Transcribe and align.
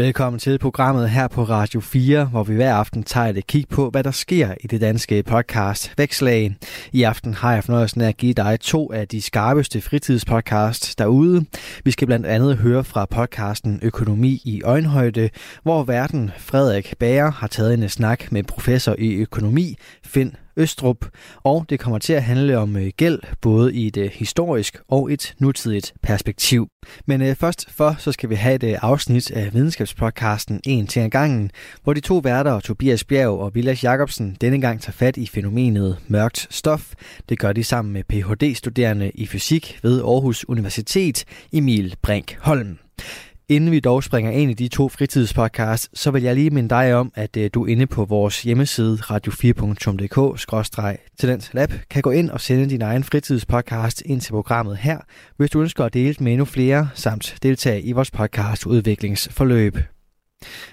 Velkommen 0.00 0.40
til 0.40 0.58
programmet 0.58 1.10
her 1.10 1.28
på 1.28 1.42
Radio 1.42 1.80
4, 1.80 2.24
hvor 2.24 2.42
vi 2.42 2.54
hver 2.54 2.74
aften 2.74 3.02
tager 3.02 3.26
et 3.26 3.46
kig 3.46 3.64
på, 3.68 3.90
hvad 3.90 4.04
der 4.04 4.10
sker 4.10 4.54
i 4.60 4.66
det 4.66 4.80
danske 4.80 5.22
podcast 5.22 5.94
Vækslag. 5.98 6.56
I 6.92 7.02
aften 7.02 7.34
har 7.34 7.54
jeg 7.54 7.64
fornøjelsen 7.64 8.00
af 8.00 8.08
at 8.08 8.16
give 8.16 8.34
dig 8.34 8.60
to 8.60 8.92
af 8.92 9.08
de 9.08 9.22
skarpeste 9.22 9.80
fritidspodcasts 9.80 10.96
derude. 10.96 11.44
Vi 11.84 11.90
skal 11.90 12.06
blandt 12.06 12.26
andet 12.26 12.56
høre 12.56 12.84
fra 12.84 13.06
podcasten 13.06 13.80
Økonomi 13.82 14.42
i 14.44 14.62
øjenhøjde, 14.62 15.30
hvor 15.62 15.84
verden 15.84 16.30
Frederik 16.38 16.94
Bager 16.98 17.30
har 17.30 17.46
taget 17.46 17.74
en 17.74 17.88
snak 17.88 18.32
med 18.32 18.42
professor 18.42 18.94
i 18.98 19.14
økonomi, 19.14 19.76
Finn 20.04 20.36
Østrup, 20.60 21.06
og 21.42 21.66
det 21.68 21.80
kommer 21.80 21.98
til 21.98 22.12
at 22.12 22.22
handle 22.22 22.58
om 22.58 22.76
øh, 22.76 22.90
gæld, 22.96 23.20
både 23.40 23.74
i 23.74 23.86
et 23.86 23.96
øh, 23.96 24.10
historisk 24.10 24.78
og 24.88 25.12
et 25.12 25.34
nutidigt 25.38 25.94
perspektiv. 26.02 26.68
Men 27.06 27.22
øh, 27.22 27.36
først 27.36 27.70
for, 27.70 27.96
så 27.98 28.12
skal 28.12 28.30
vi 28.30 28.34
have 28.34 28.54
et 28.54 28.78
afsnit 28.82 29.30
af 29.30 29.54
videnskabspodcasten 29.54 30.60
En 30.66 30.86
til 30.86 31.02
en 31.02 31.10
gangen, 31.10 31.50
hvor 31.82 31.92
de 31.92 32.00
to 32.00 32.18
værter, 32.18 32.60
Tobias 32.60 33.04
Bjerg 33.04 33.38
og 33.38 33.54
Vilas 33.54 33.84
Jacobsen, 33.84 34.36
denne 34.40 34.60
gang 34.60 34.80
tager 34.80 34.92
fat 34.92 35.16
i 35.16 35.26
fænomenet 35.26 35.96
mørkt 36.08 36.46
stof. 36.50 36.92
Det 37.28 37.38
gør 37.38 37.52
de 37.52 37.64
sammen 37.64 37.92
med 37.92 38.04
Ph.D.-studerende 38.04 39.10
i 39.14 39.26
fysik 39.26 39.78
ved 39.82 40.00
Aarhus 40.00 40.48
Universitet, 40.48 41.24
Emil 41.52 41.96
Brink 42.02 42.36
Holm. 42.40 42.78
Inden 43.50 43.70
vi 43.70 43.80
dog 43.80 44.04
springer 44.04 44.30
ind 44.30 44.50
i 44.50 44.54
de 44.54 44.68
to 44.68 44.88
fritidspodcasts, 44.88 46.00
så 46.00 46.10
vil 46.10 46.22
jeg 46.22 46.34
lige 46.34 46.50
minde 46.50 46.68
dig 46.68 46.94
om, 46.94 47.12
at 47.14 47.36
øh, 47.36 47.50
du 47.54 47.64
inde 47.64 47.86
på 47.86 48.04
vores 48.04 48.42
hjemmeside 48.42 48.98
radio4.dk-talentlab 49.00 51.72
kan 51.90 52.02
gå 52.02 52.10
ind 52.10 52.30
og 52.30 52.40
sende 52.40 52.70
din 52.70 52.82
egen 52.82 53.04
fritidspodcast 53.04 54.02
ind 54.06 54.20
til 54.20 54.32
programmet 54.32 54.76
her, 54.76 54.98
hvis 55.36 55.50
du 55.50 55.60
ønsker 55.60 55.84
at 55.84 55.94
dele 55.94 56.14
med 56.20 56.32
endnu 56.32 56.44
flere, 56.44 56.88
samt 56.94 57.36
deltage 57.42 57.82
i 57.82 57.92
vores 57.92 58.10
podcast 58.10 58.66
udviklingsforløb. 58.66 59.78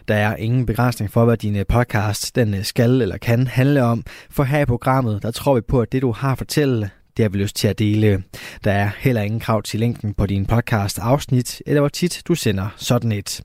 Der 0.07 0.15
er 0.15 0.35
ingen 0.35 0.65
begrænsning 0.65 1.11
for, 1.11 1.25
hvad 1.25 1.37
din 1.37 1.55
øh, 1.55 1.65
podcast 1.65 2.35
den 2.35 2.53
øh, 2.53 2.63
skal 2.63 3.01
eller 3.01 3.17
kan 3.17 3.47
handle 3.47 3.83
om, 3.83 4.03
for 4.29 4.43
her 4.43 4.59
i 4.59 4.65
programmet, 4.65 5.23
der 5.23 5.31
tror 5.31 5.55
vi 5.55 5.61
på, 5.61 5.81
at 5.81 5.91
det 5.91 6.01
du 6.01 6.11
har 6.11 6.31
at 6.31 6.37
fortælle, 6.37 6.89
det 7.17 7.23
har 7.23 7.29
vi 7.29 7.37
lyst 7.37 7.55
til 7.55 7.67
at 7.67 7.79
dele. 7.79 8.23
Der 8.63 8.71
er 8.71 8.89
heller 8.97 9.21
ingen 9.21 9.39
krav 9.39 9.63
til 9.63 9.79
linken 9.79 10.13
på 10.13 10.25
din 10.25 10.45
podcast 10.45 10.99
afsnit, 10.99 11.61
eller 11.65 11.81
hvor 11.81 11.89
tit 11.89 12.21
du 12.27 12.35
sender 12.35 12.67
sådan 12.77 13.11
et. 13.11 13.41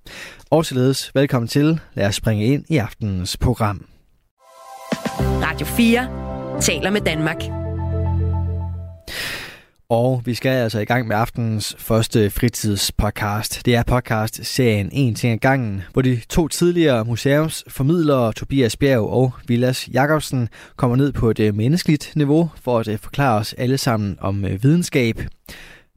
Og 0.51 0.67
således 0.67 1.11
velkommen 1.15 1.49
til. 1.49 1.81
Lad 1.95 2.07
os 2.07 2.15
springe 2.15 2.45
ind 2.45 2.65
i 2.69 2.77
aftenens 2.77 3.37
program. 3.37 3.87
Radio 5.21 5.67
4 5.67 6.61
taler 6.61 6.91
med 6.91 7.01
Danmark. 7.01 7.43
Og 9.93 10.23
vi 10.25 10.35
skal 10.35 10.51
altså 10.51 10.79
i 10.79 10.85
gang 10.85 11.09
med 11.09 11.17
aftenens 11.17 11.77
første 11.79 12.31
fritidspodcast. 12.31 13.67
Det 13.67 13.75
er 13.75 13.83
podcast-serien 13.83 14.89
En 14.93 15.15
ting 15.15 15.33
ad 15.33 15.39
gangen, 15.39 15.83
hvor 15.93 16.03
de 16.03 16.21
to 16.29 16.49
tidligere 16.49 17.05
museumsformidlere, 17.05 18.33
Tobias 18.33 18.77
Bjerg 18.77 19.09
og 19.09 19.33
Vilas 19.47 19.89
Jakobsen, 19.89 20.49
kommer 20.77 20.97
ned 20.97 21.13
på 21.13 21.31
et 21.31 21.55
menneskeligt 21.55 22.13
niveau 22.17 22.51
for 22.61 22.79
at 22.79 22.89
øh, 22.89 22.99
forklare 22.99 23.39
os 23.39 23.53
alle 23.53 23.79
sammen 23.79 24.17
om 24.21 24.45
øh, 24.45 24.63
videnskab. 24.63 25.21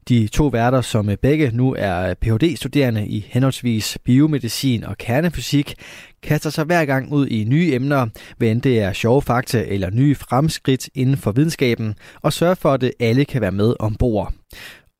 De 0.08 0.28
to 0.28 0.46
værter, 0.46 0.80
som 0.80 1.08
øh, 1.08 1.16
begge 1.16 1.50
nu 1.54 1.74
er 1.78 2.10
øh, 2.10 2.14
Ph.D.-studerende 2.14 3.06
i 3.06 3.26
henholdsvis 3.28 3.98
biomedicin 4.04 4.84
og 4.84 4.98
kernefysik, 4.98 5.74
kaster 6.22 6.50
sig 6.50 6.64
hver 6.64 6.84
gang 6.84 7.12
ud 7.12 7.26
i 7.26 7.44
nye 7.44 7.72
emner, 7.72 8.06
hvad 8.36 8.48
end 8.48 8.62
det 8.62 8.80
er 8.80 8.92
sjove 8.92 9.22
fakta 9.22 9.64
eller 9.68 9.90
nye 9.90 10.14
fremskridt 10.14 10.88
inden 10.94 11.16
for 11.16 11.32
videnskaben, 11.32 11.94
og 12.22 12.32
sørger 12.32 12.54
for, 12.54 12.72
at 12.72 12.92
alle 13.00 13.24
kan 13.24 13.40
være 13.40 13.52
med 13.52 13.74
ombord. 13.78 14.32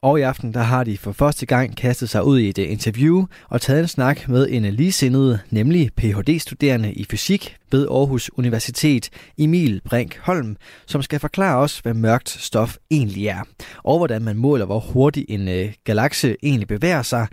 Og 0.06 0.18
i 0.18 0.22
aften 0.22 0.54
der 0.54 0.60
har 0.60 0.84
de 0.84 0.98
for 0.98 1.12
første 1.12 1.46
gang 1.46 1.76
kastet 1.76 2.10
sig 2.10 2.24
ud 2.24 2.38
i 2.38 2.48
et 2.48 2.58
øh, 2.58 2.70
interview 2.70 3.26
og 3.48 3.60
taget 3.60 3.80
en 3.80 3.88
snak 3.88 4.28
med 4.28 4.46
en 4.50 4.64
øh, 4.64 4.72
ligesindet, 4.72 5.40
nemlig 5.50 5.90
Ph.D.-studerende 5.96 6.92
i 6.92 7.04
fysik 7.10 7.56
ved 7.70 7.86
Aarhus 7.90 8.30
Universitet, 8.36 9.10
Emil 9.38 9.80
Brink 9.84 10.18
Holm, 10.18 10.56
som 10.86 11.02
skal 11.02 11.20
forklare 11.20 11.56
os, 11.56 11.78
hvad 11.78 11.94
mørkt 11.94 12.28
stof 12.28 12.76
egentlig 12.90 13.26
er, 13.26 13.42
og 13.84 13.98
hvordan 13.98 14.22
man 14.22 14.36
måler, 14.36 14.64
hvor 14.64 14.80
hurtigt 14.80 15.26
en 15.28 15.48
øh, 15.48 15.72
galakse 15.84 16.36
egentlig 16.42 16.68
bevæger 16.68 17.02
sig. 17.02 17.26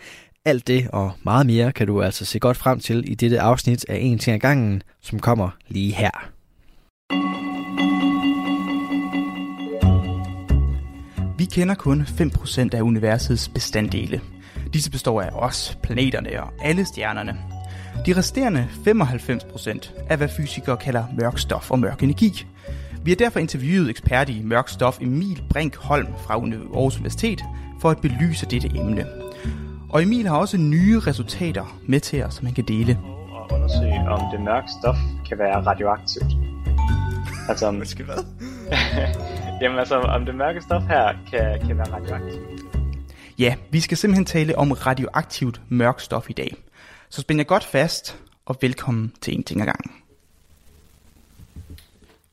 Alt 0.45 0.67
det 0.67 0.87
og 0.93 1.11
meget 1.23 1.45
mere 1.45 1.71
kan 1.71 1.87
du 1.87 2.01
altså 2.01 2.25
se 2.25 2.39
godt 2.39 2.57
frem 2.57 2.79
til 2.79 3.11
i 3.11 3.15
dette 3.15 3.41
afsnit 3.41 3.85
af 3.89 3.97
En 4.01 4.19
ting 4.19 4.35
ad 4.35 4.39
gangen, 4.39 4.83
som 5.01 5.19
kommer 5.19 5.49
lige 5.67 5.93
her. 5.93 6.32
Vi 11.43 11.47
kender 11.47 11.75
kun 11.75 12.01
5% 12.01 12.69
af 12.73 12.81
universets 12.81 13.49
bestanddele. 13.49 14.21
Disse 14.73 14.91
består 14.91 15.21
af 15.21 15.29
os, 15.33 15.77
planeterne 15.83 16.43
og 16.43 16.53
alle 16.61 16.85
stjernerne. 16.85 17.37
De 18.05 18.17
resterende 18.17 18.67
95% 18.87 20.05
er, 20.09 20.15
hvad 20.15 20.27
fysikere 20.27 20.77
kalder 20.77 21.05
mørk 21.17 21.37
stof 21.37 21.71
og 21.71 21.79
mørk 21.79 22.03
energi. 22.03 22.47
Vi 23.03 23.11
har 23.11 23.15
derfor 23.15 23.39
interviewet 23.39 23.89
ekspert 23.89 24.29
i 24.29 24.41
mørk 24.43 24.69
stof 24.69 25.01
Emil 25.01 25.43
Brink 25.49 25.75
Holm 25.75 26.07
fra 26.17 26.33
Aarhus 26.33 26.95
Universitet 26.95 27.43
for 27.81 27.89
at 27.89 28.01
belyse 28.01 28.45
dette 28.45 28.67
emne. 28.75 29.05
Og 29.89 30.03
Emil 30.03 30.27
har 30.27 30.37
også 30.37 30.57
nye 30.57 30.99
resultater 30.99 31.79
med 31.87 31.99
til 31.99 32.23
os, 32.23 32.33
som 32.33 32.45
han 32.45 32.55
kan 32.55 32.65
dele. 32.67 32.99
Og 33.31 33.51
undersøge, 33.51 34.09
om 34.09 34.21
det 34.31 34.41
mørke 34.41 34.67
stof 34.81 34.97
kan 35.29 35.37
være 35.37 35.65
radioaktivt. 35.65 36.33
Altså 37.49 37.67
om, 37.67 37.85
Skal 37.85 38.05
hvad? 38.05 38.25
jamen 39.63 39.79
altså, 39.79 39.95
om 39.99 40.25
det 40.25 40.35
mørke 40.35 40.61
stof 40.61 40.83
her 40.83 41.13
kan, 41.31 41.67
kan 41.67 41.77
være 41.77 41.93
radioaktivt. 41.93 42.61
Ja, 43.39 43.55
vi 43.71 43.79
skal 43.79 43.97
simpelthen 43.97 44.25
tale 44.25 44.57
om 44.57 44.71
radioaktivt 44.71 45.61
mørk 45.69 45.99
stof 45.99 46.29
i 46.29 46.33
dag. 46.33 46.55
Så 47.09 47.21
spænd 47.21 47.39
jer 47.39 47.43
godt 47.43 47.63
fast, 47.63 48.19
og 48.45 48.57
velkommen 48.61 49.13
til 49.21 49.35
en 49.35 49.43
ting 49.43 49.61
ad 49.61 49.65
gangen. 49.65 49.91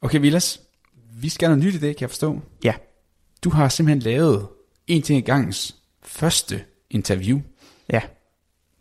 Okay, 0.03 0.21
Vilas. 0.21 0.61
Vi 1.13 1.29
skal 1.29 1.49
have 1.49 1.57
noget 1.59 1.75
nyt 1.75 1.83
i 1.83 1.87
dag, 1.87 1.97
kan 1.97 2.01
jeg 2.01 2.11
forstå. 2.11 2.41
Ja, 2.65 2.75
Du 3.45 3.51
har 3.51 3.69
simpelthen 3.69 4.13
lavet 4.13 4.49
en 4.87 5.03
ting 5.03 5.19
i 5.19 5.23
gangens 5.23 5.77
første 6.03 6.65
interview. 6.91 7.41
ja, 7.93 8.01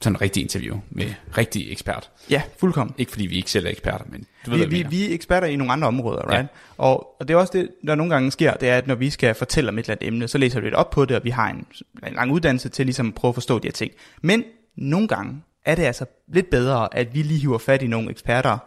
Sådan 0.02 0.16
en 0.16 0.22
rigtig 0.22 0.44
interview 0.44 0.78
med 0.90 1.14
rigtig 1.38 1.72
ekspert. 1.72 2.12
ja, 2.30 2.42
fuldkommen. 2.58 2.96
Ikke 2.98 3.12
fordi 3.12 3.26
vi 3.28 3.36
ikke 3.36 3.52
selv 3.52 3.66
er 3.66 3.70
eksperter, 3.70 4.06
men 4.10 4.26
du 4.46 4.50
ved, 4.52 4.58
Vi, 4.58 4.64
hvad 4.64 4.70
vi, 4.70 4.78
mener. 4.78 4.90
vi 4.90 5.10
er 5.10 5.14
eksperter 5.14 5.48
i 5.48 5.56
nogle 5.56 5.74
andre 5.74 5.88
områder, 5.88 6.22
right? 6.28 6.40
Ja. 6.42 6.46
Og, 6.78 7.16
og 7.20 7.28
det 7.28 7.34
er 7.34 7.38
også 7.38 7.54
det, 7.58 7.70
der 7.88 7.96
nogle 7.96 8.14
gange 8.14 8.32
sker, 8.32 8.54
det 8.54 8.70
er, 8.70 8.78
at 8.78 8.88
når 8.88 8.96
vi 8.96 9.10
skal 9.10 9.36
fortælle 9.36 9.70
om 9.70 9.78
et 9.78 9.84
eller 9.86 9.96
andet 9.96 10.08
emne, 10.08 10.28
så 10.28 10.38
læser 10.38 10.60
vi 10.60 10.66
lidt 10.66 10.76
op 10.76 10.90
på 10.90 11.06
det, 11.06 11.18
og 11.18 11.24
vi 11.24 11.30
har 11.30 11.50
en, 11.50 11.66
en 12.08 12.14
lang 12.14 12.32
uddannelse 12.32 12.70
til 12.70 12.86
ligesom 12.86 13.08
at 13.08 13.16
prøve 13.16 13.30
at 13.30 13.36
forstå 13.36 13.60
de 13.60 13.68
her 13.68 13.72
ting. 13.72 13.92
Men 14.22 14.44
nogle 14.76 15.08
gange 15.08 15.42
er 15.66 15.76
det 15.76 15.84
altså 15.84 16.06
lidt 16.34 16.50
bedre, 16.50 16.96
at 16.98 17.14
vi 17.16 17.22
lige 17.22 17.40
hiver 17.40 17.58
fat 17.58 17.81
i 17.81 17.88
nogle 17.88 18.10
eksperter 18.12 18.58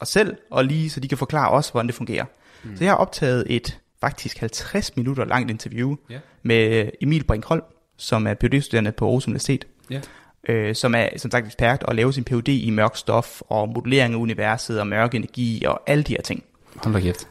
os 0.00 0.08
selv, 0.08 0.36
og 0.50 0.64
lige 0.64 0.90
så 0.90 1.00
de 1.00 1.08
kan 1.08 1.18
forklare 1.18 1.50
os, 1.50 1.68
hvordan 1.68 1.86
det 1.86 1.94
fungerer. 1.94 2.24
Mm. 2.64 2.76
Så 2.76 2.84
jeg 2.84 2.90
har 2.92 2.96
optaget 2.96 3.44
et 3.48 3.78
faktisk 4.00 4.38
50 4.38 4.96
minutter 4.96 5.24
langt 5.24 5.50
interview 5.50 5.96
Ja. 6.10 6.18
med 6.42 6.90
Emil 7.00 7.24
Brinkholm, 7.24 7.62
som 7.96 8.26
er 8.26 8.34
Ph.D.-studerende 8.34 8.90
på 8.90 9.04
Aarhus 9.06 9.26
Universitet 9.26 9.64
Ja. 9.90 10.00
Øh, 10.48 10.74
som 10.74 10.94
er 10.94 11.08
som 11.16 11.30
sagt 11.30 11.46
ekspert 11.46 11.82
og 11.82 11.94
laver 11.94 12.10
sin 12.10 12.24
Ph.D. 12.24 12.48
i 12.48 12.70
mørk 12.70 12.96
stof 12.96 13.42
og 13.48 13.68
modellering 13.68 14.14
af 14.14 14.18
universet 14.18 14.80
og 14.80 14.86
mørk 14.86 15.14
energi 15.14 15.64
og 15.64 15.82
alle 15.86 16.04
de 16.04 16.12
her 16.12 16.22
ting. 16.22 16.44
Hold 16.76 16.94
da 16.94 17.00
kæft. 17.00 17.28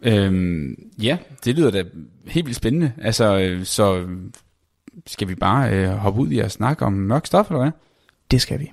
Øhm, 0.00 0.74
ja, 1.02 1.18
det 1.44 1.56
lyder 1.56 1.70
da 1.70 1.84
helt 2.26 2.46
vildt 2.46 2.56
spændende. 2.56 2.92
Altså, 3.02 3.38
øh, 3.38 3.64
så 3.64 4.06
skal 5.06 5.28
vi 5.28 5.34
bare 5.34 5.72
øh, 5.72 5.88
hoppe 5.88 6.20
ud 6.20 6.30
i 6.30 6.38
at 6.38 6.52
snakke 6.52 6.84
om 6.84 6.92
mørk 6.92 7.26
stof, 7.26 7.50
eller 7.50 7.62
hvad? 7.62 7.70
Det 8.30 8.40
skal 8.40 8.60
vi. 8.60 8.72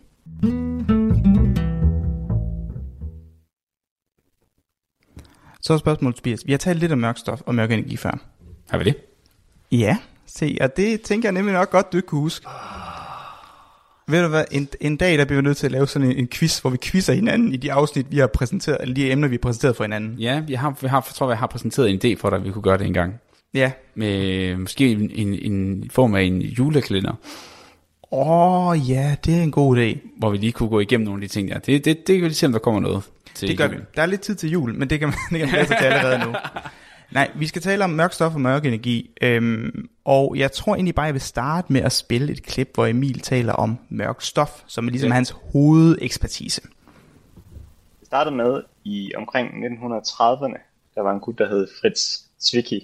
Så 5.61 5.73
er 5.73 5.77
spørgsmålet, 5.77 6.15
Tobias. 6.15 6.45
Vi 6.45 6.51
har 6.51 6.57
talt 6.57 6.79
lidt 6.79 6.91
om 6.91 6.97
mørk 6.97 7.17
stof 7.17 7.41
og 7.41 7.55
mørk 7.55 7.71
energi 7.71 7.97
før. 7.97 8.19
Har 8.69 8.77
vi 8.77 8.83
det? 8.83 8.95
Ja, 9.71 9.97
se, 10.25 10.57
og 10.61 10.77
det 10.77 11.01
tænker 11.01 11.29
jeg 11.29 11.33
nemlig 11.33 11.53
nok 11.53 11.71
godt, 11.71 11.91
du 11.91 11.97
ikke 11.97 12.07
kunne 12.07 12.21
huske. 12.21 12.47
Ved 14.07 14.21
du 14.23 14.27
hvad, 14.27 14.43
en, 14.51 14.67
en 14.81 14.97
dag 14.97 15.17
der 15.17 15.25
bliver 15.25 15.41
vi 15.41 15.45
nødt 15.45 15.57
til 15.57 15.65
at 15.65 15.71
lave 15.71 15.87
sådan 15.87 16.11
en, 16.11 16.17
en 16.17 16.27
quiz, 16.27 16.59
hvor 16.59 16.69
vi 16.69 16.77
quizzer 16.83 17.13
hinanden 17.13 17.53
i 17.53 17.57
de 17.57 17.71
afsnit, 17.71 18.05
vi 18.11 18.17
har 18.17 18.27
præsenteret, 18.27 18.77
eller 18.81 18.95
de 18.95 19.11
emner, 19.11 19.27
vi 19.27 19.35
har 19.35 19.39
præsenteret 19.39 19.75
for 19.75 19.83
hinanden. 19.83 20.15
Ja, 20.19 20.41
jeg 20.49 20.59
har, 20.59 20.77
jeg 20.81 20.89
har, 20.89 21.01
tror, 21.15 21.29
jeg 21.29 21.37
har 21.37 21.47
præsenteret 21.47 21.89
en 21.89 21.99
idé 22.05 22.19
for 22.21 22.29
dig, 22.29 22.37
at 22.39 22.45
vi 22.45 22.51
kunne 22.51 22.61
gøre 22.61 22.77
det 22.77 22.87
en 22.87 22.93
gang. 22.93 23.13
Ja. 23.53 23.71
Med 23.95 24.55
måske 24.57 24.91
en, 24.91 25.11
en, 25.13 25.33
en 25.51 25.89
form 25.89 26.15
af 26.15 26.21
en 26.21 26.41
julekalender, 26.41 27.13
Åh, 28.11 28.67
oh, 28.67 28.89
ja, 28.89 29.15
det 29.25 29.37
er 29.37 29.41
en 29.43 29.51
god 29.51 29.77
idé. 29.77 29.97
hvor 30.19 30.29
vi 30.29 30.37
lige 30.37 30.51
kunne 30.51 30.69
gå 30.69 30.79
igennem 30.79 31.05
nogle 31.05 31.23
af 31.23 31.29
de 31.29 31.33
ting 31.33 31.49
der. 31.49 31.59
Det, 31.59 31.85
det, 31.85 32.07
det 32.07 32.15
kan 32.15 32.15
vi 32.15 32.27
lige 32.27 32.33
se, 32.33 32.45
om 32.45 32.51
der 32.51 32.59
kommer 32.59 32.81
noget 32.81 33.03
til 33.35 33.47
Det 33.47 33.57
gør 33.57 33.67
vi. 33.67 33.73
julen. 33.73 33.87
Der 33.95 34.01
er 34.01 34.05
lidt 34.05 34.21
tid 34.21 34.35
til 34.35 34.49
jul, 34.51 34.73
men 34.75 34.89
det 34.89 34.99
kan 34.99 35.07
man, 35.07 35.17
det 35.31 35.39
kan 35.39 35.47
man 35.51 35.59
altså 35.59 35.75
til 35.79 35.85
allerede 35.85 36.19
nu. 36.25 36.35
Nej, 37.15 37.31
vi 37.35 37.47
skal 37.47 37.61
tale 37.61 37.83
om 37.83 37.89
mørk 37.89 38.13
stof 38.13 38.33
og 38.33 38.41
mørk 38.41 38.65
energi. 38.65 39.11
Øhm, 39.21 39.89
og 40.05 40.37
jeg 40.37 40.51
tror 40.51 40.75
egentlig 40.75 40.95
bare, 40.95 41.05
jeg 41.05 41.13
vil 41.13 41.21
starte 41.21 41.73
med 41.73 41.81
at 41.81 41.91
spille 41.91 42.31
et 42.31 42.43
klip, 42.43 42.71
hvor 42.73 42.85
Emil 42.85 43.19
taler 43.19 43.53
om 43.53 43.77
mørk 43.89 44.21
stof, 44.21 44.63
som 44.67 44.87
er 44.87 44.91
ligesom 44.91 45.09
Ja. 45.09 45.13
hans 45.13 45.35
hovedekspertise. 45.51 46.61
Vi 47.99 48.05
startede 48.05 48.35
med 48.35 48.63
i 48.83 49.11
omkring 49.15 49.49
1930'erne. 49.49 50.59
Der 50.95 51.01
var 51.01 51.11
en 51.13 51.19
gut, 51.19 51.37
der 51.37 51.47
hed 51.47 51.67
Fritz 51.81 52.01
Zwicky, 52.41 52.83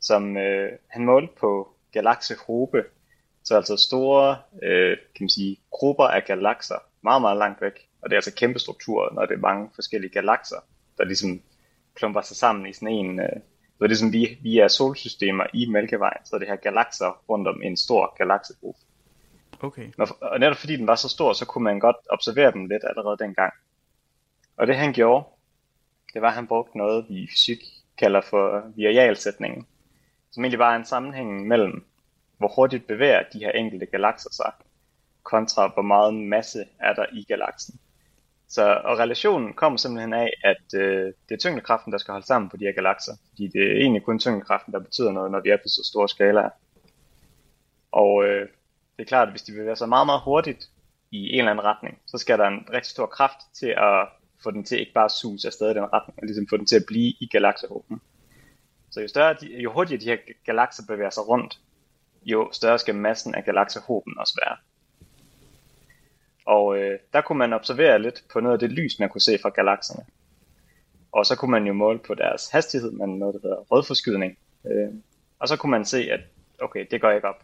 som 0.00 0.36
øh, 0.36 0.72
han 0.88 1.04
målte 1.04 1.32
på 1.40 1.68
galaksehobe, 1.92 2.82
så 3.44 3.56
altså 3.56 3.76
store 3.76 4.36
øh, 4.62 4.96
kan 5.16 5.24
man 5.24 5.28
sige, 5.28 5.56
grupper 5.70 6.04
af 6.04 6.24
galakser, 6.26 6.78
meget, 7.02 7.22
meget 7.22 7.38
langt 7.38 7.62
væk. 7.62 7.88
Og 8.02 8.10
det 8.10 8.16
er 8.16 8.18
altså 8.18 8.34
kæmpe 8.34 8.58
strukturer, 8.58 9.14
når 9.14 9.26
det 9.26 9.34
er 9.34 9.40
mange 9.40 9.70
forskellige 9.74 10.12
galakser, 10.12 10.56
der 10.98 11.04
ligesom 11.04 11.40
klumper 11.94 12.20
sig 12.20 12.36
sammen 12.36 12.66
i 12.66 12.72
sådan 12.72 12.88
en... 12.88 13.20
Øh, 13.20 13.28
så 13.78 13.84
det 13.84 13.92
er 13.92 13.96
som 13.96 14.12
vi, 14.12 14.38
vi 14.42 14.58
er 14.58 14.68
solsystemer 14.68 15.46
i 15.54 15.66
Mælkevejen, 15.66 16.24
så 16.24 16.38
det 16.38 16.48
her 16.48 16.56
galakser 16.56 17.22
rundt 17.28 17.48
om 17.48 17.62
en 17.62 17.76
stor 17.76 18.14
galaksegruppe. 18.18 18.80
Okay. 19.60 19.92
Og 20.20 20.40
netop 20.40 20.56
fordi 20.56 20.76
den 20.76 20.86
var 20.86 20.94
så 20.94 21.08
stor, 21.08 21.32
så 21.32 21.46
kunne 21.46 21.64
man 21.64 21.80
godt 21.80 21.96
observere 22.10 22.52
dem 22.52 22.66
lidt 22.66 22.84
allerede 22.84 23.18
dengang. 23.18 23.52
Og 24.56 24.66
det 24.66 24.76
han 24.76 24.92
gjorde, 24.92 25.24
det 26.14 26.22
var, 26.22 26.28
at 26.28 26.34
han 26.34 26.46
brugte 26.46 26.78
noget, 26.78 27.06
vi 27.08 27.14
i 27.14 27.26
fysik 27.26 27.58
kalder 27.98 28.20
for 28.20 28.72
virialsætningen, 28.76 29.66
som 30.30 30.44
egentlig 30.44 30.58
bare 30.58 30.72
er 30.72 30.78
en 30.78 30.84
sammenhæng 30.84 31.46
mellem, 31.46 31.84
hvor 32.38 32.48
hurtigt 32.56 32.86
bevæger 32.86 33.22
de 33.32 33.38
her 33.38 33.50
enkelte 33.50 33.86
galakser 33.86 34.30
sig, 34.32 34.52
kontra 35.22 35.66
hvor 35.74 35.82
meget 35.82 36.14
masse 36.14 36.64
er 36.78 36.94
der 36.94 37.06
i 37.12 37.24
galaksen. 37.28 37.80
Så, 38.48 38.80
og 38.84 38.98
relationen 38.98 39.52
kommer 39.54 39.76
simpelthen 39.78 40.12
af, 40.12 40.30
at 40.44 40.74
øh, 40.74 41.12
det 41.28 41.34
er 41.34 41.38
tyngdekraften, 41.38 41.92
der 41.92 41.98
skal 41.98 42.12
holde 42.12 42.26
sammen 42.26 42.50
på 42.50 42.56
de 42.56 42.64
her 42.64 42.72
galakser. 42.72 43.12
Fordi 43.28 43.48
det 43.48 43.62
er 43.62 43.76
egentlig 43.76 44.02
kun 44.02 44.18
tyngdekraften, 44.18 44.72
der 44.72 44.80
betyder 44.80 45.12
noget, 45.12 45.30
når 45.30 45.40
de 45.40 45.50
er 45.50 45.56
på 45.56 45.68
så 45.68 45.90
store 45.90 46.08
skalaer. 46.08 46.50
Og 47.92 48.24
øh, 48.24 48.48
det 48.96 49.02
er 49.02 49.08
klart, 49.08 49.28
at 49.28 49.32
hvis 49.32 49.42
de 49.42 49.52
bevæger 49.52 49.74
sig 49.74 49.88
meget, 49.88 50.06
meget 50.06 50.20
hurtigt 50.20 50.68
i 51.10 51.32
en 51.32 51.38
eller 51.38 51.50
anden 51.50 51.64
retning, 51.64 51.98
så 52.06 52.18
skal 52.18 52.38
der 52.38 52.46
en 52.46 52.66
rigtig 52.72 52.90
stor 52.90 53.06
kraft 53.06 53.38
til 53.54 53.74
at 53.76 54.08
få 54.42 54.50
den 54.50 54.64
til 54.64 54.80
ikke 54.80 54.92
bare 54.92 55.04
at 55.04 55.10
suge 55.10 55.38
afsted 55.46 55.70
i 55.70 55.74
den 55.74 55.92
retning, 55.92 56.18
og 56.18 56.26
ligesom 56.26 56.46
få 56.50 56.56
den 56.56 56.66
til 56.66 56.76
at 56.76 56.84
blive 56.86 57.14
i 57.20 57.28
galaksehoben. 57.32 58.00
Så 58.90 59.00
jo, 59.00 59.08
større 59.08 59.34
de, 59.40 59.46
jo 59.46 59.72
hurtigere 59.72 60.00
de 60.00 60.06
her 60.06 60.16
galakser 60.44 60.82
bevæger 60.88 61.10
sig 61.10 61.28
rundt, 61.28 61.58
jo 62.22 62.48
større 62.52 62.78
skal 62.78 62.94
massen 62.94 63.34
af 63.34 63.44
galaksehoben 63.44 64.18
også 64.18 64.40
være. 64.44 64.56
Og 66.48 66.78
øh, 66.78 66.98
der 67.12 67.20
kunne 67.20 67.38
man 67.38 67.52
observere 67.52 68.02
lidt 68.02 68.24
på 68.32 68.40
noget 68.40 68.52
af 68.52 68.58
det 68.58 68.70
lys, 68.70 68.98
man 68.98 69.08
kunne 69.08 69.20
se 69.20 69.38
fra 69.42 69.48
galakserne. 69.48 70.02
Og 71.12 71.26
så 71.26 71.36
kunne 71.36 71.50
man 71.50 71.66
jo 71.66 71.72
måle 71.72 71.98
på 71.98 72.14
deres 72.14 72.48
hastighed 72.52 72.90
med 72.90 73.06
noget, 73.06 73.34
der 73.34 73.40
hedder 73.42 73.56
rødforskydning. 73.56 74.38
Øh, 74.66 74.88
og 75.38 75.48
så 75.48 75.56
kunne 75.56 75.70
man 75.70 75.84
se, 75.84 76.08
at 76.12 76.20
okay, 76.62 76.86
det 76.90 77.00
går 77.00 77.10
ikke 77.10 77.28
op. 77.28 77.42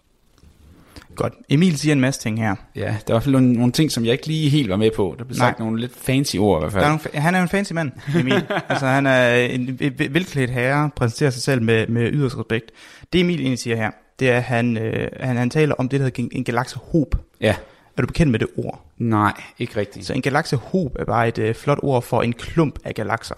Godt. 1.16 1.34
Emil 1.48 1.78
siger 1.78 1.92
en 1.92 2.00
masse 2.00 2.20
ting 2.20 2.40
her. 2.40 2.54
Ja, 2.76 2.80
der 2.80 2.88
er 2.88 2.96
i 2.96 3.02
hvert 3.06 3.22
fald 3.22 3.32
nogle, 3.32 3.52
nogle 3.52 3.72
ting, 3.72 3.92
som 3.92 4.04
jeg 4.04 4.12
ikke 4.12 4.26
lige 4.26 4.50
helt 4.50 4.70
var 4.70 4.76
med 4.76 4.90
på. 4.96 5.14
Der 5.18 5.24
blev 5.24 5.36
sagt 5.36 5.58
Nej. 5.58 5.66
nogle 5.66 5.80
lidt 5.80 5.96
fancy 5.96 6.36
ord 6.36 6.58
i 6.58 6.60
hvert 6.60 6.72
fald. 6.72 6.82
Der 6.82 6.88
er 6.88 6.98
nogle, 7.04 7.20
han 7.20 7.34
er 7.34 7.38
jo 7.38 7.42
en 7.42 7.48
fancy 7.48 7.72
mand, 7.72 7.92
Emil. 8.20 8.42
altså 8.68 8.86
han 8.86 9.06
er 9.06 9.34
en 9.34 9.80
velklædt 10.14 10.50
herre, 10.50 10.90
præsenterer 10.96 11.30
sig 11.30 11.42
selv 11.42 11.62
med, 11.62 11.86
med 11.86 12.12
yderst 12.12 12.38
respekt. 12.38 12.70
Det 13.12 13.20
Emil 13.20 13.40
egentlig 13.40 13.58
siger 13.58 13.76
her, 13.76 13.90
det 14.18 14.30
er, 14.30 14.36
at 14.36 14.42
han, 14.42 14.76
øh, 14.76 15.08
han, 15.20 15.36
han 15.36 15.50
taler 15.50 15.74
om 15.74 15.88
det, 15.88 16.00
der 16.00 16.04
hedder 16.06 16.22
en, 16.22 16.28
en 16.32 16.44
galaksehob. 16.44 17.14
Ja, 17.40 17.56
Er 17.96 18.02
du 18.02 18.06
bekendt 18.06 18.30
med 18.32 18.38
det 18.38 18.48
ord? 18.56 18.80
nej, 18.98 19.32
ikke 19.58 19.76
rigtigt. 19.76 20.06
Så 20.06 20.12
en 20.12 20.22
galaksehob 20.22 20.96
er 20.98 21.04
bare 21.04 21.28
et 21.28 21.38
øh, 21.38 21.54
flot 21.54 21.78
ord 21.82 22.02
for 22.02 22.22
en 22.22 22.32
klump 22.32 22.78
af 22.84 22.94
galakser. 22.94 23.34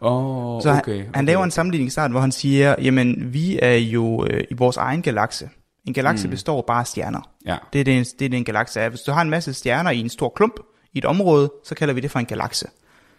Åh, 0.00 0.54
oh, 0.56 0.62
Så 0.62 0.70
okay. 0.78 0.96
han, 1.04 1.14
han 1.14 1.26
laver 1.26 1.44
en 1.44 1.50
sammenligning 1.50 1.86
i 1.86 1.90
starten, 1.90 2.12
hvor 2.12 2.20
han 2.20 2.32
siger, 2.32 2.74
jamen 2.82 3.32
vi 3.32 3.58
er 3.62 3.74
jo 3.74 4.26
øh, 4.30 4.44
i 4.50 4.54
vores 4.54 4.76
egen 4.76 5.02
galakse. 5.02 5.48
En 5.86 5.92
galakse 5.94 6.26
mm. 6.26 6.30
består 6.30 6.62
bare 6.66 6.80
af 6.80 6.86
stjerner. 6.86 7.20
Ja, 7.46 7.56
Det 7.72 7.80
er 7.80 7.84
det, 7.84 7.98
en- 7.98 8.04
det, 8.18 8.24
er 8.24 8.28
det 8.28 8.36
en 8.36 8.44
galakse 8.44 8.80
er. 8.80 8.88
Hvis 8.88 9.00
du 9.00 9.12
har 9.12 9.22
en 9.22 9.30
masse 9.30 9.54
stjerner 9.54 9.90
i 9.90 9.98
en 10.00 10.08
stor 10.08 10.28
klump 10.36 10.54
i 10.92 10.98
et 10.98 11.04
område, 11.04 11.52
så 11.64 11.74
kalder 11.74 11.94
vi 11.94 12.00
det 12.00 12.10
for 12.10 12.18
en 12.18 12.26
galakse. 12.26 12.66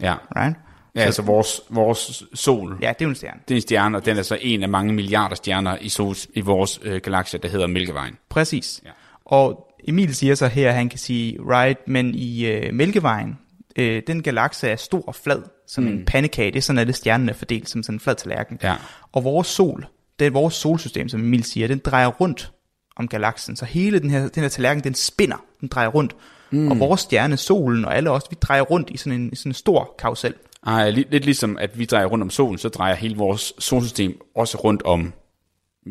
ja. 0.01 0.15
Right? 0.35 0.55
Ja, 0.95 1.01
altså 1.01 1.21
vores, 1.21 1.61
vores 1.69 2.23
sol, 2.33 2.77
Ja, 2.81 2.89
det 2.89 3.01
er 3.01 3.05
jo 3.05 3.09
en 3.09 3.15
stjerne. 3.15 3.39
det 3.47 3.53
er 3.53 3.55
en 3.55 3.61
stjerne, 3.61 3.97
og 3.97 4.05
den 4.05 4.17
er 4.17 4.21
så 4.21 4.37
en 4.41 4.63
af 4.63 4.69
mange 4.69 4.93
milliarder 4.93 5.35
stjerner 5.35 5.77
i, 5.81 5.89
sol, 5.89 6.15
i 6.33 6.41
vores 6.41 6.79
øh, 6.83 7.01
galakse, 7.03 7.37
der 7.37 7.47
hedder 7.49 7.67
Mælkevejen. 7.67 8.17
Præcis. 8.29 8.81
Ja. 8.85 8.89
Og 9.25 9.67
Emil 9.87 10.15
siger 10.15 10.35
så 10.35 10.47
her, 10.47 10.69
at 10.69 10.75
han 10.75 10.89
kan 10.89 10.99
sige, 10.99 11.37
right, 11.39 11.87
men 11.87 12.15
i 12.15 12.45
øh, 12.45 12.73
Mælkevejen, 12.73 13.37
øh, 13.75 14.01
den 14.07 14.23
galakse 14.23 14.69
er 14.69 14.75
stor 14.75 15.03
og 15.07 15.15
flad, 15.15 15.41
som 15.67 15.83
mm. 15.83 15.89
en 15.89 16.05
pandekage. 16.05 16.51
Det 16.51 16.57
er 16.57 16.61
sådan, 16.61 16.79
at 16.79 16.87
det 16.87 16.95
stjernen 16.95 17.29
er 17.29 17.33
fordelt 17.33 17.69
som 17.69 17.83
sådan 17.83 17.95
en 17.95 17.99
flad 17.99 18.15
tallerken. 18.15 18.59
Ja. 18.63 18.75
Og 19.11 19.23
vores 19.23 19.47
sol, 19.47 19.85
det 20.19 20.27
er 20.27 20.31
vores 20.31 20.53
solsystem, 20.53 21.09
som 21.09 21.21
Emil 21.21 21.43
siger, 21.43 21.67
den 21.67 21.81
drejer 21.85 22.07
rundt 22.07 22.51
om 22.95 23.07
galaksen. 23.07 23.55
Så 23.55 23.65
hele 23.65 23.99
den 23.99 24.09
her, 24.09 24.27
den 24.27 24.43
her 24.43 24.49
tallerken, 24.49 24.83
den 24.83 24.93
spinner, 24.93 25.45
den 25.61 25.69
drejer 25.69 25.87
rundt. 25.87 26.15
Mm. 26.51 26.71
Og 26.71 26.79
vores 26.79 27.01
stjerne, 27.01 27.37
solen 27.37 27.85
og 27.85 27.97
alle 27.97 28.11
os, 28.11 28.23
vi 28.29 28.37
drejer 28.41 28.61
rundt 28.61 28.89
i 28.89 28.97
sådan 28.97 29.21
en, 29.21 29.35
sådan 29.35 29.49
en 29.49 29.53
stor 29.53 29.95
karusel. 29.99 30.33
Ej, 30.67 30.89
lidt, 30.89 31.11
lidt 31.11 31.25
ligesom, 31.25 31.57
at 31.57 31.79
vi 31.79 31.85
drejer 31.85 32.05
rundt 32.05 32.23
om 32.23 32.29
solen, 32.29 32.57
så 32.57 32.69
drejer 32.69 32.95
hele 32.95 33.17
vores 33.17 33.53
solsystem 33.59 34.19
også 34.35 34.57
rundt 34.57 34.81
om 34.83 35.13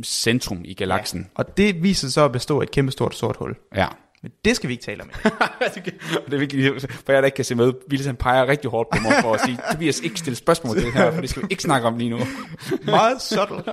centrum 0.05 0.61
i 0.65 0.75
galaksen. 0.75 1.31
Og 1.35 1.56
det 1.56 1.83
viser 1.83 2.00
sig 2.00 2.12
så 2.12 2.25
at 2.25 2.33
bestå 2.33 2.59
af 2.61 2.62
et 2.62 2.71
kæmpestort 2.71 3.15
sort 3.15 3.37
hul. 3.37 3.56
Ja. 3.77 3.87
Men 4.23 4.33
det 4.44 4.56
skal 4.56 4.69
vi 4.69 4.73
ikke 4.73 4.85
tale 4.85 5.03
om. 5.03 5.11
det 6.27 6.35
er 6.35 6.39
vigtigt, 6.39 6.87
for 7.05 7.12
jeg 7.12 7.23
der 7.23 7.27
ikke 7.27 7.37
kan 7.37 7.44
se 7.44 7.55
med. 7.55 7.73
Willis 7.91 8.06
han 8.06 8.17
peger 8.17 8.47
rigtig 8.47 8.71
hårdt 8.71 8.89
på 8.91 8.99
mig 9.03 9.12
for 9.21 9.35
at 9.35 9.41
sige, 9.41 9.59
Tobias 9.73 10.00
ikke 10.00 10.19
stille 10.19 10.37
spørgsmål 10.37 10.77
til 10.77 10.85
det 10.87 10.93
her, 10.93 11.12
for 11.12 11.21
det 11.21 11.31
skal 11.31 11.43
vi 11.43 11.47
ikke 11.50 11.62
snakke 11.62 11.89
om 11.89 11.99
lige 11.99 12.11
nu. 12.11 12.19
Meget 12.85 13.23
subtle. 13.23 13.62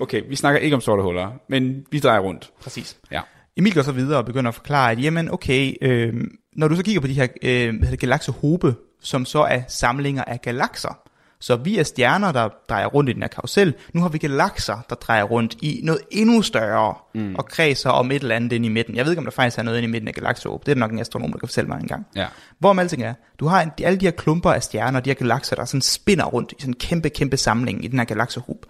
Okay, 0.00 0.22
vi 0.28 0.36
snakker 0.36 0.60
ikke 0.60 0.76
om 0.76 0.80
sorte 0.80 1.02
huller, 1.02 1.32
men 1.48 1.86
vi 1.90 1.98
drejer 1.98 2.20
rundt. 2.20 2.50
Præcis. 2.62 2.96
Ja. 3.10 3.20
Emil 3.56 3.74
går 3.74 3.82
så 3.82 3.92
videre 3.92 4.18
og 4.18 4.24
begynder 4.24 4.48
at 4.48 4.54
forklare, 4.54 4.90
at 4.90 5.02
jamen 5.02 5.30
okay, 5.30 5.74
øh, 5.82 6.14
når 6.56 6.68
du 6.68 6.76
så 6.76 6.82
kigger 6.82 7.00
på 7.00 7.06
de 7.06 7.12
her 7.12 7.26
øh, 7.42 7.98
galaksehobe, 7.98 8.74
som 9.00 9.24
så 9.24 9.42
er 9.42 9.62
samlinger 9.68 10.24
af 10.24 10.40
galakser, 10.40 11.01
så 11.42 11.56
vi 11.56 11.78
er 11.78 11.82
stjerner, 11.82 12.32
der 12.32 12.48
drejer 12.68 12.86
rundt 12.86 13.10
i 13.10 13.12
den 13.12 13.22
her 13.22 13.28
karusel. 13.28 13.74
Nu 13.92 14.00
har 14.00 14.08
vi 14.08 14.18
galakser, 14.18 14.78
der 14.90 14.94
drejer 14.94 15.22
rundt 15.22 15.56
i 15.62 15.80
noget 15.82 16.00
endnu 16.10 16.42
større, 16.42 16.94
mm. 17.14 17.34
og 17.34 17.46
kredser 17.46 17.90
om 17.90 18.10
et 18.10 18.22
eller 18.22 18.36
andet 18.36 18.52
inde 18.52 18.66
i 18.66 18.68
midten. 18.68 18.96
Jeg 18.96 19.04
ved 19.04 19.12
ikke, 19.12 19.18
om 19.18 19.24
der 19.24 19.30
faktisk 19.30 19.58
er 19.58 19.62
noget 19.62 19.78
inde 19.78 19.88
i 19.88 19.90
midten 19.90 20.08
af 20.08 20.14
galaksehobe. 20.14 20.62
Det 20.66 20.72
er 20.72 20.76
nok 20.76 20.92
en 20.92 20.98
astronom, 20.98 21.32
der 21.32 21.38
kan 21.38 21.48
fortælle 21.48 21.68
mig 21.68 21.80
engang. 21.80 22.06
Ja. 22.16 22.26
Hvorom 22.58 22.78
alting 22.78 23.02
er, 23.02 23.14
du 23.40 23.46
har 23.46 23.62
en, 23.62 23.70
alle 23.82 23.98
de 23.98 24.06
her 24.06 24.12
klumper 24.12 24.52
af 24.52 24.62
stjerner, 24.62 25.00
de 25.00 25.10
her 25.10 25.14
galakser, 25.14 25.56
der 25.56 25.64
sådan 25.64 25.82
spinner 25.82 26.24
rundt 26.24 26.52
i 26.52 26.60
sådan 26.60 26.70
en 26.70 26.78
kæmpe, 26.78 27.08
kæmpe 27.08 27.36
samling 27.36 27.84
i 27.84 27.88
den 27.88 27.98
her 27.98 28.06
galaksehob. 28.06 28.66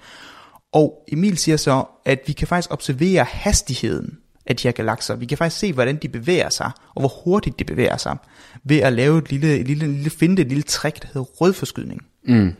Og 0.72 1.04
Emil 1.08 1.38
siger 1.38 1.56
så, 1.56 1.84
at 2.04 2.20
vi 2.26 2.32
kan 2.32 2.48
faktisk 2.48 2.72
observere 2.72 3.24
hastigheden 3.24 4.18
af 4.46 4.56
de 4.56 4.68
her 4.68 4.72
galakser. 4.72 5.16
Vi 5.16 5.26
kan 5.26 5.38
faktisk 5.38 5.60
se, 5.60 5.72
hvordan 5.72 5.96
de 5.96 6.08
bevæger 6.08 6.48
sig, 6.48 6.70
og 6.94 7.00
hvor 7.00 7.12
hurtigt 7.24 7.58
de 7.58 7.64
bevæger 7.64 7.96
sig, 7.96 8.16
ved 8.64 8.78
at 8.78 8.92
lave 8.92 9.18
et 9.18 9.30
lille, 9.30 9.58
et 9.58 9.66
lille, 9.66 9.84
et 9.84 9.90
lille 9.90 10.10
finde 10.10 10.42
et 10.42 10.48
lille 10.48 10.62
trick, 10.62 11.02
der 11.02 11.08
hedder 11.08 11.26
rødforskydning. 11.26 12.02
Mm. 12.24 12.54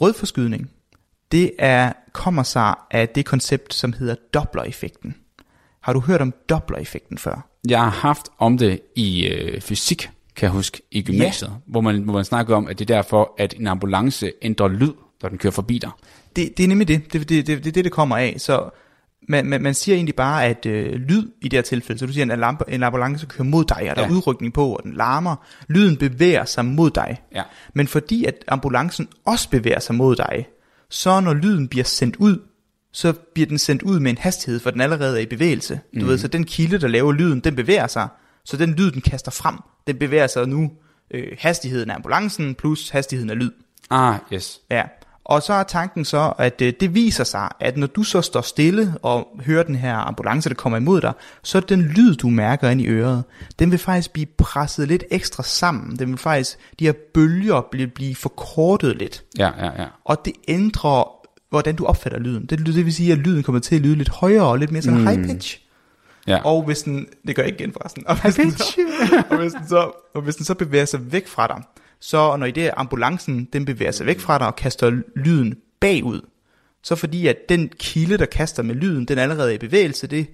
Rødforskydning, 0.00 0.70
det 1.32 1.52
er, 1.58 1.92
kommer 2.12 2.42
sig 2.42 2.74
af 2.90 3.08
det 3.08 3.26
koncept, 3.26 3.74
som 3.74 3.92
hedder 3.92 4.14
Doppler-effekten. 4.34 5.14
Har 5.80 5.92
du 5.92 6.00
hørt 6.00 6.20
om 6.20 6.34
Doppler-effekten 6.48 7.18
før? 7.18 7.48
Jeg 7.68 7.78
har 7.78 7.90
haft 7.90 8.28
om 8.38 8.58
det 8.58 8.80
i 8.96 9.26
øh, 9.26 9.60
fysik, 9.60 10.10
kan 10.36 10.46
jeg 10.46 10.50
huske, 10.50 10.82
i 10.90 11.02
gymnasiet, 11.02 11.48
ja. 11.48 11.54
hvor, 11.66 11.80
man, 11.80 12.02
hvor 12.02 12.12
man 12.12 12.24
snakkede 12.24 12.56
om, 12.56 12.66
at 12.66 12.78
det 12.78 12.90
er 12.90 12.94
derfor, 12.94 13.34
at 13.38 13.54
en 13.58 13.66
ambulance 13.66 14.32
ændrer 14.42 14.68
lyd, 14.68 14.92
når 15.22 15.28
den 15.28 15.38
kører 15.38 15.52
forbi 15.52 15.78
dig. 15.78 15.90
Det, 16.36 16.56
det 16.56 16.64
er 16.64 16.68
nemlig 16.68 16.88
det. 16.88 17.12
Det 17.12 17.20
er 17.20 17.24
det, 17.24 17.46
det, 17.46 17.64
det, 17.64 17.74
det, 17.74 17.84
det 17.84 17.92
kommer 17.92 18.16
af. 18.16 18.34
Så 18.38 18.70
man, 19.28 19.46
man, 19.46 19.62
man 19.62 19.74
siger 19.74 19.94
egentlig 19.96 20.14
bare, 20.14 20.44
at 20.44 20.66
øh, 20.66 20.92
lyd 20.92 21.28
i 21.40 21.48
det 21.48 21.56
her 21.56 21.62
tilfælde, 21.62 21.98
så 21.98 22.06
du 22.06 22.12
siger, 22.12 22.26
at 22.26 22.32
en, 22.32 22.40
lampe, 22.40 22.64
en 22.68 22.82
ambulance 22.82 23.26
kører 23.26 23.44
mod 23.44 23.64
dig, 23.64 23.76
og 23.90 23.96
der 23.96 24.02
Ja. 24.02 24.08
er 24.08 24.12
udrykning 24.12 24.52
på, 24.52 24.66
og 24.72 24.80
den 24.82 24.92
larmer. 24.92 25.36
Lyden 25.68 25.96
bevæger 25.96 26.44
sig 26.44 26.64
mod 26.64 26.90
dig. 26.90 27.22
Ja. 27.34 27.42
Men 27.74 27.86
fordi 27.88 28.24
at 28.24 28.34
ambulancen 28.48 29.08
også 29.24 29.50
bevæger 29.50 29.80
sig 29.80 29.94
mod 29.94 30.16
dig, 30.16 30.46
så 30.90 31.20
når 31.20 31.34
lyden 31.34 31.68
bliver 31.68 31.84
sendt 31.84 32.16
ud, 32.16 32.38
så 32.92 33.12
bliver 33.12 33.46
den 33.46 33.58
sendt 33.58 33.82
ud 33.82 34.00
med 34.00 34.10
en 34.10 34.18
hastighed, 34.18 34.60
for 34.60 34.70
den 34.70 34.80
allerede 34.80 35.16
er 35.18 35.22
i 35.22 35.26
bevægelse. 35.26 35.74
Du 35.94 35.98
Mhm. 36.00 36.08
ved, 36.08 36.18
så 36.18 36.28
den 36.28 36.44
kilde, 36.44 36.78
der 36.78 36.88
laver 36.88 37.12
lyden, 37.12 37.40
den 37.40 37.56
bevæger 37.56 37.86
sig. 37.86 38.08
Så 38.44 38.56
den 38.56 38.70
lyd, 38.74 38.90
den 38.90 39.00
kaster 39.00 39.30
frem, 39.30 39.56
den 39.86 39.96
bevæger 39.96 40.26
sig 40.26 40.48
nu 40.48 40.70
øh, 41.10 41.26
hastigheden 41.38 41.90
af 41.90 41.94
ambulancen 41.94 42.54
plus 42.54 42.88
hastigheden 42.88 43.30
af 43.30 43.38
lyd. 43.38 43.50
Ah, 43.90 44.14
yes. 44.32 44.60
Ja, 44.70 44.82
og 45.24 45.42
så 45.42 45.52
er 45.52 45.62
tanken 45.62 46.04
så, 46.04 46.32
at 46.38 46.62
øh, 46.62 46.72
det 46.80 46.94
viser 46.94 47.24
sig, 47.24 47.48
at 47.60 47.76
når 47.76 47.86
du 47.86 48.02
så 48.02 48.22
står 48.22 48.40
stille 48.40 48.94
og 49.02 49.28
hører 49.44 49.62
den 49.62 49.74
her 49.74 49.96
ambulance, 49.96 50.48
der 50.48 50.54
kommer 50.54 50.78
imod 50.78 51.00
dig, 51.00 51.12
så 51.42 51.58
er 51.58 51.62
den 51.62 51.82
lyd, 51.82 52.14
du 52.14 52.28
mærker 52.28 52.68
ind 52.68 52.80
i 52.80 52.86
øret, 52.86 53.24
den 53.58 53.70
vil 53.70 53.78
faktisk 53.78 54.12
blive 54.12 54.26
presset 54.38 54.88
lidt 54.88 55.04
ekstra 55.10 55.42
sammen. 55.42 55.98
Den 55.98 56.08
vil 56.08 56.18
faktisk, 56.18 56.58
de 56.78 56.84
her 56.84 56.92
bølger 57.14 57.60
blive, 57.70 57.86
blive 57.86 58.14
forkortet 58.14 58.96
lidt. 58.96 59.24
Ja, 59.38 59.50
ja, 59.58 59.82
ja. 59.82 59.86
Og 60.04 60.24
det 60.24 60.32
ændrer, 60.48 61.04
hvordan 61.50 61.76
du 61.76 61.84
opfatter 61.84 62.18
lyden. 62.18 62.46
Det, 62.46 62.58
det 62.66 62.84
vil 62.84 62.94
sige, 62.94 63.12
at 63.12 63.18
lyden 63.18 63.42
kommer 63.42 63.60
til 63.60 63.76
at 63.76 63.80
lyde 63.80 63.96
lidt 63.96 64.08
højere 64.08 64.44
og 64.44 64.58
lidt 64.58 64.72
mere 64.72 64.82
sådan 64.82 65.00
mm. 65.00 65.06
high 65.06 65.26
pitch. 65.26 65.60
ja. 66.26 66.40
Og 66.44 66.62
hvis 66.62 66.82
den, 66.82 67.06
det 67.26 67.36
gør 67.36 67.42
jeg 67.42 67.50
ikke 67.52 67.64
igen 67.64 67.72
forresten, 67.72 68.06
og 68.06 68.22
hvis, 68.22 68.34
den 68.34 68.50
så, 68.50 68.64
og, 69.30 69.36
hvis 69.36 69.52
den 69.52 69.68
så, 69.68 69.90
og 70.14 70.22
hvis 70.22 70.36
den 70.36 70.44
så 70.44 70.54
bevæger 70.54 70.84
sig 70.84 71.12
væk 71.12 71.28
fra 71.28 71.46
dig, 71.46 71.62
så 72.04 72.36
når 72.36 72.46
i 72.46 72.50
det 72.50 72.70
ambulancen, 72.76 73.48
den 73.52 73.64
bevæger 73.64 73.92
sig 73.92 74.06
væk 74.06 74.20
fra 74.20 74.38
dig 74.38 74.46
og 74.46 74.56
kaster 74.56 74.90
lyden 75.16 75.54
bagud, 75.80 76.20
så 76.82 76.96
fordi 76.96 77.26
at 77.26 77.36
den 77.48 77.68
kilde, 77.78 78.18
der 78.18 78.26
kaster 78.26 78.62
med 78.62 78.74
lyden, 78.74 79.04
den 79.04 79.18
allerede 79.18 79.50
er 79.50 79.54
i 79.54 79.58
bevægelse, 79.58 80.06
det 80.06 80.26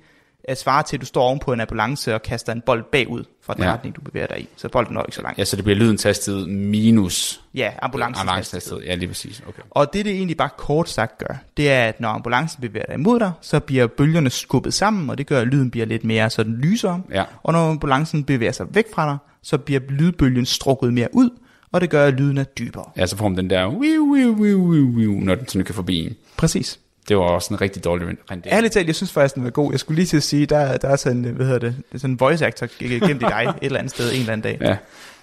at 0.44 0.58
svare 0.60 0.82
til, 0.82 0.96
at 0.96 1.00
du 1.00 1.06
står 1.06 1.22
oven 1.22 1.38
på 1.38 1.52
en 1.52 1.60
ambulance 1.60 2.14
og 2.14 2.22
kaster 2.22 2.52
en 2.52 2.60
bold 2.66 2.84
bagud 2.92 3.24
fra 3.42 3.54
den 3.54 3.62
Ja. 3.62 3.72
retning, 3.72 3.96
du 3.96 4.00
bevæger 4.00 4.26
dig 4.26 4.40
i. 4.40 4.48
Så 4.56 4.68
bolden 4.68 4.94
når 4.94 5.02
ikke 5.02 5.16
så 5.16 5.22
langt. 5.22 5.38
Ja, 5.38 5.44
så 5.44 5.56
det 5.56 5.64
bliver 5.64 5.78
lyden 5.78 5.96
tastet 5.96 6.48
minus 6.48 7.40
Ja, 7.54 7.72
ambulancens 7.82 8.20
ambulancens 8.20 8.50
hastighed. 8.52 8.78
hastighed. 8.78 8.90
Ja, 8.90 8.98
lige 8.98 9.08
præcis. 9.08 9.42
Okay. 9.48 9.62
Og 9.70 9.92
det, 9.92 10.04
det 10.04 10.12
egentlig 10.14 10.36
bare 10.36 10.48
kort 10.58 10.88
sagt 10.88 11.18
gør, 11.18 11.34
det 11.56 11.70
er, 11.70 11.84
at 11.84 12.00
når 12.00 12.08
ambulancen 12.08 12.60
bevæger 12.60 12.86
dig 12.86 12.94
imod 12.94 13.18
dig, 13.20 13.32
så 13.40 13.60
bliver 13.60 13.86
bølgerne 13.86 14.30
skubbet 14.30 14.74
sammen, 14.74 15.10
og 15.10 15.18
det 15.18 15.26
gør, 15.26 15.40
at 15.40 15.46
lyden 15.46 15.70
bliver 15.70 15.86
lidt 15.86 16.04
mere 16.04 16.30
sådan 16.30 16.52
lysere. 16.52 17.02
Ja. 17.10 17.24
Og 17.42 17.52
når 17.52 17.70
ambulancen 17.70 18.24
bevæger 18.24 18.52
sig 18.52 18.66
væk 18.74 18.84
fra 18.94 19.08
dig, 19.10 19.18
så 19.42 19.58
bliver 19.58 19.80
lydbølgen 19.88 20.46
strukket 20.46 20.92
mere 20.94 21.08
ud, 21.12 21.30
og 21.72 21.80
det 21.80 21.90
gør, 21.90 22.06
at 22.06 22.14
lyden 22.14 22.38
er 22.38 22.44
dybere. 22.44 22.84
Ja, 22.96 23.06
så 23.06 23.16
får 23.16 23.28
man 23.28 23.38
den 23.38 23.50
der, 23.50 23.68
wiu, 23.68 24.12
wiu, 24.12 24.32
wiu, 24.32 24.70
wiu, 24.70 24.86
wiu, 24.96 25.12
når 25.12 25.34
den 25.34 25.48
sådan 25.48 25.64
kan 25.64 25.74
forbi 25.74 26.06
en. 26.06 26.16
Præcis. 26.36 26.80
Det 27.08 27.16
var 27.16 27.22
også 27.22 27.54
en 27.54 27.60
rigtig 27.60 27.84
dårlig 27.84 28.06
rendering. 28.06 28.46
Ærligt 28.46 28.72
talt, 28.72 28.86
jeg 28.86 28.94
synes 28.94 29.12
faktisk, 29.12 29.34
den 29.34 29.44
var 29.44 29.50
god. 29.50 29.72
Jeg 29.72 29.80
skulle 29.80 29.96
lige 29.96 30.06
til 30.06 30.16
at 30.16 30.22
sige, 30.22 30.46
der, 30.46 30.76
der 30.76 30.88
er 30.88 30.96
sådan, 30.96 31.22
hvad 31.22 31.46
hedder 31.46 31.58
det, 31.58 31.76
sådan 31.92 32.10
en 32.10 32.20
voice 32.20 32.46
actor 32.46 32.66
i 32.80 32.88
dig 32.98 33.44
et 33.46 33.54
eller 33.62 33.78
andet 33.78 33.90
sted 33.90 34.12
en 34.12 34.20
eller 34.20 34.32
anden 34.32 34.52
dag. 34.52 34.68
Ja, 34.68 34.76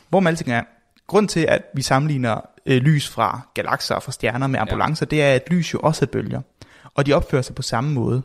Hvor 0.09 0.19
man 0.19 0.31
alting 0.31 0.51
er, 0.51 0.61
grund 1.07 1.27
til, 1.27 1.45
at 1.49 1.61
vi 1.73 1.81
sammenligner 1.81 2.41
øh, 2.65 2.77
lys 2.77 3.07
fra 3.07 3.47
galakser 3.53 3.95
og 3.95 4.03
fra 4.03 4.11
stjerner 4.11 4.47
med 4.47 4.59
ambulancer, 4.59 5.05
ja. 5.11 5.15
det 5.15 5.23
er, 5.23 5.33
at 5.33 5.43
lys 5.51 5.73
jo 5.73 5.79
også 5.79 6.05
er 6.05 6.07
bølger. 6.07 6.41
Og 6.95 7.05
de 7.05 7.13
opfører 7.13 7.41
sig 7.41 7.55
på 7.55 7.61
samme 7.61 7.91
måde. 7.93 8.21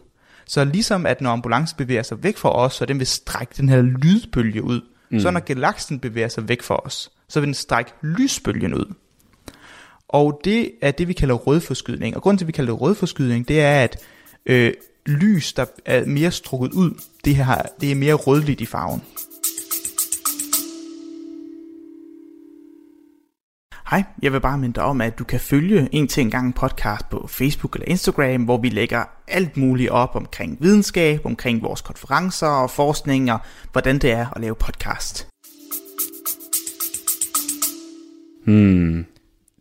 Så 0.46 0.64
ligesom 0.64 1.06
at 1.06 1.20
når 1.20 1.30
ambulancen 1.30 1.76
bevæger 1.76 2.02
sig 2.02 2.22
væk 2.22 2.36
fra 2.36 2.56
os, 2.56 2.74
så 2.74 2.86
den 2.86 2.98
vil 2.98 3.06
strække 3.06 3.52
den 3.56 3.68
her 3.68 3.82
lydbølge 3.82 4.62
ud, 4.62 4.80
mm. 5.10 5.20
så 5.20 5.30
når 5.30 5.40
galaksen 5.40 6.00
bevæger 6.00 6.28
sig 6.28 6.48
væk 6.48 6.62
fra 6.62 6.86
os, 6.86 7.10
så 7.30 7.40
vil 7.40 7.46
den 7.46 7.54
strække 7.54 7.92
lysbølgen 8.02 8.74
ud. 8.74 8.94
Og 10.08 10.40
det 10.44 10.72
er 10.82 10.90
det, 10.90 11.08
vi 11.08 11.12
kalder 11.12 11.34
rødforskydning. 11.34 12.16
Og 12.16 12.22
grunden 12.22 12.38
til, 12.38 12.44
at 12.44 12.46
vi 12.46 12.52
kalder 12.52 12.72
det 12.72 12.80
rødforskydning, 12.80 13.48
det 13.48 13.60
er, 13.60 13.84
at 13.84 13.98
øh, 14.46 14.72
lys, 15.06 15.52
der 15.52 15.64
er 15.84 16.04
mere 16.04 16.30
strukket 16.30 16.72
ud, 16.72 16.90
det, 17.24 17.36
her, 17.36 17.62
det 17.80 17.90
er 17.90 17.94
mere 17.94 18.14
rødligt 18.14 18.60
i 18.60 18.66
farven. 18.66 19.02
Hej, 23.90 24.04
jeg 24.22 24.32
vil 24.32 24.40
bare 24.40 24.58
minde 24.58 24.74
dig 24.74 24.82
om, 24.82 25.00
at 25.00 25.18
du 25.18 25.24
kan 25.24 25.40
følge 25.40 25.88
En 25.92 26.08
til 26.08 26.20
en 26.20 26.30
gang 26.30 26.54
podcast 26.54 27.08
på 27.10 27.26
Facebook 27.26 27.74
eller 27.74 27.88
Instagram, 27.88 28.44
hvor 28.44 28.56
vi 28.56 28.68
lægger 28.68 29.04
alt 29.28 29.56
muligt 29.56 29.90
op 29.90 30.16
omkring 30.16 30.58
videnskab, 30.60 31.26
omkring 31.26 31.62
vores 31.62 31.80
konferencer 31.80 32.46
og 32.46 32.70
forskning 32.70 33.32
og 33.32 33.38
hvordan 33.72 33.98
det 33.98 34.12
er 34.12 34.26
at 34.36 34.40
lave 34.40 34.54
podcast. 34.54 35.29
Hmm. 38.44 39.06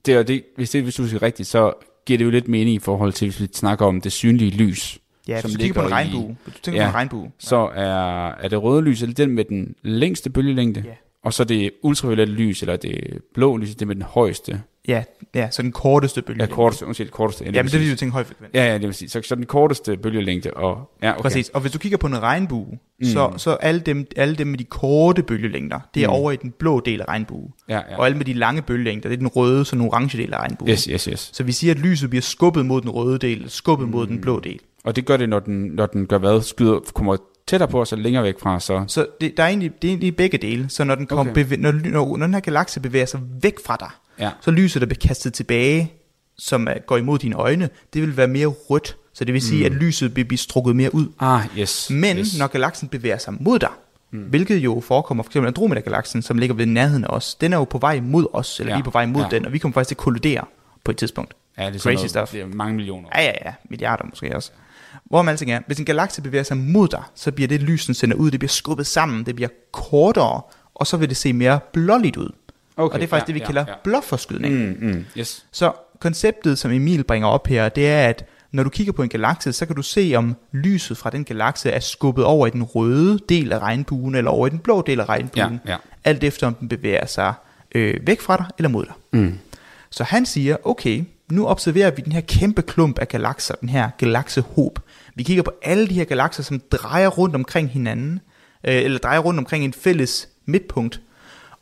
Det 0.05 0.13
er 0.13 0.24
det, 0.24 0.43
hvis 0.55 0.69
det 0.69 0.83
hvis 0.83 0.95
du 0.95 1.07
siger 1.07 1.21
rigtigt, 1.21 1.48
så 1.48 1.74
giver 2.05 2.17
det 2.17 2.25
jo 2.25 2.29
lidt 2.29 2.48
mening 2.48 2.75
i 2.75 2.79
forhold 2.79 3.13
til, 3.13 3.27
hvis 3.27 3.41
vi 3.41 3.48
snakker 3.53 3.86
om 3.86 4.01
det 4.01 4.12
synlige 4.12 4.51
lys. 4.51 5.00
Ja, 5.27 5.41
som 5.41 5.50
hvis 5.50 5.55
du 5.57 5.62
kigger 5.62 5.74
på 5.81 5.81
en 5.81 5.88
i- 5.89 5.93
regnbue. 5.93 6.38
Hvis 6.43 6.55
du 6.55 6.59
tænker 6.62 6.81
Ja. 6.81 6.88
på 6.88 6.89
en 6.91 6.95
regnbue. 6.95 7.31
Så 7.38 7.55
er, 7.75 8.27
er 8.29 8.48
det 8.48 8.63
røde 8.63 8.81
lys, 8.81 9.01
eller 9.01 9.13
den 9.15 9.29
med 9.31 9.45
den 9.45 9.75
længste 9.81 10.29
bølgelængde, 10.29 10.83
Ja. 10.86 10.91
og 11.24 11.33
så 11.33 11.43
det 11.43 11.71
ultraviolette 11.83 12.33
lys, 12.33 12.62
eller 12.62 12.75
det 12.77 13.21
blå 13.33 13.57
lys, 13.57 13.75
det 13.75 13.88
med 13.88 13.95
den 13.95 14.03
højeste, 14.03 14.62
Ja, 14.88 15.03
ja, 15.36 15.50
så 15.51 15.62
den 15.62 15.71
korteste 15.71 16.21
bølge. 16.21 16.41
ja, 16.43 16.50
korteste, 16.50 16.86
undskyld, 16.86 17.09
korteste. 17.09 17.43
Ja, 17.45 17.51
men 17.51 17.53
det 17.53 17.74
er 17.74 17.77
fordi, 17.77 17.89
du 17.89 17.95
tænker 17.95 18.13
højfrekvent. 18.13 18.53
Ja, 18.55 18.65
ja, 18.65 18.74
det 18.74 18.81
vil 18.81 18.93
sige. 18.93 19.09
Så, 19.09 19.21
så 19.25 19.36
den 19.36 19.45
korteste 19.45 19.98
bølgelængde, 19.98 20.51
og 20.51 20.91
ja, 21.03 21.12
okay. 21.12 21.21
Præcis, 21.21 21.50
og 21.50 21.62
hvis 21.62 21.71
du 21.71 21.77
kigger 21.79 21.98
på 21.98 22.07
en 22.07 22.21
regnbue, 22.21 22.67
mm. 23.00 23.05
så, 23.05 23.31
så 23.38 23.51
alle, 23.53 23.81
dem, 23.81 24.07
alle 24.15 24.36
dem 24.36 24.48
med 24.48 24.57
de 24.57 24.63
korte 24.63 25.24
bølgelængder, 25.24 25.79
det 25.93 26.03
er 26.03 26.07
mm. 26.07 26.13
over 26.13 26.31
i 26.31 26.36
den 26.36 26.51
blå 26.59 26.79
del 26.79 27.01
af 27.01 27.05
regnbue. 27.07 27.50
Ja, 27.69 27.74
Ja. 27.75 27.81
ja. 27.91 27.98
Og 27.98 28.05
alle 28.05 28.17
med 28.17 28.25
de 28.25 28.33
lange 28.33 28.62
bølgelængder, 28.62 29.09
det 29.09 29.15
er 29.15 29.17
den 29.19 29.27
røde, 29.27 29.65
sådan 29.65 29.86
orange 29.86 30.17
del 30.17 30.33
af 30.33 30.38
regnbuen. 30.38 30.71
Yes, 30.71 30.83
yes, 30.86 31.03
yes. 31.05 31.29
Så 31.33 31.43
vi 31.43 31.51
siger, 31.51 31.74
at 31.74 31.79
lyset 31.79 32.09
bliver 32.09 32.21
skubbet 32.21 32.65
mod 32.65 32.81
den 32.81 32.89
røde 32.89 33.17
del, 33.17 33.50
skubbet 33.50 33.88
mm. 33.88 33.91
mod 33.91 34.07
den 34.07 34.21
blå 34.21 34.39
del. 34.39 34.59
Og 34.83 34.95
det 34.95 35.05
gør 35.05 35.17
det, 35.17 35.29
når 35.29 35.39
den, 35.39 35.65
når 35.65 35.86
den 35.86 36.05
gør 36.07 36.17
hvad? 36.17 36.41
Skyder, 36.41 36.79
kommer 36.93 37.17
tættere 37.48 37.69
på 37.69 37.81
os, 37.81 37.91
og 37.93 37.98
længere 38.00 38.24
væk 38.24 38.39
fra 38.39 38.55
os, 38.55 38.63
så... 38.63 38.83
Så 38.88 39.05
det, 39.21 39.38
der 39.38 39.43
er 39.43 39.48
egentlig, 39.48 39.71
det 39.81 39.88
er 39.88 39.91
egentlig 39.91 40.15
begge 40.15 40.38
dele. 40.38 40.69
Så 40.69 40.83
når 40.83 40.95
den, 40.95 41.05
kom, 41.07 41.27
Okay. 41.29 41.43
bevæ- 41.43 41.57
når, 41.57 41.71
når, 41.71 42.17
når 42.17 42.25
den 42.25 42.33
her 42.33 42.41
galakse 42.41 42.79
bevæger 42.79 43.05
sig 43.05 43.19
væk 43.41 43.55
fra 43.65 43.77
dig, 43.79 43.89
Ja. 44.19 44.29
så 44.41 44.51
lyset, 44.51 44.81
der 44.81 44.85
bliver 44.85 45.07
kastet 45.07 45.33
tilbage, 45.33 45.93
som 46.38 46.67
går 46.85 46.97
imod 46.97 47.19
dine 47.19 47.35
øjne, 47.35 47.69
det 47.93 48.01
vil 48.01 48.17
være 48.17 48.27
mere 48.27 48.47
rødt. 48.47 48.97
Så 49.13 49.25
det 49.25 49.33
vil 49.33 49.41
sige, 49.41 49.69
mm. 49.69 49.75
at 49.75 49.81
lyset 49.81 50.15
vil 50.15 50.25
blive 50.25 50.38
strukket 50.38 50.75
mere 50.75 50.95
ud. 50.95 51.07
Ah, 51.19 51.41
yes. 51.57 51.89
Men 51.89 52.17
yes. 52.17 52.38
når 52.39 52.47
galaksen 52.47 52.88
bevæger 52.88 53.17
sig 53.17 53.33
mod 53.39 53.59
dig, 53.59 53.69
mm. 54.11 54.19
hvilket 54.19 54.57
jo 54.57 54.83
forekommer, 54.85 55.23
for 55.23 55.29
eksempel 55.29 55.47
Andromeda-galaksen, 55.47 56.21
som 56.21 56.38
ligger 56.38 56.55
ved 56.55 56.65
nærheden 56.65 57.03
af 57.03 57.07
os, 57.09 57.35
den 57.35 57.53
er 57.53 57.57
jo 57.57 57.63
på 57.63 57.77
vej 57.77 57.99
mod 57.99 58.25
os, 58.33 58.59
eller 58.59 58.73
Ja, 58.73 58.77
vi 58.77 58.79
er 58.79 58.83
på 58.83 58.91
vej 58.91 59.05
mod 59.05 59.21
ja. 59.21 59.27
den, 59.38 59.45
og 59.45 59.53
vi 59.53 59.57
kommer 59.57 59.73
faktisk 59.73 59.88
til 59.88 59.93
at 59.95 59.97
kollidere 59.97 60.45
på 60.83 60.91
et 60.91 60.97
tidspunkt. 60.97 61.33
ja, 61.57 61.65
det 61.65 61.75
er 61.75 61.79
crazy 61.79 61.95
noget, 61.95 62.09
stuff. 62.09 62.31
Det 62.31 62.41
er 62.41 62.45
mange 62.45 62.75
millioner. 62.75 63.09
Ja, 63.15 63.21
ja, 63.21 63.31
ja, 63.45 63.53
milliarder 63.69 64.05
måske 64.05 64.35
også. 64.35 64.51
Hvor 65.05 65.21
man 65.21 65.31
alting 65.31 65.51
er, 65.51 65.59
hvis 65.67 65.79
en 65.79 65.85
galakse 65.85 66.21
bevæger 66.21 66.43
sig 66.43 66.57
mod 66.57 66.88
dig, 66.88 67.03
så 67.15 67.31
bliver 67.31 67.47
det 67.47 67.61
lys, 67.61 67.85
den 67.85 67.95
sender 67.95 68.15
ud, 68.15 68.31
det 68.31 68.39
bliver 68.39 68.49
skubbet 68.49 68.88
sammen, 68.88 69.25
det 69.25 69.35
bliver 69.35 69.49
kortere, 69.71 70.41
og 70.75 70.88
så 70.88 70.97
vil 70.97 71.09
det 71.09 71.17
se 71.17 71.33
mere 71.33 71.59
blåligt 71.73 72.17
ud. 72.17 72.29
Okay, 72.79 72.93
og 72.93 73.00
det 73.00 73.05
er 73.05 73.09
faktisk 73.09 73.27
ja, 73.27 73.27
det, 73.27 73.36
vi 73.36 73.39
ja, 73.39 73.45
kalder 73.45 73.65
ja. 73.67 73.74
blåforskydning. 73.83 74.55
Mm, 74.55 74.77
mm, 74.79 75.05
yes. 75.17 75.45
Så 75.51 75.71
konceptet, 76.00 76.59
som 76.59 76.71
Emil 76.71 77.03
bringer 77.03 77.27
op 77.27 77.48
her, 77.48 77.69
det 77.69 77.89
er, 77.89 78.07
at 78.07 78.25
når 78.51 78.63
du 78.63 78.69
kigger 78.69 78.93
på 78.93 79.03
en 79.03 79.09
galakse, 79.09 79.53
så 79.53 79.65
kan 79.65 79.75
du 79.75 79.81
se, 79.81 80.13
om 80.15 80.36
lyset 80.51 80.98
fra 80.98 81.09
den 81.09 81.24
galakse 81.24 81.69
er 81.69 81.79
skubbet 81.79 82.25
over 82.25 82.48
i 82.48 82.50
den 82.50 82.63
røde 82.63 83.19
del 83.29 83.51
af 83.51 83.59
regnbuen, 83.59 84.15
eller 84.15 84.31
over 84.31 84.48
i 84.48 84.50
den 84.50 84.59
blå 84.59 84.81
del 84.81 85.00
af 85.00 85.09
regnbuen. 85.09 85.59
Ja, 85.65 85.71
ja. 85.71 85.77
Alt 86.03 86.24
efter, 86.24 86.48
om 86.48 86.53
den 86.53 86.69
bevæger 86.69 87.05
sig 87.05 87.33
øh, 87.75 88.07
væk 88.07 88.21
fra 88.21 88.38
dig 88.38 88.45
eller 88.57 88.69
mod 88.69 88.86
dig. 88.86 88.93
Mm. 89.12 89.39
Så 89.89 90.03
han 90.03 90.25
siger, 90.25 90.57
okay, 90.63 91.03
nu 91.31 91.48
observerer 91.48 91.91
vi 91.91 92.01
den 92.01 92.12
her 92.12 92.21
kæmpe 92.21 92.62
klump 92.62 93.00
af 93.00 93.07
galakser, 93.07 93.55
den 93.55 93.69
her 93.69 93.89
galaksehob. 93.98 94.79
Vi 95.15 95.24
kigger 95.24 95.43
på 95.43 95.51
alle 95.62 95.88
de 95.88 95.93
her 95.93 96.03
galakser, 96.03 96.43
som 96.43 96.62
drejer 96.71 97.07
rundt 97.07 97.36
omkring 97.36 97.69
hinanden, 97.69 98.19
øh, 98.63 98.75
eller 98.75 99.00
drejer 99.00 99.19
rundt 99.19 99.39
omkring 99.39 99.63
en 99.63 99.74
fælles 99.74 100.29
midtpunkt. 100.45 101.01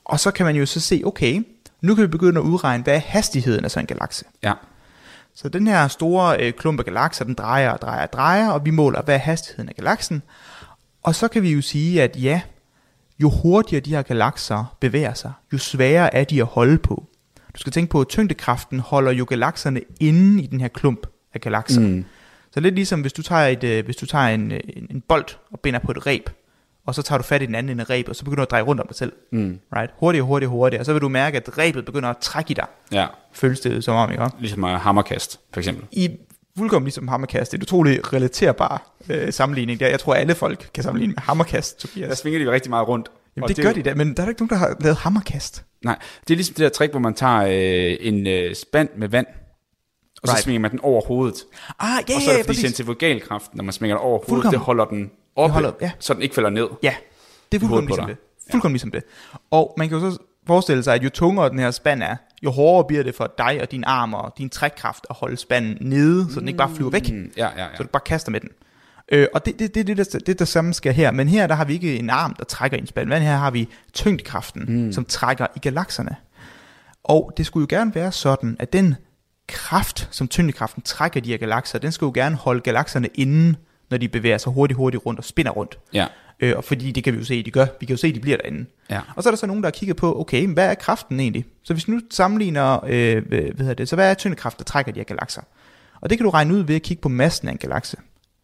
Og 0.07 0.19
så 0.19 0.31
kan 0.31 0.45
man 0.45 0.55
jo 0.55 0.65
så 0.65 0.79
se, 0.79 1.01
okay, 1.05 1.43
nu 1.81 1.95
kan 1.95 2.01
vi 2.01 2.07
begynde 2.07 2.39
at 2.39 2.43
udregne, 2.43 2.83
hvad 2.83 2.95
er 2.95 2.99
hastigheden 2.99 3.65
af 3.65 3.71
sådan 3.71 3.83
en 3.83 3.87
galakse. 3.87 4.25
Ja. 4.43 4.53
Så 5.35 5.49
den 5.49 5.67
her 5.67 5.87
store 5.87 6.43
øh, 6.43 6.53
klump 6.53 6.79
af 6.79 6.85
galakser, 6.85 7.25
den 7.25 7.33
drejer 7.33 7.69
og 7.69 7.81
drejer 7.81 8.01
og 8.01 8.13
drejer, 8.13 8.49
og 8.49 8.65
vi 8.65 8.71
måler, 8.71 9.01
hvad 9.01 9.15
er 9.15 9.19
hastigheden 9.19 9.69
af 9.69 9.75
galaksen. 9.75 10.21
Og 11.03 11.15
så 11.15 11.27
kan 11.27 11.43
vi 11.43 11.53
jo 11.53 11.61
sige, 11.61 12.03
at 12.03 12.23
ja, 12.23 12.41
jo 13.19 13.29
hurtigere 13.29 13.81
de 13.81 13.89
her 13.89 14.01
galakser 14.01 14.75
bevæger 14.79 15.13
sig, 15.13 15.31
jo 15.53 15.57
sværere 15.57 16.15
er 16.15 16.23
de 16.23 16.41
at 16.41 16.47
holde 16.47 16.77
på. 16.77 17.05
Du 17.53 17.59
skal 17.59 17.73
tænke 17.73 17.89
på, 17.89 18.01
at 18.01 18.07
tyngdekraften 18.07 18.79
holder 18.79 19.11
jo 19.11 19.25
galakserne 19.29 19.81
inde 19.99 20.43
i 20.43 20.47
den 20.47 20.61
her 20.61 20.67
klump 20.67 21.07
af 21.33 21.41
galakser. 21.41 21.81
Mm. 21.81 22.05
Så 22.51 22.59
lidt 22.59 22.75
ligesom, 22.75 23.01
hvis 23.01 23.13
du 23.13 23.21
tager, 23.21 23.47
et, 23.47 23.63
øh, 23.63 23.85
hvis 23.85 23.95
du 23.95 24.05
tager 24.05 24.27
en, 24.27 24.51
øh, 24.51 24.59
en, 24.69 24.87
en 24.89 25.01
bold 25.01 25.25
og 25.51 25.59
binder 25.59 25.79
på 25.79 25.91
et 25.91 26.07
reb, 26.07 26.29
og 26.87 26.95
så 26.95 27.01
tager 27.01 27.17
du 27.17 27.23
fat 27.23 27.41
i 27.41 27.45
den 27.45 27.55
anden 27.55 27.69
ende 27.69 27.81
af 27.81 27.89
rebet, 27.89 28.09
og 28.09 28.15
så 28.15 28.23
begynder 28.23 28.37
du 28.37 28.41
at 28.47 28.51
dreje 28.51 28.63
rundt 28.63 28.81
om 28.81 28.87
dig 28.87 28.95
selv. 28.97 29.13
Mm. 29.31 29.59
Right? 29.75 29.93
Hurtigere, 29.99 30.25
hurtigere, 30.25 30.49
hurtigere. 30.51 30.81
Og 30.81 30.85
så 30.85 30.93
vil 30.93 31.01
du 31.01 31.09
mærke, 31.09 31.37
at 31.37 31.57
rebet 31.57 31.85
begynder 31.85 32.09
at 32.09 32.17
trække 32.17 32.51
i 32.51 32.53
dig. 32.53 32.65
Ja. 32.91 33.07
Føles 33.33 33.59
det 33.59 33.83
som 33.83 33.95
om, 33.95 34.11
ikke? 34.11 34.23
Ligesom 34.39 34.63
uh, 34.63 34.69
hammerkast, 34.69 35.39
for 35.53 35.59
eksempel. 35.59 35.85
i 35.91 36.09
fuldkommen 36.57 36.85
ligesom 36.85 37.07
hammerkast. 37.07 37.51
Det 37.51 37.57
er 37.57 37.59
en 37.59 37.63
utrolig 37.63 38.13
relaterbar 38.13 38.91
øh, 39.09 39.33
sammenligning. 39.33 39.79
Der. 39.79 39.87
Jeg 39.87 39.99
tror, 39.99 40.13
alle 40.13 40.35
folk 40.35 40.69
kan 40.73 40.83
sammenligne 40.83 41.13
med 41.13 41.21
hammerkast, 41.23 41.79
Tobias. 41.79 42.09
Der 42.09 42.15
svinger 42.15 42.39
de 42.39 42.45
jo 42.45 42.51
rigtig 42.51 42.69
meget 42.69 42.87
rundt. 42.87 43.11
Jamen, 43.35 43.47
det, 43.49 43.59
er 43.59 43.63
gør 43.63 43.73
de 43.73 43.81
da, 43.83 43.95
men 43.95 44.13
der 44.17 44.23
er 44.23 44.27
ikke 44.29 44.41
nogen, 44.41 44.49
der 44.49 44.55
har 44.55 44.75
lavet 44.79 44.97
hammerkast. 44.97 45.65
Nej, 45.85 45.97
det 46.27 46.33
er 46.33 46.35
ligesom 46.35 46.53
det 46.53 46.63
der 46.63 46.69
trick, 46.69 46.91
hvor 46.93 46.99
man 46.99 47.13
tager 47.13 47.41
øh, 47.41 47.97
en 47.99 48.27
øh, 48.27 48.55
spand 48.55 48.89
med 48.97 49.07
vand, 49.07 49.25
og 50.21 50.27
så 50.27 50.33
Right. 50.33 50.43
svinger 50.43 50.59
man 50.59 50.71
den 50.71 50.79
over 50.83 51.01
hovedet. 51.07 51.35
Ah, 51.79 51.89
ja, 52.09 52.15
og 52.15 52.21
så 52.21 52.31
er 52.31 52.35
det 52.35 52.45
fordi 52.45 52.47
præcis. 52.47 52.61
centrifugalkraften, 52.61 53.57
når 53.57 53.63
man 53.63 53.73
svinger 53.73 53.97
den 53.97 54.03
over 54.03 54.09
hovedet, 54.11 54.29
Fuldkommen. 54.29 54.53
det 54.53 54.59
holder 54.59 54.85
den 54.85 55.11
oppe, 55.37 55.53
holder- 55.53 55.71
ja. 55.81 55.91
så 55.99 56.13
den 56.13 56.21
ikke 56.21 56.35
falder 56.35 56.49
ned. 56.49 56.67
Ja, 56.83 56.95
det 57.51 57.57
er 57.57 57.59
fuldkommen 57.59 57.87
ligesom 57.87 58.07
det. 58.07 58.17
Fuldkommen 58.51 58.73
ligesom 58.73 58.91
det. 58.91 59.03
Og 59.51 59.73
man 59.77 59.89
kan 59.89 59.97
jo 59.97 60.11
så 60.11 60.17
forestille 60.47 60.83
sig, 60.83 60.95
at 60.95 61.03
jo 61.03 61.09
tungere 61.09 61.49
den 61.49 61.59
her 61.59 61.71
spand 61.71 62.03
er, 62.03 62.15
jo 62.43 62.51
hårdere 62.51 62.87
bliver 62.87 63.03
det 63.03 63.15
for 63.15 63.33
dig 63.37 63.61
og 63.61 63.71
din 63.71 63.83
arm 63.87 64.13
og 64.13 64.33
din 64.37 64.49
trækkraft 64.49 65.05
at 65.09 65.15
holde 65.15 65.37
spanden 65.37 65.77
nede, 65.81 66.27
så 66.33 66.39
den 66.39 66.47
ikke 66.47 66.57
bare 66.57 66.75
flyver 66.75 66.89
væk. 66.91 67.11
Mm, 67.11 67.31
ja, 67.37 67.47
ja, 67.57 67.63
ja. 67.63 67.67
Så 67.77 67.83
du 67.83 67.89
bare 67.89 68.01
kaster 68.05 68.31
med 68.31 68.39
den. 68.39 68.49
Øh, 69.11 69.27
og 69.33 69.45
det, 69.45 69.59
det, 69.59 69.75
det, 69.75 69.87
det, 69.87 69.97
det, 69.97 70.27
det, 70.27 70.39
der 70.39 70.45
samme 70.45 70.73
sker 70.73 70.91
her. 70.91 71.11
Men 71.11 71.27
her 71.27 71.47
der 71.47 71.55
har 71.55 71.65
vi 71.65 71.73
ikke 71.73 71.99
en 71.99 72.09
arm, 72.09 72.35
der 72.39 72.43
trækker 72.45 72.77
en 72.77 72.87
spand. 72.87 73.09
Men 73.09 73.21
her 73.21 73.35
har 73.35 73.51
vi 73.51 73.69
tyngdekraften, 73.93 74.65
mm. 74.85 74.93
som 74.93 75.05
trækker 75.05 75.47
i 75.55 75.59
galakserne. 75.59 76.15
Og 77.03 77.33
det 77.37 77.45
skulle 77.45 77.67
jo 77.71 77.77
gerne 77.77 77.95
være 77.95 78.11
sådan, 78.11 78.55
at 78.59 78.73
den 78.73 78.95
kraft, 79.47 80.07
som 80.11 80.27
tyngdekraften 80.27 80.81
trækker 80.83 81.21
de 81.21 81.29
her 81.29 81.37
galakser, 81.37 81.79
den 81.79 81.91
skulle 81.91 82.07
jo 82.17 82.23
gerne 82.23 82.35
holde 82.35 82.61
galakserne 82.61 83.07
inde, 83.07 83.55
når 83.89 83.97
de 83.97 84.07
bevæger 84.07 84.37
sig 84.37 84.53
hurtigt, 84.53 84.77
hurtigt 84.77 85.05
rundt 85.05 85.19
og 85.19 85.23
spinner 85.25 85.51
rundt. 85.51 85.79
Ja. 85.93 86.07
Øh, 86.39 86.53
og 86.57 86.63
fordi 86.63 86.91
det 86.91 87.03
kan 87.03 87.13
vi 87.13 87.17
jo 87.17 87.25
se, 87.25 87.43
de 87.43 87.51
gør. 87.51 87.65
Vi 87.79 87.85
kan 87.85 87.93
jo 87.93 87.97
se, 87.97 88.13
de 88.13 88.19
bliver 88.19 88.37
derinde. 88.37 88.65
Ja. 88.89 89.01
Og 89.15 89.23
så 89.23 89.29
er 89.29 89.31
der 89.31 89.37
så 89.37 89.47
nogen, 89.47 89.63
der 89.63 89.67
har 89.67 89.71
kigget 89.71 89.97
på, 89.97 90.19
okay, 90.19 90.45
men 90.45 90.53
hvad 90.53 90.69
er 90.69 90.73
kraften 90.73 91.19
egentlig? 91.19 91.45
Så 91.63 91.73
hvis 91.73 91.87
nu 91.87 91.99
sammenligner, 92.11 92.79
øh, 92.87 93.27
hvad 93.27 93.39
hedder 93.59 93.73
det, 93.73 93.89
så 93.89 93.95
hvad 93.95 94.09
er 94.09 94.13
tyngdekraft, 94.13 94.57
der 94.57 94.63
trækker 94.63 94.91
de 94.91 94.99
her 94.99 95.03
galakser? 95.05 95.41
Og 96.01 96.09
det 96.09 96.17
kan 96.17 96.25
du 96.25 96.29
regne 96.29 96.53
ud 96.53 96.59
ved 96.63 96.75
at 96.75 96.81
kigge 96.81 97.01
på 97.01 97.09
massen 97.09 97.47
af 97.47 97.51
en 97.51 97.57
galakse. 97.57 97.97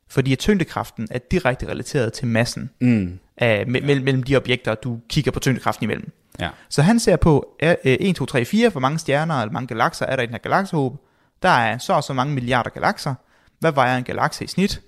Fordi 0.10 0.32
at 0.32 0.40
tyngdekraften 0.40 1.08
er 1.12 1.20
direkte 1.32 1.68
relateret 1.70 2.14
til 2.14 2.28
massen 2.28 2.70
Mm. 2.82 3.20
af, 3.38 3.64
me- 3.64 3.68
mellem, 3.68 4.04
mellem 4.04 4.24
de 4.24 4.36
objekter, 4.38 4.76
du 4.76 5.00
kigger 5.10 5.32
på 5.32 5.40
tyngdekraften 5.40 5.84
imellem. 5.84 6.12
Ja. 6.40 6.50
Så 6.70 6.82
han 6.82 7.00
ser 7.00 7.16
på 7.16 7.56
er, 7.60 7.76
øh, 7.86 7.98
1, 8.00 8.16
2, 8.16 8.26
3, 8.26 8.46
4, 8.46 8.70
hvor 8.70 8.82
mange 8.82 9.00
stjerner 9.00 9.36
eller 9.42 9.52
mange 9.54 9.68
galakser 9.68 10.06
er 10.06 10.16
der 10.16 10.24
i 10.24 10.26
den 10.26 10.34
her 10.34 10.40
galaksehob. 10.40 10.98
Der 11.42 11.50
er 11.50 11.78
så 11.78 11.94
og 11.94 12.04
så 12.04 12.14
mange 12.14 12.34
milliarder 12.34 12.70
galakser. 12.70 13.14
Hvad 13.60 13.72
vejer 13.72 13.98
en 13.98 14.04
galakse 14.04 14.44
i 14.44 14.48
snit? 14.48 14.82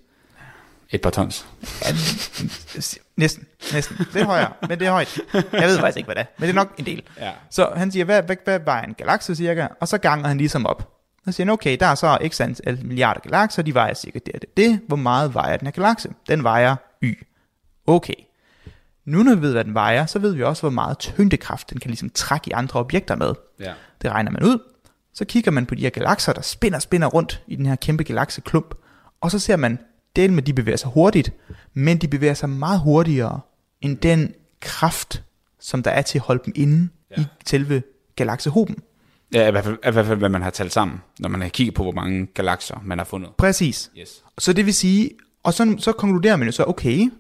Et 0.89 1.01
par 1.01 1.10
tons. 1.10 1.46
Næsten, 3.18 3.48
næsten. 3.74 3.98
Lidt 4.13 4.25
højere, 4.25 4.54
men 4.62 4.80
det 4.80 4.88
er 4.88 4.92
højt. 4.92 5.20
Jeg 5.34 5.68
ved 5.68 5.80
faktisk 5.80 5.98
ikke, 5.98 6.08
hvad 6.08 6.15
det 6.15 6.22
er, 6.22 6.25
men 6.38 6.48
det 6.48 6.50
er 6.50 6.56
nok 6.56 6.74
en 6.77 6.86
del. 6.86 7.04
Ja. 7.20 7.32
Så 7.50 7.72
han 7.75 7.92
siger, 7.92 8.06
hvad, 8.06 8.24
hvad, 8.24 8.36
hvad 8.44 8.60
vejer 8.60 8.84
en 8.84 8.94
galakse 8.94 9.36
cirka? 9.36 9.68
Og 9.80 9.88
så 9.88 9.98
ganger 9.98 10.27
han 10.27 10.38
ligesom 10.38 10.65
op. 10.65 10.92
Så 11.25 11.32
siger 11.32 11.46
han, 11.46 11.54
okay, 11.54 11.77
der 11.80 11.86
er 11.86 11.96
så 11.96 12.18
x 12.27 12.42
antal 12.42 12.86
milliarder 12.86 13.20
galakser, 13.20 13.62
de 13.62 13.74
vejer 13.74 13.94
cirka 13.94 14.20
det 14.25 14.36
og 14.36 14.42
det. 14.42 14.58
det. 14.58 14.80
Hvor 14.88 14.98
meget 14.98 15.34
vejer 15.34 15.58
den 15.58 15.68
her 15.68 15.72
galakse? 15.72 16.10
Den 16.30 16.44
vejer 16.44 16.75
y. 17.04 17.13
Okay. 17.88 18.13
Nu 19.06 19.24
når 19.24 19.36
vi 19.36 19.42
ved, 19.42 19.51
hvad 19.51 19.63
den 19.63 19.74
vejer, 19.74 20.06
så 20.06 20.20
ved 20.20 20.34
vi 20.34 20.44
også, 20.44 20.62
hvor 20.62 20.70
meget 20.70 20.98
tyngdekraft 20.98 21.70
den 21.70 21.80
kan 21.80 21.89
ligesom 21.89 22.10
trække 22.10 22.50
i 22.50 22.51
andre 22.51 22.80
objekter 22.80 23.15
med. 23.15 23.34
Ja. 23.60 23.74
Det 24.01 24.12
regner 24.12 24.32
man 24.32 24.44
ud. 24.44 24.60
Så 25.13 25.25
kigger 25.25 25.51
man 25.51 25.65
på 25.65 25.75
de 25.75 25.82
her 25.82 25.89
galakser, 25.89 26.34
der 26.34 26.42
spinner 26.42 26.80
spinner 26.80 27.08
rundt 27.08 27.42
i 27.48 27.56
den 27.56 27.65
her 27.65 27.75
kæmpe 27.75 28.04
galakseklump. 28.04 28.75
Og 29.22 29.32
så 29.32 29.39
ser 29.39 29.56
man, 29.56 29.80
del 30.15 30.34
med 30.34 30.43
de 30.43 30.53
bevæger 30.53 30.77
sig 30.77 30.89
hurtigt, 30.93 31.34
men 31.74 31.98
de 31.98 32.07
bevæger 32.07 32.34
sig 32.34 32.50
meget 32.50 32.79
hurtigere 32.79 33.39
end 33.81 33.98
den 33.98 34.34
kraft, 34.62 35.24
som 35.60 35.84
der 35.84 35.91
er 35.91 36.01
til 36.01 36.17
at 36.17 36.22
holde 36.22 36.41
dem 36.45 36.53
inde 36.55 36.89
ja. 37.17 37.22
i 37.22 37.25
selve 37.45 37.84
galaksehoben. 38.15 38.75
Ja, 39.34 39.48
i 39.48 39.51
hvert, 39.51 39.63
fald, 39.63 39.77
i 39.88 39.91
hvert 39.91 40.05
fald, 40.05 40.17
hvad 40.17 40.29
man 40.29 40.41
har 40.41 40.50
talt 40.50 40.74
sammen, 40.74 41.01
når 41.19 41.29
man 41.29 41.41
har 41.41 41.50
kigget 41.50 41.75
på, 41.75 41.84
hvor 41.84 41.91
mange 41.91 42.25
galakser 42.25 42.81
man 42.84 42.98
har 42.98 43.05
fundet. 43.05 43.29
Præcis. 43.38 43.91
Yes. 43.98 44.24
Så 44.38 44.53
det 44.53 44.65
vil 44.65 44.74
sige, 44.74 45.10
og 45.43 45.53
så, 45.53 45.75
så 45.79 45.91
konkluderer 45.91 46.36
man 46.36 46.48
jo 46.48 46.51
så, 46.51 46.63
okay, 46.67 47.12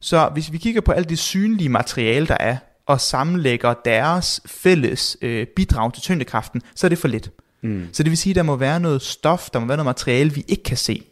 så 0.00 0.28
hvis 0.32 0.52
vi 0.52 0.58
kigger 0.58 0.80
på 0.80 0.92
alt 0.92 1.08
det 1.08 1.18
synlige 1.18 1.68
materiale, 1.68 2.26
der 2.26 2.36
er, 2.40 2.56
og 2.86 3.00
sammenlægger 3.00 3.74
deres 3.84 4.40
fælles 4.46 5.16
øh, 5.22 5.46
bidrag 5.56 5.92
til 5.92 6.02
tyngdekraften, 6.02 6.62
så 6.74 6.86
er 6.86 6.88
det 6.88 6.98
for 6.98 7.08
lidt. 7.08 7.30
Mm. 7.62 7.88
Så 7.92 8.02
det 8.02 8.10
vil 8.10 8.18
sige, 8.18 8.30
at 8.30 8.36
der 8.36 8.42
må 8.42 8.56
være 8.56 8.80
noget 8.80 9.02
stof, 9.02 9.50
der 9.50 9.58
må 9.58 9.66
være 9.66 9.76
noget 9.76 9.86
materiale, 9.86 10.32
vi 10.32 10.44
ikke 10.48 10.62
kan 10.62 10.76
se. 10.76 11.02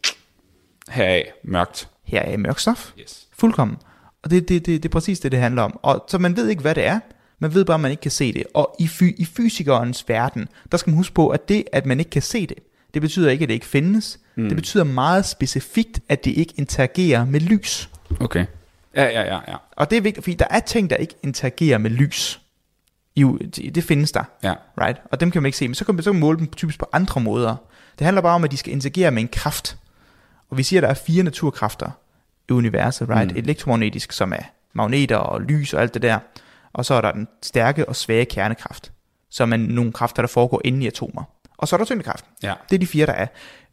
Heraf 0.89 1.23
mørkt. 1.43 1.89
Her 2.03 2.21
er 2.21 2.37
mørk 2.37 2.59
stof. 2.59 2.91
Yes. 2.99 3.27
Fuldkommen. 3.37 3.77
Og 4.23 4.31
det, 4.31 4.49
det, 4.49 4.65
det, 4.65 4.83
det 4.83 4.89
er 4.89 4.93
præcis 4.93 5.19
det, 5.19 5.31
det 5.31 5.39
handler 5.39 5.61
om. 5.61 5.79
Og, 5.81 6.05
så 6.07 6.17
man 6.17 6.35
ved 6.35 6.47
ikke, 6.47 6.61
hvad 6.61 6.75
det 6.75 6.85
er. 6.85 6.99
Man 7.39 7.53
ved 7.53 7.65
bare, 7.65 7.75
at 7.75 7.81
man 7.81 7.91
ikke 7.91 8.01
kan 8.01 8.11
se 8.11 8.33
det. 8.33 8.43
Og 8.53 8.75
i, 8.79 8.87
fy, 8.87 9.03
i 9.17 9.25
fysikernes 9.25 10.09
verden, 10.09 10.47
der 10.71 10.77
skal 10.77 10.91
man 10.91 10.97
huske 10.97 11.13
på, 11.13 11.29
at 11.29 11.49
det, 11.49 11.63
at 11.73 11.85
man 11.85 11.99
ikke 11.99 12.11
kan 12.11 12.21
se 12.21 12.47
det, 12.47 12.57
det 12.93 13.01
betyder 13.01 13.29
ikke, 13.29 13.43
at 13.43 13.49
det 13.49 13.53
ikke 13.53 13.65
findes. 13.65 14.19
Mm. 14.35 14.47
Det 14.47 14.55
betyder 14.55 14.83
meget 14.83 15.25
specifikt, 15.25 15.99
at 16.09 16.25
det 16.25 16.31
ikke 16.31 16.53
interagerer 16.57 17.25
med 17.25 17.39
lys. 17.39 17.89
Okay. 18.19 18.45
Ja, 18.95 19.03
ja, 19.03 19.21
ja, 19.21 19.39
ja. 19.47 19.55
Og 19.75 19.89
det 19.89 19.97
er 19.97 20.01
vigtigt, 20.01 20.23
fordi 20.23 20.35
der 20.35 20.45
er 20.49 20.59
ting, 20.59 20.89
der 20.89 20.95
ikke 20.95 21.15
interagerer 21.23 21.77
med 21.77 21.91
lys. 21.91 22.41
Jo, 23.15 23.37
det, 23.75 23.83
findes 23.83 24.11
der. 24.11 24.23
Ja. 24.43 24.53
Right? 24.81 25.01
Og 25.11 25.19
dem 25.19 25.31
kan 25.31 25.41
man 25.41 25.45
ikke 25.45 25.57
se, 25.57 25.67
men 25.67 25.75
så 25.75 25.85
kan 25.85 25.95
man 25.95 26.03
så 26.03 26.13
måle 26.13 26.37
dem 26.37 26.47
typisk 26.47 26.79
på 26.79 26.89
andre 26.91 27.21
måder. 27.21 27.55
Det 27.99 28.05
handler 28.05 28.21
bare 28.21 28.35
om, 28.35 28.43
at 28.43 28.51
de 28.51 28.57
skal 28.57 28.73
interagere 28.73 29.11
med 29.11 29.21
en 29.21 29.27
kraft. 29.27 29.77
Og 30.49 30.57
vi 30.57 30.63
siger, 30.63 30.79
at 30.79 30.83
der 30.83 30.89
er 30.89 30.93
fire 30.93 31.23
naturkræfter 31.23 31.91
i 32.49 32.51
universet, 32.51 33.09
right? 33.09 33.31
Mm. 33.31 33.37
Elektromagnetisk, 33.37 34.11
som 34.11 34.33
er 34.33 34.43
magneter 34.73 35.15
og 35.17 35.41
lys 35.41 35.73
og 35.73 35.81
alt 35.81 35.93
det 35.93 36.01
der. 36.01 36.19
Og 36.73 36.85
så 36.85 36.93
er 36.93 37.01
der 37.01 37.11
den 37.11 37.27
stærke 37.43 37.89
og 37.89 37.95
svage 37.95 38.25
kernekraft, 38.25 38.91
som 39.29 39.53
er 39.53 39.57
nogle 39.57 39.91
kræfter, 39.91 40.21
der 40.21 40.27
foregår 40.27 40.61
inde 40.63 40.83
i 40.83 40.87
atomer. 40.87 41.23
Og 41.57 41.67
så 41.67 41.75
er 41.75 41.77
der 41.77 41.85
tyngdekraften. 41.85 42.31
Ja. 42.43 42.53
Det 42.69 42.75
er 42.75 42.79
de 42.79 42.87
fire, 42.87 43.05
der 43.05 43.13
er. 43.13 43.27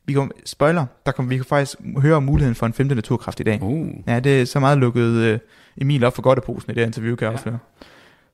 Vi 0.04 0.12
kan, 0.12 0.30
spoiler, 0.44 0.86
der 1.06 1.12
kan, 1.12 1.30
vi 1.30 1.36
kan 1.36 1.44
faktisk 1.44 1.78
høre 1.96 2.16
om 2.16 2.22
muligheden 2.22 2.54
for 2.54 2.66
en 2.66 2.72
femte 2.72 2.94
naturkraft 2.94 3.40
i 3.40 3.42
dag. 3.42 3.62
Uh. 3.62 3.88
Ja, 4.06 4.20
det 4.20 4.40
er 4.40 4.44
så 4.44 4.60
meget 4.60 4.78
lukket 4.78 5.02
øh, 5.02 5.38
Emil 5.76 6.04
op 6.04 6.14
for 6.14 6.22
godt 6.22 6.38
af 6.38 6.42
posen 6.42 6.72
i 6.72 6.74
det 6.74 6.86
interview, 6.86 7.16
kan 7.16 7.26
jeg 7.26 7.32
afsløre. 7.34 7.58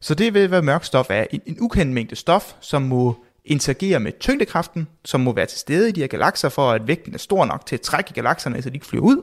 Så 0.00 0.14
det 0.14 0.34
vil, 0.34 0.48
hvad 0.48 0.62
mørk 0.62 0.84
stof 0.84 1.06
er. 1.10 1.24
En, 1.30 1.40
en 1.46 1.56
ukendt 1.60 1.92
mængde 1.92 2.16
stof, 2.16 2.54
som 2.60 2.82
må 2.82 3.24
interagere 3.44 4.00
med 4.00 4.12
tyngdekraften, 4.20 4.88
som 5.04 5.20
må 5.20 5.32
være 5.32 5.46
til 5.46 5.58
stede 5.58 5.88
i 5.88 5.92
de 5.92 6.00
her 6.00 6.06
galakser, 6.06 6.48
for 6.48 6.70
at 6.70 6.86
vægten 6.86 7.14
er 7.14 7.18
stor 7.18 7.44
nok 7.44 7.66
til 7.66 7.76
at 7.76 7.80
trække 7.80 8.12
galakserne, 8.12 8.62
så 8.62 8.70
de 8.70 8.74
ikke 8.74 8.86
flyver 8.86 9.04
ud. 9.04 9.22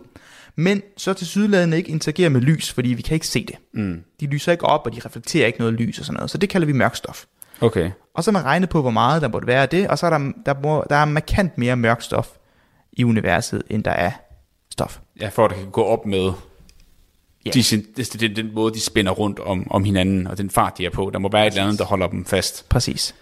Men 0.55 0.81
så 0.97 1.13
til 1.13 1.27
sydladende 1.27 1.77
ikke 1.77 1.89
interagere 1.89 2.29
med 2.29 2.41
lys, 2.41 2.71
fordi 2.73 2.89
vi 2.89 3.01
kan 3.01 3.13
ikke 3.13 3.27
se 3.27 3.45
det. 3.45 3.55
Mm. 3.73 4.03
De 4.19 4.25
lyser 4.25 4.51
ikke 4.51 4.65
op, 4.65 4.85
og 4.85 4.95
de 4.95 5.01
reflekterer 5.05 5.47
ikke 5.47 5.59
noget 5.59 5.73
lys 5.73 5.99
og 5.99 6.05
sådan 6.05 6.15
noget. 6.15 6.31
Så 6.31 6.37
det 6.37 6.49
kalder 6.49 6.67
vi 6.67 6.73
mørk 6.73 6.95
stof. 6.95 7.25
Okay. 7.61 7.91
Og 8.13 8.23
så 8.23 8.31
man 8.31 8.45
regnet 8.45 8.69
på, 8.69 8.81
hvor 8.81 8.91
meget 8.91 9.21
der 9.21 9.27
burde 9.27 9.47
være 9.47 9.61
af 9.61 9.69
det, 9.69 9.87
og 9.87 9.97
så 9.97 10.05
er 10.05 10.09
der, 10.09 10.31
der, 10.45 10.53
må, 10.63 10.83
der 10.89 10.95
er 10.95 11.05
markant 11.05 11.57
mere 11.57 11.75
mørk 11.75 12.01
stof 12.01 12.29
i 12.93 13.03
universet, 13.03 13.63
end 13.69 13.83
der 13.83 13.91
er 13.91 14.11
stof. 14.71 14.99
Ja, 15.21 15.29
for 15.29 15.45
at 15.45 15.49
det 15.51 15.57
kan 15.59 15.71
gå 15.71 15.83
op 15.83 16.05
med 16.05 16.31
Ja. 17.45 17.51
de, 17.51 17.63
det, 17.97 18.13
det, 18.21 18.35
den 18.35 18.53
måde, 18.53 18.73
de 18.73 18.79
spænder 18.79 19.11
rundt 19.11 19.39
om, 19.39 19.71
om 19.71 19.83
hinanden, 19.83 20.27
og 20.27 20.37
den 20.37 20.49
fart, 20.49 20.77
de 20.77 20.85
er 20.85 20.89
på. 20.89 21.09
Der 21.13 21.19
må 21.19 21.29
være 21.31 21.47
et 21.47 21.51
eller 21.51 21.63
andet, 21.63 21.79
der 21.79 21.85
holder 21.85 22.07
dem 22.07 22.25
fast. 22.25 22.69
Præcis. 22.69 23.15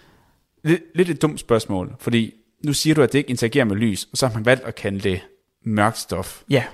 Lidt, 0.62 0.82
lidt 0.94 1.10
et 1.10 1.22
dumt 1.22 1.40
spørgsmål, 1.40 1.94
fordi 1.98 2.34
nu 2.64 2.72
siger 2.72 2.94
du, 2.94 3.02
at 3.02 3.12
det 3.12 3.18
ikke 3.18 3.30
interagerer 3.30 3.64
med 3.64 3.76
lys, 3.76 4.08
og 4.12 4.18
så 4.18 4.26
har 4.26 4.34
man 4.34 4.44
valgt 4.44 4.64
at 4.64 4.74
kalde 4.74 5.00
det 5.00 5.20
mørkt 5.64 5.98
stof. 5.98 6.42
Ja. 6.50 6.64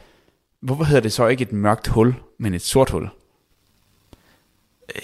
Hvorfor 0.61 0.85
hedder 0.85 1.01
det 1.03 1.13
så 1.13 1.27
ikke 1.27 1.43
et 1.43 1.53
mørkt 1.53 1.87
hul, 1.87 2.15
men 2.39 2.55
et 2.55 2.63
sort 2.63 2.91
hul? 2.91 3.09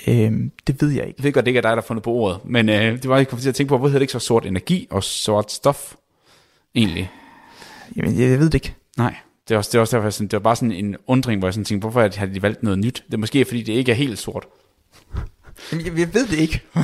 Øhm, 0.06 0.52
det 0.66 0.82
ved 0.82 0.90
jeg 0.90 1.06
ikke. 1.06 1.14
Jeg 1.18 1.24
ved 1.24 1.32
godt, 1.32 1.44
det 1.44 1.50
ikke 1.50 1.58
er 1.58 1.62
dig, 1.62 1.68
der 1.68 1.74
har 1.76 1.82
fundet 1.82 2.02
på 2.02 2.10
ordet, 2.10 2.40
men 2.44 2.68
øh, 2.68 2.92
det 3.02 3.08
var, 3.08 3.16
jeg 3.16 3.28
kom 3.28 3.38
til 3.38 3.48
at 3.48 3.54
tænke 3.54 3.68
på, 3.68 3.78
hvorfor 3.78 3.88
hedder 3.88 3.98
det 3.98 4.02
ikke 4.02 4.12
så 4.12 4.18
sort 4.18 4.46
energi 4.46 4.86
og 4.90 5.04
sort 5.04 5.52
stof? 5.52 5.94
Egentlig. 6.74 7.10
Jamen, 7.96 8.20
jeg 8.20 8.38
ved 8.38 8.46
det 8.46 8.54
ikke. 8.54 8.74
Nej, 8.96 9.14
det 9.48 9.54
er 9.54 9.58
også, 9.58 9.68
det 9.72 9.78
er 9.78 9.80
også 9.80 9.96
derfor, 9.96 10.06
jeg 10.06 10.12
sådan, 10.12 10.26
det 10.26 10.32
var 10.32 10.38
bare 10.38 10.56
sådan 10.56 10.72
en 10.72 10.96
undring, 11.06 11.38
hvor 11.38 11.48
jeg 11.48 11.54
sådan 11.54 11.64
tænkte, 11.64 11.84
hvorfor 11.84 12.18
har 12.18 12.26
de 12.26 12.42
valgt 12.42 12.62
noget 12.62 12.78
nyt? 12.78 13.04
Det 13.06 13.14
er 13.14 13.18
måske, 13.18 13.44
fordi 13.44 13.62
det 13.62 13.72
ikke 13.72 13.92
er 13.92 13.96
helt 13.96 14.18
sort. 14.18 14.46
Jamen, 15.72 15.86
jeg, 15.86 15.98
jeg 15.98 16.14
ved 16.14 16.26
det 16.26 16.38
ikke. 16.38 16.62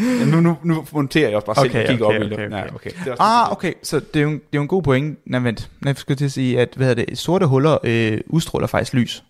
Ja, 0.00 0.24
nu, 0.24 0.40
nu, 0.40 0.56
nu 0.62 0.86
monterer 0.92 1.28
jeg 1.28 1.36
også 1.36 1.46
bare 1.46 1.56
selv 1.56 1.70
Okay, 1.70 1.82
og 1.82 1.88
kigger 1.88 2.06
okay, 2.06 2.16
op 2.16 2.22
i 2.22 2.32
okay, 2.34 2.44
det. 2.44 2.52
Ja, 2.52 2.62
okay. 2.62 2.74
okay. 2.74 2.90
Det 2.90 3.06
er 3.06 3.10
også 3.10 3.22
ah, 3.22 3.52
okay, 3.52 3.72
så 3.82 4.00
det 4.00 4.16
er 4.16 4.20
jo 4.20 4.28
en, 4.28 4.34
det 4.34 4.42
er 4.42 4.58
jo 4.58 4.62
en 4.62 4.68
god 4.68 4.82
point. 4.82 5.18
Nej, 5.24 5.40
vent. 5.40 5.70
Jeg 5.84 5.96
skulle 5.96 6.16
til 6.16 6.24
at 6.24 6.32
sige, 6.32 6.60
at 6.60 6.68
hvad 6.76 6.96
det, 6.96 7.18
sorte 7.18 7.46
huller 7.46 7.78
øh, 7.84 8.20
udstråler 8.26 8.66
faktisk 8.66 8.94
lys. 8.94 9.24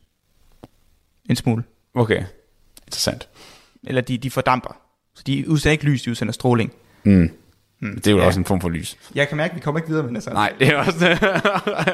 En 1.30 1.36
smule. 1.36 1.62
okay. 1.94 2.22
Interessant. 2.86 3.28
Eller 3.86 4.00
de, 4.00 4.18
de 4.18 4.30
fordamper. 4.30 4.76
Så 5.14 5.22
de 5.26 5.44
udsender 5.48 5.72
ikke 5.72 5.84
lys, 5.84 6.02
de 6.02 6.10
udsender 6.10 6.32
stråling. 6.32 6.72
Mm. 7.04 7.30
Det 7.80 8.06
er 8.06 8.10
jo 8.10 8.18
Ja. 8.18 8.26
også 8.26 8.40
en 8.40 8.44
form 8.44 8.60
for 8.60 8.68
lys. 8.68 8.96
Jeg 9.14 9.28
kan 9.28 9.36
mærke, 9.36 9.50
at 9.50 9.56
vi 9.56 9.60
kommer 9.60 9.78
ikke 9.78 9.88
videre 9.88 10.04
med 10.06 10.14
det. 10.14 10.22
Så. 10.22 10.30
Nej, 10.30 10.52
det 10.60 10.68
er 10.68 10.76
også... 10.76 11.18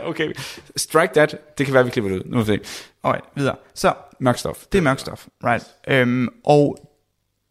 okay. 0.11 0.33
Strike 0.77 1.15
that. 1.15 1.37
Det 1.59 1.67
kan 1.67 1.75
være, 1.75 1.85
vi 1.85 1.91
klipper 1.91 2.11
det 2.11 2.19
ud. 2.19 2.23
Nu 2.27 2.37
må 2.37 2.43
vi 2.43 2.47
se. 2.47 2.59
Alright, 3.05 3.25
videre. 3.37 3.55
Så 3.75 3.95
Mørk 4.21 4.39
stof. 4.39 4.65
Det 4.73 4.79
er 4.79 4.83
mørk 4.83 4.99
stof, 4.99 5.27
right. 5.45 5.65
Øhm, 5.89 6.29
og 6.45 6.91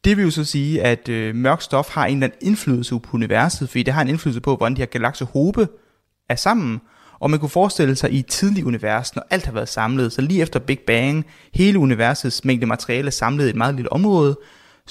det 0.05 0.17
vil 0.17 0.23
jo 0.25 0.31
så 0.31 0.43
sige, 0.43 0.81
at 0.83 1.09
øh, 1.09 1.35
mørk 1.35 1.61
stof 1.61 1.89
har 1.89 2.05
en 2.05 2.13
eller 2.17 2.27
anden 2.27 2.47
indflydelse 2.47 2.99
på 2.99 3.09
universet, 3.13 3.69
fordi 3.69 3.83
det 3.83 3.93
har 3.93 4.01
en 4.01 4.07
indflydelse 4.07 4.41
på, 4.41 4.55
hvordan 4.55 4.75
de 4.75 4.81
her 4.81 4.85
galaksehobe 4.85 5.67
er 6.29 6.35
sammen. 6.35 6.81
Og 7.19 7.29
man 7.31 7.39
kunne 7.39 7.49
forestille 7.49 7.95
sig 7.95 8.11
i 8.11 8.19
et 8.19 8.25
tidligt 8.27 8.65
univers, 8.65 9.15
når 9.15 9.23
alt 9.29 9.45
har 9.45 9.51
været 9.53 9.69
samlet, 9.69 10.13
så 10.13 10.21
lige 10.21 10.41
efter 10.41 10.59
Big 10.59 10.79
Bang, 10.79 11.25
hele 11.53 11.79
universets 11.79 12.45
mængde 12.45 12.65
materiale 12.65 13.07
er 13.07 13.11
samlet 13.11 13.45
i 13.47 13.49
et 13.49 13.55
meget 13.55 13.75
lille 13.75 13.93
område, 13.93 14.37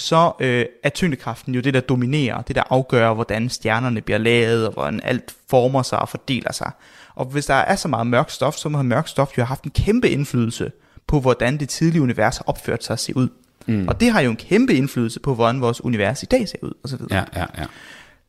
så 0.01 0.33
øh, 0.41 0.67
er 0.83 0.89
tyngdekraften 0.89 1.55
jo 1.55 1.61
det, 1.61 1.75
der 1.75 1.81
dominerer, 1.81 2.43
det 2.43 2.57
der 2.57 2.63
afgør, 2.71 3.15
hvordan 3.15 3.49
stjernerne 3.49 4.01
bliver 4.01 4.19
lavet, 4.19 4.67
og 4.67 4.73
hvordan 4.73 5.01
alt 5.05 5.35
former 5.51 5.83
sig 5.83 5.99
og 5.99 6.09
fordeler 6.09 6.53
sig. 6.53 6.71
Og 7.15 7.27
hvis 7.27 7.47
der 7.47 7.55
er 7.55 7.77
så 7.77 7.89
meget 7.89 8.07
mørk 8.07 8.31
stof, 8.31 8.55
så 8.55 8.69
må 8.69 8.83
mørk 8.83 9.09
stof 9.09 9.29
jo 9.29 9.43
have 9.43 9.47
haft 9.47 9.65
en 9.65 9.71
kæmpe 9.71 10.11
indflydelse 10.11 10.73
på, 11.07 11.21
hvordan 11.21 11.57
det 11.57 11.69
tidlige 11.69 12.03
univers 12.03 12.37
har 12.37 12.45
opført 12.47 12.85
sig 12.85 12.93
og 12.93 12.99
se 12.99 13.17
ud. 13.17 13.29
Mm. 13.67 13.89
Og 13.89 14.01
det 14.01 14.13
har 14.13 14.21
jo 14.21 14.31
en 14.31 14.37
kæmpe 14.37 14.75
indflydelse 14.75 15.21
på, 15.21 15.35
hvordan 15.35 15.61
vores 15.61 15.85
univers 15.85 16.23
i 16.23 16.27
dag 16.27 16.49
ser 16.49 16.59
ud, 16.63 16.73
og 16.83 16.89
så 16.89 16.97
videre. 16.97 17.17
Ja, 17.17 17.41
ja, 17.41 17.47
ja. 17.59 17.67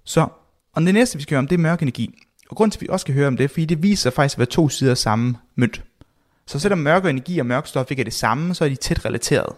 Så, 0.04 0.28
og 0.74 0.82
det 0.82 0.94
næste, 0.94 1.18
vi 1.18 1.24
skal 1.24 1.36
høre 1.36 1.40
om, 1.40 1.48
det 1.48 1.56
er 1.56 1.60
mørk 1.60 1.82
energi. 1.82 2.18
Og 2.50 2.56
grunden 2.56 2.72
til, 2.72 2.78
at 2.78 2.82
vi 2.82 2.88
også 2.90 3.04
skal 3.04 3.16
høre 3.16 3.28
om 3.28 3.38
det, 3.38 3.44
er, 3.44 3.48
fordi 3.48 3.66
det 3.66 3.84
viser 3.84 4.02
sig 4.02 4.14
faktisk 4.14 4.36
at 4.36 4.40
være 4.40 4.46
to 4.46 4.70
sider 4.70 4.92
af 4.92 4.98
samme 4.98 5.36
mønt. 5.56 5.84
Så 6.48 6.60
selvom 6.60 6.80
mørk 6.80 7.06
energi 7.06 7.40
og 7.40 7.46
mørk 7.46 7.68
stof 7.68 7.92
ikke 7.92 8.02
er 8.02 8.04
det 8.04 8.14
samme, 8.14 8.56
så 8.56 8.66
er 8.66 8.70
de 8.70 8.76
tæt 8.76 9.06
relateret. 9.06 9.54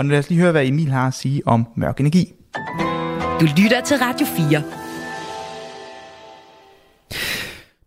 Og 0.00 0.06
nu 0.06 0.10
lad 0.10 0.18
os 0.18 0.28
lige 0.28 0.40
høre, 0.40 0.52
hvad 0.52 0.66
Emil 0.66 0.90
har 0.90 1.06
at 1.06 1.14
sige 1.14 1.42
om 1.46 1.66
mørk 1.76 2.00
energi. 2.00 2.32
Du 3.40 3.46
lytter 3.62 3.80
til 3.84 3.96
Radio 3.96 4.26
4. 4.26 4.62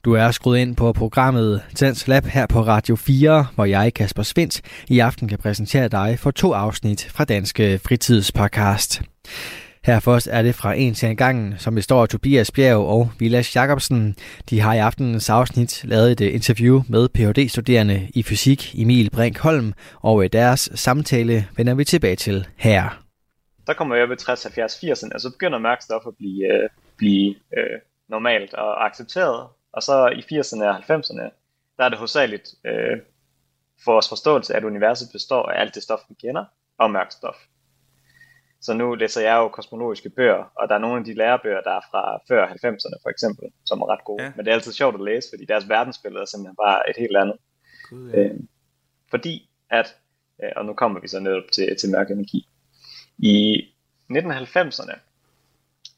Du 0.06 0.13
er 0.13 0.32
skruet 0.32 0.58
ind 0.58 0.76
på 0.76 0.93
programmet 0.93 1.62
Tens 1.76 2.08
Lab 2.08 2.26
her 2.26 2.47
på 2.47 2.62
Radio 2.62 2.95
4, 2.95 3.45
hvor 3.56 3.65
jeg, 3.65 3.93
Kasper 3.93 4.23
Svendt, 4.23 4.62
i 4.88 4.99
aften 4.99 5.28
kan 5.28 5.38
præsentere 5.38 5.88
dig 5.88 6.19
for 6.19 6.32
to 6.32 6.54
afsnit 6.54 7.08
fra 7.12 7.26
Danske 7.26 7.80
Fritidspodcast. 7.86 9.02
Her 9.86 10.00
først 10.00 10.28
er 10.32 10.41
det 10.41 10.56
fra 10.56 10.74
en 10.74 10.93
til 10.93 11.10
en 11.10 11.17
gangen, 11.17 11.58
som 11.58 11.76
består 11.76 12.02
af 12.02 12.10
Tobias 12.10 12.52
Bjerg 12.52 12.78
og 12.78 13.12
Vilas 13.19 13.56
Jacobsen. 13.56 14.15
De 14.50 14.60
har 14.60 14.74
i 14.74 14.78
aftenens 14.78 15.30
afsnit 15.30 15.84
lavet 15.84 16.12
et 16.12 16.22
øh, 16.22 16.34
interview 16.34 16.82
med 16.89 17.10
Ph.D.-studerende 17.10 18.10
i 18.15 18.24
fysik 18.24 18.76
Emil 18.78 19.10
Brink 19.10 19.39
Holm, 19.39 19.74
og 20.02 20.24
øh, 20.24 20.30
deres 20.34 20.69
samtale 20.76 21.48
vender 21.58 21.74
vi 21.74 21.84
tilbage 21.84 22.15
til 22.15 22.48
her. 22.58 23.04
Der 23.67 23.74
kommer 23.74 23.96
jeg 23.96 24.10
ved 24.10 24.17
60, 24.17 24.43
70, 24.43 24.84
80'erne, 24.84 25.10
og 25.13 25.22
så 25.22 25.32
begynder 25.32 25.60
mørk 25.60 25.80
at 26.08 26.15
blive, 26.17 26.54
øh, 26.54 26.69
blive 26.98 27.36
øh, 27.58 27.80
normalt 28.10 28.54
og 28.54 28.86
accepteret. 28.86 29.48
Og 29.74 29.84
så 29.84 30.08
i 30.08 30.39
80'erne 30.39 30.63
og 30.63 30.76
90'erne, 30.76 31.30
der 31.78 31.84
er 31.84 31.89
det 31.89 31.98
hovedsageligt 31.98 32.48
øh, 32.65 32.98
for 33.84 33.91
vores 33.91 34.10
forståelse, 34.10 34.56
at 34.56 34.63
universet 34.63 35.08
består 35.12 35.50
af 35.50 35.62
alt 35.62 35.76
det 35.76 35.84
stof, 35.84 36.00
vi 36.10 36.15
kender, 36.28 36.46
og 36.78 36.91
mørk 36.91 37.12
stof. 37.12 37.36
Så 38.63 38.73
nu 38.73 38.95
læser 38.95 39.21
jeg 39.21 39.36
jo 39.36 39.47
kosmologiske 39.47 40.10
bøger, 40.10 40.52
og 40.56 40.69
der 40.69 40.76
er 40.76 40.80
nogle 40.80 40.99
af 40.99 41.06
de 41.06 41.13
lærebøger, 41.13 41.62
der 41.62 41.71
er 41.71 41.82
fra 41.91 42.19
før 42.28 42.47
90'erne 42.47 43.02
for 43.04 43.10
eksempel, 43.10 43.45
som 43.65 43.82
er 43.82 43.89
ret 43.89 44.04
gode. 44.04 44.23
Ja. 44.23 44.32
Men 44.36 44.45
det 44.45 44.52
er 44.52 44.56
altid 44.56 44.71
sjovt 44.71 44.95
at 44.95 45.02
læse, 45.02 45.28
fordi 45.34 45.45
deres 45.45 45.69
verdensbillede 45.69 46.21
er 46.21 46.26
simpelthen 46.26 46.56
bare 46.56 46.89
et 46.89 46.97
helt 46.97 47.17
andet. 47.17 47.38
Gud, 47.89 48.12
ja. 48.12 48.19
Øh, 48.19 48.39
fordi 49.10 49.49
at, 49.69 49.95
øh, 50.43 50.52
og 50.56 50.65
nu 50.65 50.73
kommer 50.73 50.99
vi 50.99 51.08
så 51.08 51.19
netop 51.19 51.43
til, 51.54 51.78
til 51.80 51.91
mørk 51.91 52.12
energi. 52.12 52.49
I 53.17 53.58
1990'erne, 54.12 54.95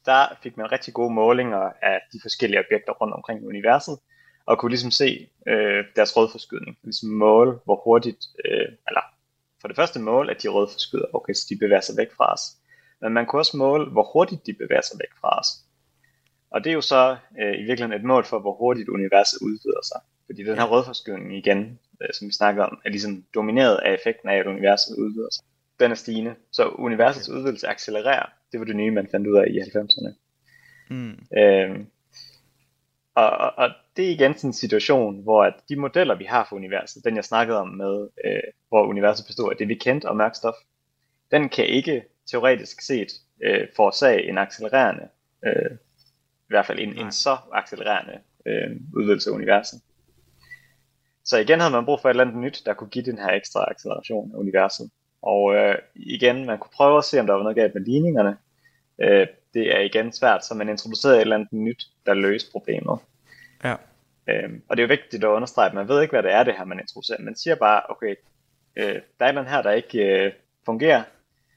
der 0.06 0.38
fik 0.42 0.56
man 0.56 0.72
rigtig 0.72 0.94
gode 0.94 1.14
målinger 1.14 1.72
af 1.82 2.00
de 2.12 2.18
forskellige 2.22 2.60
objekter 2.60 2.92
rundt 2.92 3.14
omkring 3.14 3.42
i 3.42 3.46
universet, 3.46 3.98
og 4.46 4.58
kunne 4.58 4.70
ligesom 4.70 4.90
se 4.90 5.28
øh, 5.48 5.84
deres 5.96 6.16
rødforskydning, 6.16 6.78
ligesom 6.82 7.08
måle, 7.08 7.58
hvor 7.64 7.80
hurtigt, 7.84 8.24
øh, 8.44 8.68
eller 8.88 9.15
for 9.66 9.68
det 9.68 9.76
første 9.76 10.00
måle, 10.00 10.30
at 10.30 10.42
de 10.42 10.48
rødforskyder, 10.48 11.04
okay, 11.12 11.32
så 11.32 11.46
de 11.50 11.56
bevæger 11.56 11.80
sig 11.80 11.96
væk 11.96 12.12
fra 12.16 12.32
os. 12.32 12.40
Men 13.00 13.12
man 13.12 13.26
kunne 13.26 13.40
også 13.40 13.56
måle, 13.56 13.90
hvor 13.90 14.06
hurtigt 14.12 14.46
de 14.46 14.52
bevæger 14.52 14.86
sig 14.90 14.98
væk 14.98 15.12
fra 15.20 15.38
os. 15.40 15.46
Og 16.50 16.64
det 16.64 16.70
er 16.70 16.74
jo 16.74 16.80
så 16.80 17.16
øh, 17.40 17.54
i 17.60 17.62
virkeligheden 17.68 18.00
et 18.00 18.04
mål 18.04 18.24
for, 18.24 18.38
hvor 18.38 18.54
hurtigt 18.54 18.88
universet 18.88 19.38
udvider 19.42 19.84
sig. 19.90 20.00
Fordi 20.26 20.44
den 20.44 20.58
her 20.58 20.64
rødforskydning 20.64 21.36
igen, 21.36 21.78
øh, 22.02 22.08
som 22.12 22.28
vi 22.28 22.32
snakker 22.32 22.62
om, 22.64 22.80
er 22.84 22.90
ligesom 22.90 23.24
domineret 23.34 23.76
af 23.76 23.94
effekten 23.94 24.28
af, 24.28 24.36
at 24.36 24.46
universet 24.46 24.96
udvider 24.96 25.32
sig. 25.32 25.44
Den 25.80 25.90
er 25.90 25.94
stigende, 25.94 26.34
så 26.52 26.68
universets 26.68 27.28
udvidelse 27.28 27.68
accelererer. 27.68 28.26
Det 28.52 28.60
var 28.60 28.66
det 28.66 28.76
nye, 28.76 28.90
man 28.90 29.08
fandt 29.10 29.26
ud 29.26 29.36
af 29.36 29.46
i 29.50 29.58
90'erne. 29.58 30.12
Mm. 30.90 31.18
Øhm, 31.38 31.86
og, 33.16 33.30
og, 33.30 33.52
og 33.56 33.70
det 33.96 34.06
er 34.06 34.10
igen 34.10 34.34
sådan 34.34 34.48
en 34.48 34.52
situation, 34.52 35.22
hvor 35.22 35.44
at 35.44 35.54
de 35.68 35.76
modeller, 35.76 36.14
vi 36.14 36.24
har 36.24 36.46
for 36.48 36.56
universet, 36.56 37.04
den 37.04 37.16
jeg 37.16 37.24
snakkede 37.24 37.58
om 37.58 37.68
med, 37.68 38.08
øh, 38.24 38.40
hvor 38.68 38.86
universet 38.86 39.26
består 39.26 39.50
af 39.50 39.56
det, 39.56 39.68
vi 39.68 39.74
kendte 39.74 40.08
og 40.08 40.16
mørk 40.16 40.34
stof, 40.34 40.54
den 41.30 41.48
kan 41.48 41.66
ikke 41.66 42.02
teoretisk 42.30 42.80
set 42.80 43.08
øh, 43.42 43.68
forårsage 43.76 44.28
en 44.28 44.38
accelererende, 44.38 45.08
øh, 45.46 45.70
i 46.48 46.48
hvert 46.48 46.66
fald 46.66 46.78
en, 46.78 46.98
en 46.98 47.12
så 47.12 47.36
accelererende 47.52 48.18
øh, 48.46 48.76
udvidelse 48.94 49.30
af 49.30 49.34
universet. 49.34 49.80
Så 51.24 51.38
igen 51.38 51.60
havde 51.60 51.72
man 51.72 51.84
brug 51.84 52.00
for 52.00 52.08
et 52.08 52.12
eller 52.12 52.24
andet 52.24 52.40
nyt, 52.40 52.62
der 52.66 52.74
kunne 52.74 52.90
give 52.90 53.04
den 53.04 53.18
her 53.18 53.30
ekstra 53.30 53.64
acceleration 53.70 54.32
af 54.34 54.38
universet. 54.38 54.90
Og 55.22 55.54
øh, 55.54 55.78
igen, 55.94 56.46
man 56.46 56.58
kunne 56.58 56.70
prøve 56.74 56.98
at 56.98 57.04
se, 57.04 57.20
om 57.20 57.26
der 57.26 57.34
var 57.34 57.42
noget 57.42 57.56
galt 57.56 57.74
med 57.74 57.82
ligningerne. 57.82 58.36
Øh, 58.98 59.26
det 59.54 59.76
er 59.76 59.80
igen 59.80 60.12
svært, 60.12 60.44
så 60.44 60.54
man 60.54 60.68
introducerede 60.68 61.16
et 61.16 61.20
eller 61.20 61.36
andet 61.36 61.52
nyt, 61.52 61.86
der 62.06 62.14
løste 62.14 62.52
problemet. 62.52 62.98
Ja. 63.64 63.74
Øhm, 64.28 64.62
og 64.68 64.76
det 64.76 64.82
er 64.82 64.86
jo 64.86 64.92
vigtigt 64.92 65.24
at 65.24 65.28
understrege, 65.28 65.68
at 65.68 65.74
man 65.74 65.88
ved 65.88 66.02
ikke, 66.02 66.12
hvad 66.12 66.22
det 66.22 66.32
er, 66.32 66.42
det 66.42 66.54
her, 66.58 66.64
man 66.64 66.80
introducerer. 66.80 67.22
Man 67.22 67.36
siger 67.36 67.54
bare, 67.54 67.82
okay, 67.88 68.14
øh, 68.76 69.00
der 69.20 69.26
er 69.26 69.32
den 69.32 69.46
her, 69.46 69.62
der 69.62 69.70
ikke 69.70 69.98
øh, 69.98 70.32
fungerer 70.64 71.02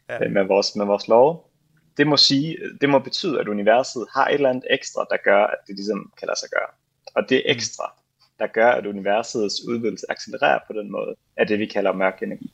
Ja. 0.09 0.13
ja. 0.13 0.25
øh, 0.25 0.31
med, 0.31 0.43
vores, 0.43 0.75
med 0.75 0.85
vores 0.85 1.07
lov. 1.07 1.49
Det 1.97 2.07
må, 2.07 2.17
sige, 2.17 2.57
det 2.81 2.89
må 2.89 2.99
betyde, 2.99 3.39
at 3.39 3.47
universet 3.47 4.05
har 4.13 4.27
et 4.27 4.33
eller 4.33 4.49
andet 4.49 4.63
ekstra, 4.69 5.05
der 5.09 5.17
gør, 5.23 5.43
at 5.43 5.57
det 5.67 5.75
ligesom 5.75 6.11
kan 6.19 6.27
lade 6.27 6.39
sig 6.39 6.49
gøre. 6.49 6.69
Og 7.15 7.29
det 7.29 7.41
ekstra, 7.45 7.93
der 8.39 8.47
gør, 8.47 8.71
at 8.71 8.85
universets 8.85 9.67
udvidelse 9.67 10.05
accelererer 10.09 10.59
på 10.67 10.73
den 10.73 10.91
måde, 10.91 11.15
er 11.35 11.43
det, 11.43 11.59
vi 11.59 11.65
kalder 11.65 11.93
mørk 11.93 12.23
energi. 12.23 12.53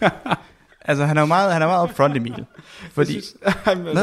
Altså, 0.84 1.04
han 1.04 1.16
er 1.16 1.20
jo 1.22 1.26
meget, 1.26 1.52
han 1.52 1.62
er 1.62 1.66
meget 1.66 1.88
upfront, 1.88 2.16
Emil. 2.26 2.44
Fordi, 2.92 3.20
Ej, 3.66 3.74
men, 3.74 3.82
hvad? 3.82 3.94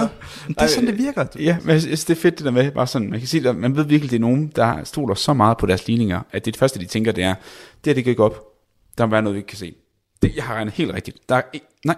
Men 0.48 0.56
det 0.56 0.62
er 0.62 0.67
sådan, 0.67 0.88
det 0.88 0.98
virker. 0.98 1.24
Du. 1.24 1.39
Ja, 1.39 1.58
men 1.62 1.70
jeg 1.74 1.82
synes, 1.82 2.06
det 2.06 2.17
er 2.17 2.22
fedt 2.22 2.38
det 2.38 2.46
der 2.46 2.52
med, 2.52 2.72
bare 2.72 2.88
sådan, 2.88 3.10
man 3.10 3.20
kan 3.20 3.28
sige, 3.28 3.50
at 3.50 3.56
man 3.56 3.76
ved 3.76 3.84
virkelig, 3.86 4.12
det 4.12 4.15
er 4.17 4.22
nogen, 4.22 4.48
der 4.56 4.84
stoler 4.84 5.15
så 5.15 5.34
meget 5.34 5.58
på 5.58 5.65
deres 5.65 5.88
ligninger, 5.88 6.22
at 6.32 6.46
det, 6.46 6.54
det 6.54 6.60
første, 6.60 6.80
de 6.80 6.86
tænker, 6.86 7.12
det 7.12 7.24
er, 7.24 7.34
det 7.86 7.96
her, 7.96 8.04
det 8.04 8.08
ikke 8.08 8.24
op. 8.24 8.39
Der 8.98 9.06
må 9.06 9.12
være 9.12 9.22
noget, 9.22 9.36
vi 9.36 9.39
ikke 9.39 9.48
kan 9.48 9.58
se. 9.58 9.76
Det, 10.22 10.36
jeg 10.36 10.44
har 10.44 10.56
regnet 10.56 10.74
helt 10.74 10.94
rigtigt. 10.94 11.17
Der 11.30 11.36
er 11.36 11.41
nej, 11.86 11.96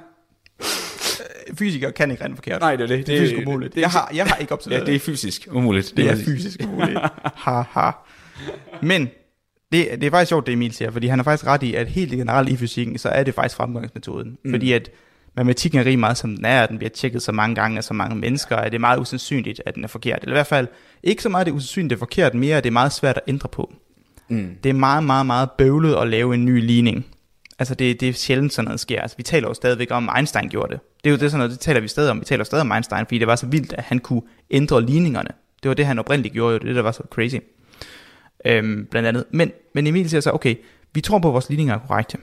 Fysikere 1.57 1.91
kan 1.91 2.11
ikke 2.11 2.23
regne 2.23 2.35
forkert. 2.35 2.61
nej, 2.61 2.75
det 2.75 2.83
er 2.83 2.87
det. 2.95 3.07
det 3.07 3.15
er 3.15 3.19
fysisk 3.21 3.47
umuligt. 3.47 3.75
Det, 3.75 3.81
Jeg 3.81 3.89
har, 3.89 4.11
jeg 4.13 4.25
har 4.25 4.35
ikke 4.35 4.51
ja, 4.51 4.55
observeret 4.55 4.87
det 4.87 4.95
er 4.95 4.99
fysisk 4.99 5.47
umuligt. 5.51 5.93
Det 5.97 6.05
er 6.05 6.09
præcis. 6.09 6.25
fysisk 6.25 6.59
umuligt. 6.67 6.99
ha, 7.35 7.61
ha. 7.69 7.91
Men 8.81 9.09
det, 9.73 10.01
det 10.01 10.03
er 10.03 10.11
faktisk 10.11 10.29
sjovt, 10.29 10.45
det 10.45 10.53
Emil 10.53 10.73
siger, 10.73 10.91
fordi 10.91 11.07
han 11.07 11.19
har 11.19 11.23
faktisk 11.23 11.47
ret 11.47 11.63
i, 11.63 11.73
at 11.73 11.87
helt 11.87 12.11
generelt 12.11 12.49
i 12.49 12.57
fysikken, 12.57 12.97
så 12.97 13.09
er 13.09 13.23
det 13.23 13.33
faktisk 13.33 13.55
fremgangsmetoden. 13.55 14.37
Mm. 14.43 14.51
Fordi 14.53 14.71
at 14.71 14.89
matematikken 15.35 15.79
er 15.79 15.85
rig 15.85 15.99
meget 15.99 16.17
som 16.17 16.35
den 16.35 16.45
er, 16.45 16.61
og 16.61 16.69
den 16.69 16.77
bliver 16.77 16.89
tjekket 16.89 17.21
så 17.21 17.31
mange 17.31 17.55
gange 17.55 17.77
af 17.77 17.83
så 17.83 17.93
mange 17.93 18.15
mennesker, 18.15 18.55
at 18.55 18.71
det 18.71 18.77
er 18.77 18.79
meget 18.79 18.99
usandsynligt, 18.99 19.61
at 19.65 19.75
den 19.75 19.83
er 19.83 19.87
forkert. 19.87 20.19
Eller 20.21 20.33
i 20.33 20.37
hvert 20.37 20.47
fald 20.47 20.67
ikke 21.03 21.23
så 21.23 21.29
meget, 21.29 21.45
det 21.45 21.51
er 21.51 21.55
usandsynligt, 21.55 21.89
det 21.89 21.95
er 21.95 21.99
forkert, 21.99 22.33
mere 22.33 22.57
at 22.57 22.63
det 22.63 22.69
er 22.69 22.73
meget 22.73 22.91
svært 22.91 23.17
at 23.17 23.23
ændre 23.27 23.49
på. 23.49 23.73
Mm. 24.29 24.49
Det 24.63 24.69
er 24.69 24.73
meget, 24.73 25.03
meget, 25.03 25.25
meget 25.25 25.49
bøvlet 25.57 25.95
at 25.95 26.07
lave 26.07 26.33
en 26.33 26.45
ny 26.45 26.65
ligning. 26.65 27.05
Altså 27.59 27.75
det, 27.75 27.99
det 27.99 28.09
er 28.09 28.13
sjældent 28.13 28.53
sådan 28.53 28.65
noget 28.65 28.79
sker. 28.79 29.01
Altså 29.01 29.17
vi 29.17 29.23
taler 29.23 29.47
jo 29.47 29.53
stadigvæk 29.53 29.87
om, 29.91 30.09
at 30.09 30.15
Einstein 30.17 30.49
gjorde 30.49 30.73
det. 30.73 30.79
Det 31.03 31.09
er 31.09 31.11
jo 31.11 31.17
det 31.17 31.31
sådan 31.31 31.39
noget, 31.39 31.51
det 31.51 31.59
taler 31.59 31.79
vi 31.79 31.87
stadig 31.87 32.11
om. 32.11 32.19
Vi 32.19 32.25
taler 32.25 32.43
stadig 32.43 32.61
om 32.61 32.71
Einstein, 32.71 33.05
fordi 33.05 33.17
det 33.17 33.27
var 33.27 33.35
så 33.35 33.45
vildt, 33.45 33.73
at 33.73 33.83
han 33.83 33.99
kunne 33.99 34.21
ændre 34.51 34.85
ligningerne. 34.85 35.29
Det 35.63 35.69
var 35.69 35.75
det, 35.75 35.85
han 35.85 35.99
oprindeligt 35.99 36.33
gjorde, 36.33 36.53
jo. 36.53 36.57
det 36.57 36.63
er 36.63 36.67
det, 36.67 36.75
der 36.75 36.81
var 36.81 36.91
så 36.91 37.03
crazy. 37.09 37.35
Øhm, 38.45 38.87
blandt 38.91 39.07
andet. 39.07 39.25
Men, 39.31 39.51
men 39.75 39.87
Emil 39.87 40.09
siger 40.09 40.21
så, 40.21 40.31
okay, 40.31 40.55
vi 40.93 41.01
tror 41.01 41.19
på, 41.19 41.27
at 41.27 41.33
vores 41.33 41.49
ligninger 41.49 41.75
er 41.75 41.79
korrekte. 41.79 42.17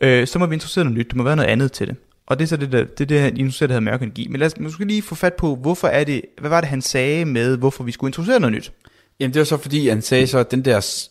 Øh, 0.00 0.26
så 0.26 0.38
må 0.38 0.46
vi 0.46 0.54
introducere 0.54 0.84
noget 0.84 0.98
nyt. 0.98 1.10
Der 1.10 1.16
må 1.16 1.22
være 1.22 1.36
noget 1.36 1.48
andet 1.48 1.72
til 1.72 1.86
det. 1.86 1.96
Og 2.26 2.38
det 2.38 2.44
er 2.44 2.48
så 2.48 2.56
det, 2.56 2.72
der, 2.72 2.84
det, 2.84 3.00
er 3.00 3.04
det 3.06 3.20
han 3.20 3.36
introducerer, 3.36 3.66
der 3.66 3.74
hedder 3.74 3.90
mørk 3.90 4.02
energi. 4.02 4.28
Men 4.28 4.38
lad 4.38 4.46
os 4.46 4.58
måske 4.58 4.84
lige 4.84 5.02
få 5.02 5.14
fat 5.14 5.34
på, 5.34 5.56
hvorfor 5.56 5.88
er 5.88 6.04
det, 6.04 6.22
hvad 6.40 6.50
var 6.50 6.60
det, 6.60 6.70
han 6.70 6.82
sagde 6.82 7.24
med, 7.24 7.56
hvorfor 7.56 7.84
vi 7.84 7.92
skulle 7.92 8.08
introducere 8.08 8.40
noget 8.40 8.52
nyt? 8.54 8.72
Jamen 9.20 9.34
det 9.34 9.38
var 9.38 9.44
så 9.44 9.56
fordi, 9.56 9.88
han 9.88 10.02
sagde 10.02 10.26
så, 10.26 10.38
at 10.38 10.50
den 10.50 10.64
der 10.64 11.06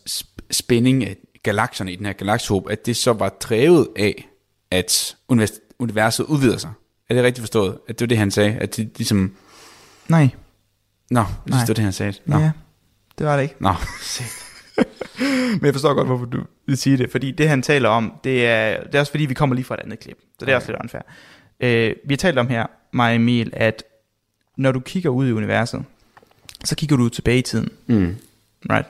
spænding 0.50 1.04
af 1.04 1.16
galakserne 1.42 1.92
i 1.92 1.96
den 1.96 2.06
her 2.06 2.12
galaksehob, 2.12 2.70
at 2.70 2.86
det 2.86 2.96
så 2.96 3.12
var 3.12 3.28
drevet 3.28 3.88
af, 3.96 4.28
at 4.70 5.16
univers- 5.32 5.74
universet 5.78 6.24
udvider 6.24 6.56
sig. 6.56 6.70
Er 7.10 7.14
det 7.14 7.24
rigtigt 7.24 7.42
forstået? 7.42 7.78
At 7.88 7.98
det 7.98 8.00
var 8.00 8.06
det, 8.06 8.18
han 8.18 8.30
sagde? 8.30 8.52
At 8.52 8.76
det 8.76 8.90
ligesom... 8.96 9.34
Nej. 10.08 10.28
Nå, 11.10 11.20
jeg 11.20 11.26
synes, 11.28 11.50
Nej. 11.50 11.60
det 11.60 11.68
var 11.68 11.74
det, 11.74 11.84
han 11.84 11.92
sagde. 11.92 12.12
Nå. 12.26 12.38
Ja, 12.38 12.50
det 13.18 13.26
var 13.26 13.36
det 13.36 13.42
ikke. 13.42 13.54
Nå. 13.60 13.68
Men 15.52 15.64
jeg 15.64 15.74
forstår 15.74 15.94
godt, 15.94 16.06
hvorfor 16.06 16.24
du 16.24 16.44
vil 16.66 16.76
sige 16.76 16.96
det. 16.96 17.10
Fordi 17.10 17.30
det, 17.30 17.48
han 17.48 17.62
taler 17.62 17.88
om, 17.88 18.12
det 18.24 18.46
er, 18.46 18.82
det 18.84 18.94
er 18.94 19.00
også 19.00 19.12
fordi, 19.12 19.26
vi 19.26 19.34
kommer 19.34 19.54
lige 19.54 19.64
fra 19.64 19.74
et 19.74 19.80
andet 19.80 19.98
klip. 19.98 20.18
Så 20.38 20.46
det 20.46 20.52
er 20.52 20.56
også 20.56 20.68
lidt 20.68 20.82
unfair. 20.82 21.02
Øh, 21.60 21.94
vi 22.04 22.14
har 22.14 22.16
talt 22.16 22.38
om 22.38 22.48
her, 22.48 22.66
mig 22.92 23.10
og 23.10 23.16
Emil, 23.16 23.50
at 23.52 23.84
når 24.56 24.72
du 24.72 24.80
kigger 24.80 25.10
ud 25.10 25.28
i 25.28 25.32
universet, 25.32 25.84
så 26.64 26.76
kigger 26.76 26.96
du 26.96 27.08
tilbage 27.08 27.38
i 27.38 27.42
tiden. 27.42 27.68
Mm. 27.86 28.16
Right? 28.70 28.88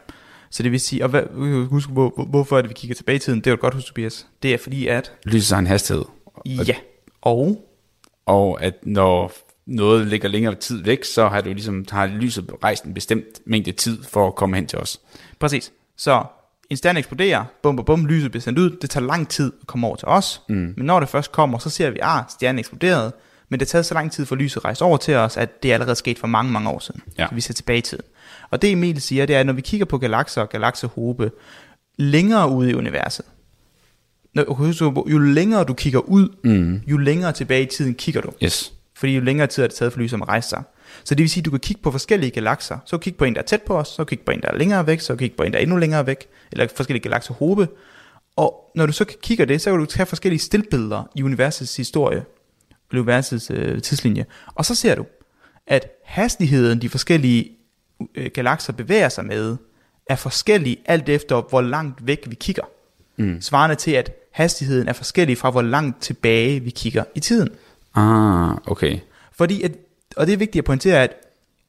Så 0.51 0.63
det 0.63 0.73
vil 0.73 0.81
sige, 0.81 1.05
og 1.05 1.09
hvad, 1.09 1.23
husk, 1.67 1.91
hvor, 1.91 2.13
hvor, 2.17 2.25
hvorfor 2.25 2.59
er 2.59 2.63
det, 2.63 2.69
vi 2.69 2.75
kigger 2.75 2.95
tilbage 2.95 3.17
i 3.17 3.19
tiden? 3.19 3.39
Det 3.39 3.47
er 3.47 3.51
jo 3.51 3.59
godt 3.61 3.75
hus, 3.75 3.85
Tobias. 3.85 4.27
Det 4.43 4.55
er 4.55 4.59
fordi, 4.59 4.87
at... 4.87 5.13
Lyset 5.25 5.55
har 5.55 5.59
en 5.59 5.67
hastighed. 5.67 6.05
Ja. 6.47 6.77
Og... 7.21 7.65
Og 8.27 8.63
at 8.63 8.75
når 8.83 9.33
noget 9.69 10.07
ligger 10.07 10.29
længere 10.29 10.55
tid 10.55 10.83
væk, 10.83 11.05
så 11.05 11.29
har, 11.29 11.41
du 11.41 11.49
ligesom, 11.49 11.85
har 11.91 12.07
lyset 12.07 12.51
rejst 12.63 12.85
en 12.85 12.95
bestemt 12.95 13.25
mængde 13.47 13.73
tid 13.73 14.03
for 14.03 14.27
at 14.27 14.35
komme 14.35 14.57
hen 14.57 14.67
til 14.67 14.79
os. 14.79 15.01
Præcis. 15.39 15.73
Så 15.97 16.25
en 16.71 16.77
stjerne 16.77 16.99
eksploderer, 16.99 17.45
bum, 17.63 17.77
bum, 17.77 17.85
bum, 17.85 18.07
lyset 18.07 18.31
bliver 18.31 18.43
sendt 18.43 18.59
ud, 18.59 18.71
det 18.71 18.91
tager 18.91 19.07
lang 19.07 19.29
tid 19.29 19.53
at 19.61 19.67
komme 19.67 19.87
over 19.87 19.97
til 19.97 20.09
os, 20.09 20.43
mm. 20.49 20.75
men 20.77 20.87
når 20.87 21.01
det 21.01 21.09
først 21.09 21.33
kommer, 21.33 21.59
så 21.59 21.71
ser 21.71 21.91
vi, 21.91 21.99
ah, 22.03 22.25
stjernen 22.29 22.59
eksploderede, 22.59 23.13
men 23.49 23.61
det 23.61 23.69
har 23.69 23.71
taget 23.71 23.87
så 23.87 23.95
lang 23.95 24.13
tid 24.13 24.27
for 24.27 24.37
lyset 24.37 24.57
at 24.57 24.65
rejse 24.65 24.85
over 24.85 24.97
til 24.97 25.15
os, 25.15 25.37
at 25.37 25.63
det 25.63 25.71
er 25.71 25.75
allerede 25.75 25.97
sket 25.97 26.19
for 26.19 26.27
mange, 26.27 26.53
mange 26.53 26.71
år 26.71 26.79
siden. 26.79 27.03
Ja. 27.19 27.27
Så 27.29 27.35
vi 27.35 27.41
ser 27.41 27.55
tilbage 27.55 27.79
i 27.79 27.83
tiden. 27.83 28.05
Og 28.51 28.63
det 28.63 28.73
Emil 28.73 29.01
siger, 29.01 29.27
det 29.27 29.37
er, 29.37 29.41
at 29.41 29.47
når 29.47 29.53
vi 29.53 29.61
kigger 29.61 29.87
på 29.87 29.99
galakser 29.99 30.41
og 30.41 30.49
galaksehobe 30.49 31.31
længere 31.99 32.51
ude 32.51 32.71
i 32.71 32.75
universet, 32.75 33.25
når, 34.35 35.09
jo 35.11 35.19
længere 35.19 35.65
du 35.65 35.75
kigger 35.75 36.01
ud, 36.01 36.29
mm. 36.45 36.81
jo 36.87 36.97
længere 36.97 37.33
tilbage 37.33 37.63
i 37.63 37.67
tiden 37.67 37.95
kigger 37.95 38.21
du. 38.21 38.33
Yes. 38.45 38.73
Fordi 38.99 39.15
jo 39.15 39.21
længere 39.21 39.47
tid 39.47 39.63
er 39.63 39.67
det 39.67 39.77
taget 39.77 39.93
for 39.93 40.01
lyset 40.01 40.17
at 40.23 40.29
rejse 40.29 40.49
sig. 40.49 40.63
Så 41.05 41.15
det 41.15 41.23
vil 41.23 41.31
sige, 41.31 41.41
at 41.41 41.45
du 41.45 41.51
kan 41.51 41.61
kigge 41.61 41.83
på 41.83 41.91
forskellige 41.91 42.31
galakser. 42.31 42.79
Så 42.85 42.99
kigge 42.99 43.19
på 43.19 43.25
en, 43.25 43.35
der 43.35 43.41
er 43.41 43.45
tæt 43.45 43.63
på 43.63 43.79
os, 43.79 43.89
så 43.89 44.05
kigge 44.05 44.25
på 44.25 44.33
en, 44.33 44.41
der 44.41 44.49
er 44.49 44.57
længere 44.57 44.87
væk, 44.87 45.01
så 45.01 45.17
kigge 45.17 45.37
på 45.37 45.43
en, 45.43 45.53
der 45.53 45.59
er 45.59 45.63
endnu 45.63 45.77
længere 45.77 46.07
væk, 46.07 46.27
eller 46.53 46.69
forskellige 46.77 47.03
galaksehobe. 47.03 47.69
Og 48.37 48.71
når 48.75 48.87
du 48.87 48.93
så 48.93 49.05
kigger 49.23 49.45
det, 49.45 49.61
så 49.61 49.71
kan 49.71 49.79
du 49.79 49.87
tage 49.87 50.07
forskellige 50.07 50.41
stillbilleder 50.41 51.11
i 51.15 51.23
universets 51.23 51.77
historie, 51.77 52.25
universets 52.93 53.51
øh, 53.51 53.83
tidslinje. 53.83 54.27
Og 54.55 54.65
så 54.65 54.75
ser 54.75 54.95
du, 54.95 55.07
at 55.67 55.87
hastigheden, 56.05 56.83
de 56.83 56.89
forskellige 56.89 57.51
øh, 58.15 58.31
galakser 58.35 58.73
bevæger 58.73 59.09
sig 59.09 59.25
med, 59.25 59.57
er 60.07 60.17
forskellig 60.17 60.79
alt 60.87 61.09
efter, 61.09 61.43
hvor 61.49 61.61
langt 61.61 62.07
væk 62.07 62.25
vi 62.27 62.35
kigger. 62.35 62.65
Mm. 63.17 63.41
Svarende 63.41 63.77
til, 63.77 63.91
at 63.91 64.13
hastigheden 64.33 64.89
er 64.89 64.93
forskellig 64.93 65.39
fra, 65.39 65.51
hvor 65.51 65.63
langt 65.63 66.03
tilbage 66.03 66.61
vi 66.61 66.71
kigger 66.71 67.05
i 67.15 67.21
tiden. 67.21 67.49
Ah, 67.95 68.57
okay. 68.67 68.99
Fordi, 69.33 69.63
at, 69.63 69.73
og 70.17 70.27
det 70.27 70.33
er 70.33 70.37
vigtigt 70.37 70.63
at 70.63 70.65
pointere, 70.65 71.03
at 71.03 71.17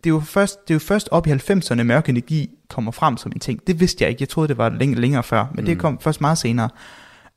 det 0.04 0.10
er 0.10 0.14
jo 0.14 0.20
først, 0.20 0.68
det 0.68 0.74
er 0.74 0.76
jo 0.76 0.80
først 0.80 1.10
op 1.12 1.28
i 1.28 1.32
90'erne, 1.32 1.84
mørk 1.84 2.10
energi 2.10 2.50
kommer 2.70 2.92
frem 2.92 3.18
som 3.18 3.32
en 3.32 3.40
ting. 3.40 3.68
Det 3.68 3.80
vidste 3.80 4.04
jeg 4.04 4.10
ikke. 4.10 4.22
Jeg 4.22 4.30
troede, 4.30 4.48
det 4.48 4.58
var 4.58 4.70
længere, 4.70 5.02
længere 5.02 5.24
før, 5.24 5.46
men 5.56 5.64
mm. 5.64 5.66
det 5.66 5.80
kom 5.80 6.00
først 6.00 6.22
meget 6.22 6.38
senere. 6.38 6.70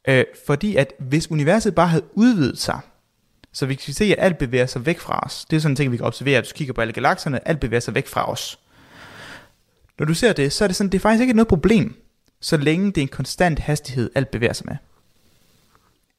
Øh, 0.08 0.24
fordi 0.46 0.76
at 0.76 0.92
hvis 0.98 1.30
universet 1.30 1.74
bare 1.74 1.88
havde 1.88 2.04
udvidet 2.12 2.58
sig, 2.58 2.80
så 3.52 3.66
vi 3.66 3.74
kan 3.74 3.94
se, 3.94 4.04
at 4.04 4.14
alt 4.18 4.38
bevæger 4.38 4.66
sig 4.66 4.86
væk 4.86 5.00
fra 5.00 5.20
os. 5.26 5.44
Det 5.50 5.56
er 5.56 5.60
sådan 5.60 5.72
en 5.72 5.76
ting, 5.76 5.92
vi 5.92 5.96
kan 5.96 6.06
observere, 6.06 6.38
at 6.38 6.44
du 6.44 6.50
kigger 6.54 6.74
på 6.74 6.80
alle 6.80 6.92
galakserne, 6.92 7.48
alt 7.48 7.60
bevæger 7.60 7.80
sig 7.80 7.94
væk 7.94 8.08
fra 8.08 8.30
os. 8.30 8.58
Når 9.98 10.06
du 10.06 10.14
ser 10.14 10.32
det, 10.32 10.52
så 10.52 10.64
er 10.64 10.68
det 10.68 10.76
sådan, 10.76 10.90
det 10.92 10.98
er 10.98 11.02
faktisk 11.02 11.20
ikke 11.20 11.32
noget 11.32 11.48
problem, 11.48 11.94
så 12.40 12.56
længe 12.56 12.86
det 12.86 12.98
er 12.98 13.02
en 13.02 13.08
konstant 13.08 13.58
hastighed, 13.58 14.10
alt 14.14 14.30
bevæger 14.30 14.52
sig 14.52 14.66
med. 14.66 14.76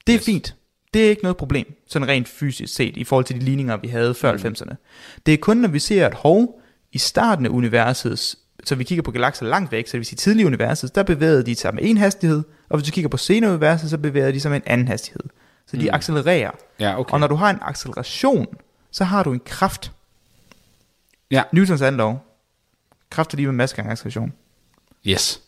Det 0.07 0.15
er 0.15 0.19
yes. 0.19 0.25
fint. 0.25 0.55
Det 0.93 1.05
er 1.05 1.09
ikke 1.09 1.21
noget 1.23 1.37
problem, 1.37 1.73
sådan 1.87 2.07
rent 2.07 2.27
fysisk 2.27 2.75
set, 2.75 2.97
i 2.97 3.03
forhold 3.03 3.25
til 3.25 3.35
de 3.35 3.45
ligninger, 3.45 3.77
vi 3.77 3.87
havde 3.87 4.13
før 4.13 4.31
mm. 4.31 4.37
90'erne. 4.37 4.75
Det 5.25 5.33
er 5.33 5.37
kun, 5.37 5.57
når 5.57 5.67
vi 5.69 5.79
ser, 5.79 6.05
at 6.05 6.13
hov, 6.13 6.59
i 6.91 6.97
starten 6.97 7.45
af 7.45 7.49
universets 7.49 8.37
så 8.65 8.75
vi 8.75 8.83
kigger 8.83 9.03
på 9.03 9.11
galakser 9.11 9.45
langt 9.45 9.71
væk, 9.71 9.87
så 9.87 9.91
det 9.91 9.97
vil 9.99 10.05
sige 10.05 10.17
tidlige 10.17 10.45
universet, 10.45 10.95
der 10.95 11.03
bevægede 11.03 11.43
de 11.45 11.55
sig 11.55 11.75
med 11.75 11.83
en 11.85 11.97
hastighed, 11.97 12.43
og 12.69 12.77
hvis 12.77 12.87
du 12.87 12.91
kigger 12.93 13.09
på 13.09 13.17
senere 13.17 13.51
universet, 13.51 13.89
så 13.89 13.97
bevæger 13.97 14.31
de 14.31 14.39
sig 14.39 14.51
med 14.51 14.57
en 14.57 14.63
anden 14.65 14.87
hastighed. 14.87 15.23
Så 15.67 15.77
de 15.77 15.83
Mm. 15.83 15.89
accelererer. 15.93 16.51
Ja, 16.79 16.99
okay. 16.99 17.13
Og 17.13 17.19
når 17.19 17.27
du 17.27 17.35
har 17.35 17.49
en 17.49 17.59
acceleration, 17.61 18.47
så 18.91 19.03
har 19.03 19.23
du 19.23 19.33
en 19.33 19.39
kraft. 19.45 19.91
Ja. 21.31 21.43
Newtons 21.51 21.81
anden 21.81 21.97
lov. 21.97 22.25
Kraft 23.09 23.33
er 23.33 23.37
lige 23.37 23.45
med 23.47 23.53
masse 23.55 23.75
gange 23.75 23.91
acceleration. 23.91 24.33
Yes. 25.07 25.41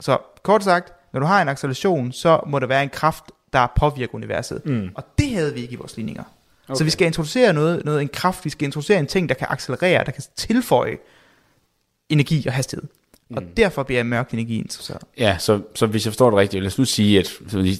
Så 0.00 0.18
kort 0.42 0.64
sagt, 0.64 0.92
når 1.12 1.20
du 1.20 1.26
har 1.26 1.42
en 1.42 1.48
acceleration, 1.48 2.12
så 2.12 2.40
må 2.46 2.58
der 2.58 2.66
være 2.66 2.82
en 2.82 2.88
kraft, 2.88 3.24
der 3.52 3.66
påvirker 3.76 4.14
universet. 4.14 4.66
Mm. 4.66 4.90
Og 4.94 5.04
det 5.18 5.30
havde 5.30 5.54
vi 5.54 5.60
ikke 5.60 5.72
i 5.72 5.76
vores 5.76 5.96
ligninger. 5.96 6.22
Okay. 6.68 6.78
Så 6.78 6.84
vi 6.84 6.90
skal 6.90 7.06
introducere 7.06 7.52
noget, 7.52 7.84
noget, 7.84 8.02
en 8.02 8.08
kraft, 8.08 8.44
vi 8.44 8.50
skal 8.50 8.64
introducere 8.64 8.98
en 8.98 9.06
ting, 9.06 9.28
der 9.28 9.34
kan 9.34 9.46
accelerere, 9.50 10.04
der 10.04 10.10
kan 10.10 10.22
tilføje 10.36 10.96
energi 12.08 12.46
og 12.46 12.52
hastighed. 12.52 12.88
Mm. 13.28 13.36
Og 13.36 13.42
derfor 13.56 13.82
bliver 13.82 14.02
mørk 14.02 14.32
energi 14.32 14.58
interesseret. 14.58 15.02
Ja, 15.18 15.38
så, 15.38 15.62
så 15.74 15.86
hvis 15.86 16.06
jeg 16.06 16.12
forstår 16.12 16.30
det 16.30 16.38
rigtigt, 16.38 16.62
lad 16.62 16.70
os 16.70 16.78
nu 16.78 16.84
sige, 16.84 17.18
at 17.18 17.38
det 17.52 17.70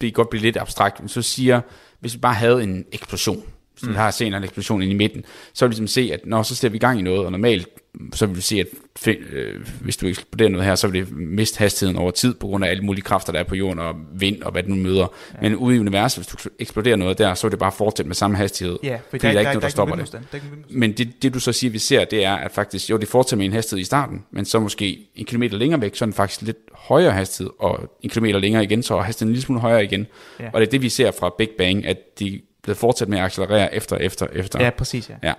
kan 0.00 0.12
godt 0.12 0.30
blive 0.30 0.42
lidt 0.42 0.56
abstrakt, 0.56 1.00
men 1.00 1.08
så 1.08 1.22
siger, 1.22 1.60
hvis 2.00 2.14
vi 2.14 2.18
bare 2.18 2.34
havde 2.34 2.62
en 2.62 2.84
eksplosion, 2.92 3.42
hvis 3.80 3.88
vi 3.88 3.94
har 3.94 4.10
set 4.10 4.26
en 4.26 4.34
eksplosion 4.44 4.82
ind 4.82 4.92
i 4.92 4.94
midten, 4.94 5.24
så 5.52 5.64
vil 5.64 5.70
vi 5.70 5.72
ligesom 5.72 5.86
se, 5.86 6.10
at 6.12 6.20
når 6.26 6.42
så 6.42 6.54
sætter 6.54 6.72
vi 6.72 6.76
i 6.76 6.80
gang 6.80 6.98
i 6.98 7.02
noget, 7.02 7.24
og 7.24 7.32
normalt, 7.32 7.68
så 8.14 8.26
vil 8.26 8.36
vi 8.36 8.40
se, 8.40 8.60
at 8.60 8.66
øh, 9.06 9.54
hvis 9.80 9.96
du 9.96 10.06
eksploderer 10.06 10.48
noget 10.48 10.66
her, 10.66 10.74
så 10.74 10.88
vil 10.88 11.06
det 11.06 11.16
miste 11.16 11.58
hastigheden 11.58 11.98
over 11.98 12.10
tid, 12.10 12.34
på 12.34 12.46
grund 12.46 12.64
af 12.64 12.70
alle 12.70 12.82
mulige 12.82 13.02
kræfter, 13.02 13.32
der 13.32 13.40
er 13.40 13.44
på 13.44 13.54
jorden, 13.54 13.78
og 13.78 13.94
vind, 14.14 14.42
og 14.42 14.52
hvad 14.52 14.62
det 14.62 14.70
nu 14.70 14.76
møder. 14.76 15.06
Ja. 15.34 15.38
Men 15.42 15.56
ude 15.56 15.76
i 15.76 15.78
universet, 15.78 16.18
hvis 16.18 16.26
du 16.26 16.48
eksploderer 16.58 16.96
noget 16.96 17.18
der, 17.18 17.34
så 17.34 17.46
vil 17.46 17.50
det 17.50 17.58
bare 17.58 17.72
fortsætte 17.72 18.08
med 18.08 18.14
samme 18.14 18.36
hastighed, 18.36 18.78
Ja, 18.82 18.98
fordi 19.10 19.26
der, 19.26 19.32
er 19.32 19.38
ikke 19.38 19.44
noget, 19.44 19.62
der, 19.62 19.68
stopper 19.68 19.94
det. 19.94 20.00
modstand. 20.02 20.22
Der 20.22 20.28
er 20.32 20.36
ikke 20.36 20.46
nogen 20.46 20.60
modstand. 20.60 20.78
Men 20.80 20.92
det, 20.92 21.22
det 21.22 21.34
du 21.34 21.40
så 21.40 21.52
siger, 21.52 21.70
vi 21.70 21.78
ser, 21.78 22.04
det 22.04 22.24
er, 22.24 22.34
at 22.34 22.52
faktisk, 22.52 22.90
jo, 22.90 22.96
det 22.96 23.08
fortsætter 23.08 23.36
med 23.36 23.46
en 23.46 23.52
hastighed 23.52 23.82
i 23.82 23.84
starten, 23.84 24.24
men 24.30 24.44
så 24.44 24.60
måske 24.60 24.98
en 25.14 25.24
kilometer 25.24 25.56
længere 25.56 25.80
væk, 25.80 25.94
så 25.94 26.04
er 26.04 26.06
den 26.06 26.14
faktisk 26.14 26.42
lidt 26.42 26.58
højere 26.72 27.12
hastighed, 27.12 27.50
og 27.58 27.96
en 28.02 28.10
kilometer 28.10 28.38
længere 28.38 28.64
igen, 28.64 28.82
så 28.82 28.96
er 28.96 29.02
hastigheden 29.02 29.30
en 29.30 29.34
lille 29.34 29.44
smule 29.44 29.60
højere 29.60 29.84
igen. 29.84 30.06
Ja. 30.40 30.50
Og 30.52 30.60
det 30.60 30.66
er 30.66 30.70
det, 30.70 30.82
vi 30.82 30.88
ser 30.88 31.10
fra 31.10 31.30
Big 31.38 31.48
Bang, 31.58 31.86
at 31.86 32.18
de 32.20 32.40
blevet 32.66 32.78
fortsat 32.78 33.08
med 33.08 33.18
at 33.18 33.24
accelerere 33.24 33.74
efter, 33.74 33.96
efter, 33.96 34.26
efter. 34.32 34.64
Ja, 34.64 34.70
præcis, 34.70 35.10
ja. 35.10 35.14
ja. 35.22 35.32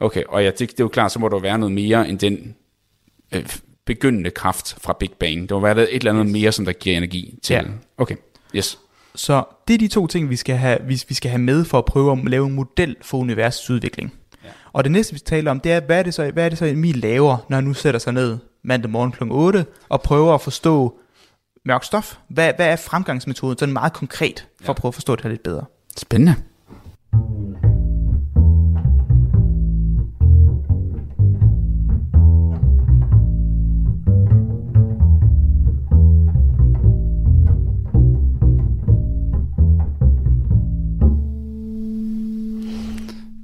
Okay, 0.00 0.22
og 0.28 0.44
ja, 0.44 0.50
det, 0.50 0.58
det 0.58 0.80
er 0.80 0.84
jo 0.84 0.88
klart, 0.88 1.12
så 1.12 1.18
må 1.18 1.28
der 1.28 1.38
være 1.38 1.58
noget 1.58 1.74
mere 1.74 2.08
end 2.08 2.18
den 2.18 2.54
øh, 3.34 3.46
begyndende 3.86 4.30
kraft 4.30 4.76
fra 4.80 4.96
Big 5.00 5.10
Bang. 5.20 5.48
Der 5.48 5.54
må 5.54 5.60
være 5.60 5.90
et 5.90 5.96
eller 5.96 6.12
andet 6.12 6.26
mere, 6.26 6.52
som 6.52 6.64
der 6.64 6.72
giver 6.72 6.96
energi 6.96 7.38
til. 7.42 7.54
Ja. 7.54 7.62
Okay, 7.98 8.16
yes. 8.54 8.78
Så 9.14 9.44
det 9.68 9.74
er 9.74 9.78
de 9.78 9.88
to 9.88 10.06
ting, 10.06 10.30
vi 10.30 10.36
skal 10.36 10.56
have, 10.56 10.78
vi, 10.82 11.02
vi 11.08 11.14
skal 11.14 11.30
have 11.30 11.42
med 11.42 11.64
for 11.64 11.78
at 11.78 11.84
prøve 11.84 12.12
at 12.12 12.18
lave 12.24 12.46
en 12.46 12.52
model 12.52 12.96
for 13.02 13.18
universets 13.18 13.70
udvikling. 13.70 14.14
Ja. 14.44 14.48
Og 14.72 14.84
det 14.84 14.92
næste, 14.92 15.12
vi 15.12 15.18
skal 15.18 15.26
tale 15.26 15.50
om, 15.50 15.60
det 15.60 15.72
er, 15.72 15.80
hvad 15.80 15.98
er 15.98 16.02
det 16.02 16.14
så, 16.14 16.30
hvad 16.30 16.44
er 16.44 16.48
det 16.48 16.58
så 16.58 16.64
Emil 16.64 16.96
laver, 16.96 17.36
når 17.48 17.56
han 17.56 17.64
nu 17.64 17.74
sætter 17.74 18.00
sig 18.00 18.12
ned 18.12 18.38
mandag 18.64 18.90
morgen 18.90 19.12
kl. 19.12 19.24
8 19.30 19.66
og 19.88 20.02
prøver 20.02 20.34
at 20.34 20.40
forstå 20.40 20.98
mørk 21.64 21.84
stof? 21.84 22.16
Hvad, 22.28 22.52
hvad 22.56 22.66
er 22.66 22.76
fremgangsmetoden, 22.76 23.58
sådan 23.58 23.72
meget 23.72 23.92
konkret, 23.92 24.46
for 24.62 24.70
at 24.72 24.76
prøve 24.76 24.90
at 24.90 24.94
forstå 24.94 25.16
det 25.16 25.22
her 25.22 25.30
lidt 25.30 25.42
bedre? 25.42 25.64
Spændende. 25.98 26.34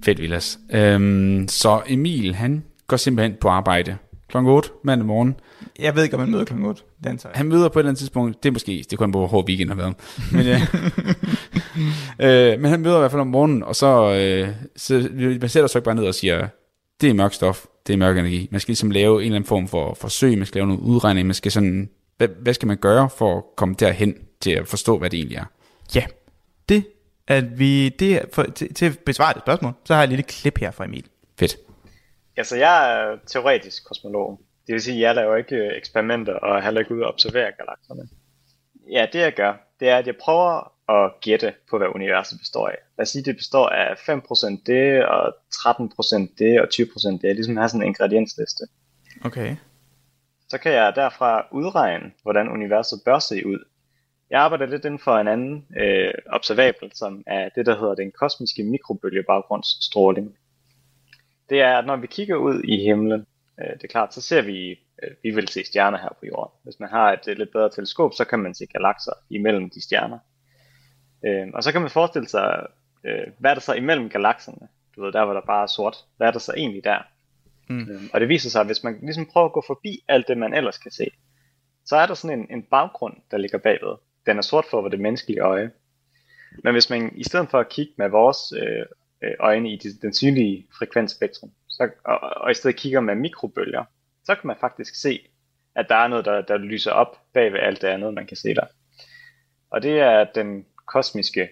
Fedt, 0.05 0.21
Vilas. 0.21 0.59
Øhm, 0.71 1.49
så 1.49 1.83
Emil, 1.87 2.35
han 2.35 2.65
går 2.87 2.97
simpelthen 2.97 3.37
på 3.41 3.49
arbejde 3.49 3.97
kl. 4.29 4.37
8 4.37 4.69
mandag 4.83 5.07
morgen. 5.07 5.35
Jeg 5.79 5.97
ved 5.97 6.03
ikke, 6.03 6.15
om 6.15 6.21
man 6.21 6.31
møder 6.31 6.45
kl. 6.45 6.65
8. 6.65 6.83
Den 7.05 7.19
tager 7.19 7.31
jeg. 7.33 7.39
Han 7.39 7.47
møder 7.47 7.69
på 7.69 7.79
et 7.79 7.83
eller 7.83 7.91
andet 7.91 7.99
tidspunkt, 7.99 8.43
det 8.43 8.49
er 8.49 8.53
måske, 8.53 8.85
det 8.91 8.99
kun 8.99 9.13
på, 9.13 9.19
hvor 9.19 9.27
hård 9.27 9.49
weekend 9.49 9.71
har 9.71 9.77
været. 9.77 9.95
Men, 10.33 10.47
øh, 10.47 10.61
øh, 12.55 12.61
men 12.61 12.71
han 12.71 12.81
møder 12.81 12.97
i 12.97 12.99
hvert 12.99 13.11
fald 13.11 13.21
om 13.21 13.27
morgenen, 13.27 13.63
og 13.63 13.77
så, 13.77 14.15
øh, 14.15 14.49
så 14.77 15.09
man 15.13 15.49
sætter 15.49 15.67
sig 15.67 15.79
ikke 15.79 15.85
bare 15.85 15.95
ned 15.95 16.07
og 16.07 16.15
siger, 16.15 16.49
det 17.01 17.11
er 17.11 17.15
mørk 17.15 17.33
stof, 17.33 17.65
det 17.87 17.93
er 17.93 17.97
mørk 17.97 18.19
energi. 18.19 18.49
Man 18.51 18.61
skal 18.61 18.73
ligesom 18.73 18.91
lave 18.91 19.21
en 19.21 19.25
eller 19.25 19.37
anden 19.37 19.49
form 19.49 19.69
for 19.69 19.95
forsøg, 19.95 20.39
man 20.39 20.47
skal 20.47 20.59
lave 20.59 20.67
noget 20.67 20.81
udregning, 20.81 21.27
man 21.27 21.35
skal 21.35 21.53
sådan, 21.53 21.91
hvad, 22.17 22.29
hvad 22.41 22.55
skal 22.55 22.67
man 22.67 22.77
gøre 22.77 23.11
for 23.11 23.37
at 23.37 23.43
komme 23.57 23.75
derhen 23.79 24.15
til 24.41 24.51
at 24.51 24.69
forstå, 24.69 24.99
hvad 24.99 25.11
det 25.11 25.17
egentlig 25.17 25.37
er? 25.37 25.45
Ja, 25.95 26.05
det 26.69 26.85
at 27.27 27.59
vi, 27.59 27.89
det 27.89 28.21
for, 28.33 28.43
til, 28.43 28.75
til 28.75 28.87
at 28.87 28.99
besvare 28.99 29.35
det 29.35 29.43
spørgsmål, 29.43 29.73
så 29.85 29.95
har 29.95 30.01
jeg 30.01 30.05
et 30.05 30.09
lille 30.09 30.23
klip 30.23 30.59
her 30.59 30.71
fra 30.71 30.85
Emil. 30.85 31.07
Fedt. 31.39 31.57
Altså, 32.37 32.57
jeg 32.57 33.01
er 33.01 33.17
teoretisk 33.27 33.85
kosmolog. 33.85 34.41
Det 34.67 34.73
vil 34.73 34.83
sige, 34.83 34.97
at 34.97 35.01
jeg 35.01 35.15
laver 35.15 35.37
ikke 35.37 35.57
øh, 35.57 35.77
eksperimenter 35.77 36.35
og 36.35 36.63
heller 36.63 36.81
ikke 36.81 36.95
ud 36.95 37.01
og 37.01 37.09
observerer 37.09 37.51
galakserne. 37.51 38.09
Ja, 38.91 39.07
det 39.13 39.19
jeg 39.19 39.35
gør, 39.35 39.55
det 39.81 39.89
er, 39.89 39.97
at 39.97 40.07
jeg 40.07 40.17
prøver 40.17 40.73
at 40.89 41.21
gætte 41.21 41.55
på, 41.71 41.79
hvad 41.79 41.89
universet 41.95 42.39
består 42.39 42.69
af. 42.69 42.77
Lad 42.99 43.03
os 43.03 43.09
sige, 43.09 43.25
det 43.25 43.37
består 43.37 43.69
af 43.69 43.95
5% 43.95 44.63
det, 44.67 45.07
og 45.07 45.35
13% 45.55 46.35
det, 46.39 46.61
og 46.61 46.69
20% 46.75 47.13
det. 47.13 47.25
Jeg 47.25 47.35
ligesom 47.35 47.57
har 47.57 47.69
sådan 47.69 47.83
en 47.83 47.87
ingrediensliste. 47.87 48.65
Okay. 49.25 49.57
Så 50.49 50.59
kan 50.59 50.73
jeg 50.73 50.93
derfra 50.97 51.47
udregne, 51.53 52.13
hvordan 52.23 52.49
universet 52.49 52.99
bør 53.05 53.19
se 53.19 53.47
ud. 53.47 53.65
Jeg 54.31 54.41
arbejder 54.41 54.67
lidt 54.67 54.85
inden 54.85 54.99
for 54.99 55.19
en 55.19 55.29
anden 55.29 55.67
øh, 55.77 56.15
observabel, 56.33 56.91
som 56.95 57.23
er 57.27 57.49
det, 57.57 57.67
der 57.67 57.79
hedder 57.79 57.95
den 57.95 58.13
kosmiske 58.13 58.63
mikrobølgebaggrundsstråling. 58.63 60.37
Det 61.51 61.61
er, 61.61 61.79
at 61.79 61.87
når 61.87 61.97
vi 61.97 62.07
kigger 62.07 62.37
ud 62.37 62.63
i 62.63 62.85
himlen, 62.85 63.27
øh, 63.61 63.73
det 63.73 63.85
er 63.85 63.89
klart, 63.89 64.15
så 64.15 64.21
ser 64.21 64.43
vi, 64.43 64.71
øh, 65.03 65.11
vi 65.23 65.31
vil 65.31 65.49
se 65.49 65.65
stjerner 65.65 65.99
her 65.99 66.09
på 66.21 66.27
jorden. 66.27 66.53
Hvis 66.63 66.81
man 66.81 66.89
har 66.89 67.13
et, 67.13 67.39
lidt 67.39 67.53
bedre 67.53 67.71
teleskop, 67.71 68.15
så 68.15 68.25
kan 68.25 68.39
man 68.39 68.55
se 68.55 68.67
galakser 68.67 69.13
imellem 69.31 69.71
de 69.71 69.83
stjerner. 69.83 70.19
Øh, 71.27 71.47
og 71.55 71.63
så 71.63 71.73
kan 71.73 71.81
man 71.81 71.91
forestille 71.91 72.29
sig, 72.29 72.67
øh, 73.05 73.27
hvad 73.39 73.51
er 73.51 73.55
der 73.55 73.61
så 73.61 73.75
imellem 73.75 74.09
galakserne? 74.09 74.69
Du 74.97 75.05
ved, 75.05 75.13
der 75.13 75.25
hvor 75.25 75.35
der 75.35 75.47
bare 75.47 75.63
er 75.63 75.67
sort. 75.67 75.97
Hvad 76.17 76.27
er 76.27 76.33
der 76.33 76.39
så 76.39 76.53
egentlig 76.57 76.85
der? 76.85 76.99
Mm. 77.69 78.11
Og 78.13 78.21
det 78.21 78.29
viser 78.29 78.51
sig, 78.51 78.61
at 78.61 78.67
hvis 78.67 78.85
man 78.85 78.99
ligesom 79.03 79.27
prøver 79.27 79.47
at 79.47 79.53
gå 79.53 79.65
forbi 79.67 80.05
alt 80.09 80.29
det, 80.29 80.39
man 80.39 80.55
ellers 80.55 80.79
kan 80.79 80.91
se, 80.91 81.11
så 81.85 81.97
er 81.97 82.07
der 82.07 82.15
sådan 82.15 82.39
en, 82.39 82.47
en 82.51 82.63
baggrund, 82.63 83.17
der 83.31 83.39
ligger 83.39 83.59
bagved. 83.59 83.97
Den 84.27 84.39
er 84.39 84.43
sort 84.43 84.65
for 84.71 84.89
det 84.89 85.01
menneskelige 85.01 85.41
øje. 85.41 85.71
Men 86.65 86.75
hvis 86.75 86.91
man 86.91 87.13
i 87.17 87.25
stedet 87.25 87.51
for 87.51 87.61
at 87.61 87.69
kigge 87.69 87.93
med 87.99 88.09
vores 88.09 88.39
øh, 88.53 88.87
øjne 89.41 89.73
i 89.73 89.77
de, 89.77 89.89
den 90.03 90.15
synlige 90.15 90.67
frekvensspektrum, 90.79 91.51
så, 91.77 91.91
og, 92.05 92.19
og 92.21 92.51
i 92.51 92.55
stedet 92.55 92.77
kigger 92.77 93.01
med 93.01 93.15
mikrobølger, 93.15 93.85
så 94.25 94.35
kan 94.35 94.47
man 94.47 94.57
faktisk 94.61 94.95
se, 94.95 95.29
at 95.75 95.87
der 95.89 95.95
er 95.95 96.09
noget, 96.09 96.25
der, 96.25 96.43
der 96.43 96.57
lyser 96.57 96.91
op 96.91 97.21
bag 97.33 97.53
ved 97.53 97.61
alt 97.61 97.83
det 97.83 97.89
andet, 97.89 98.15
man 98.15 98.27
kan 98.27 98.37
se 98.37 98.55
der. 98.55 98.67
Og 99.71 99.83
det 99.83 100.01
er 100.01 100.25
den 100.35 100.67
kosmiske, 100.87 101.49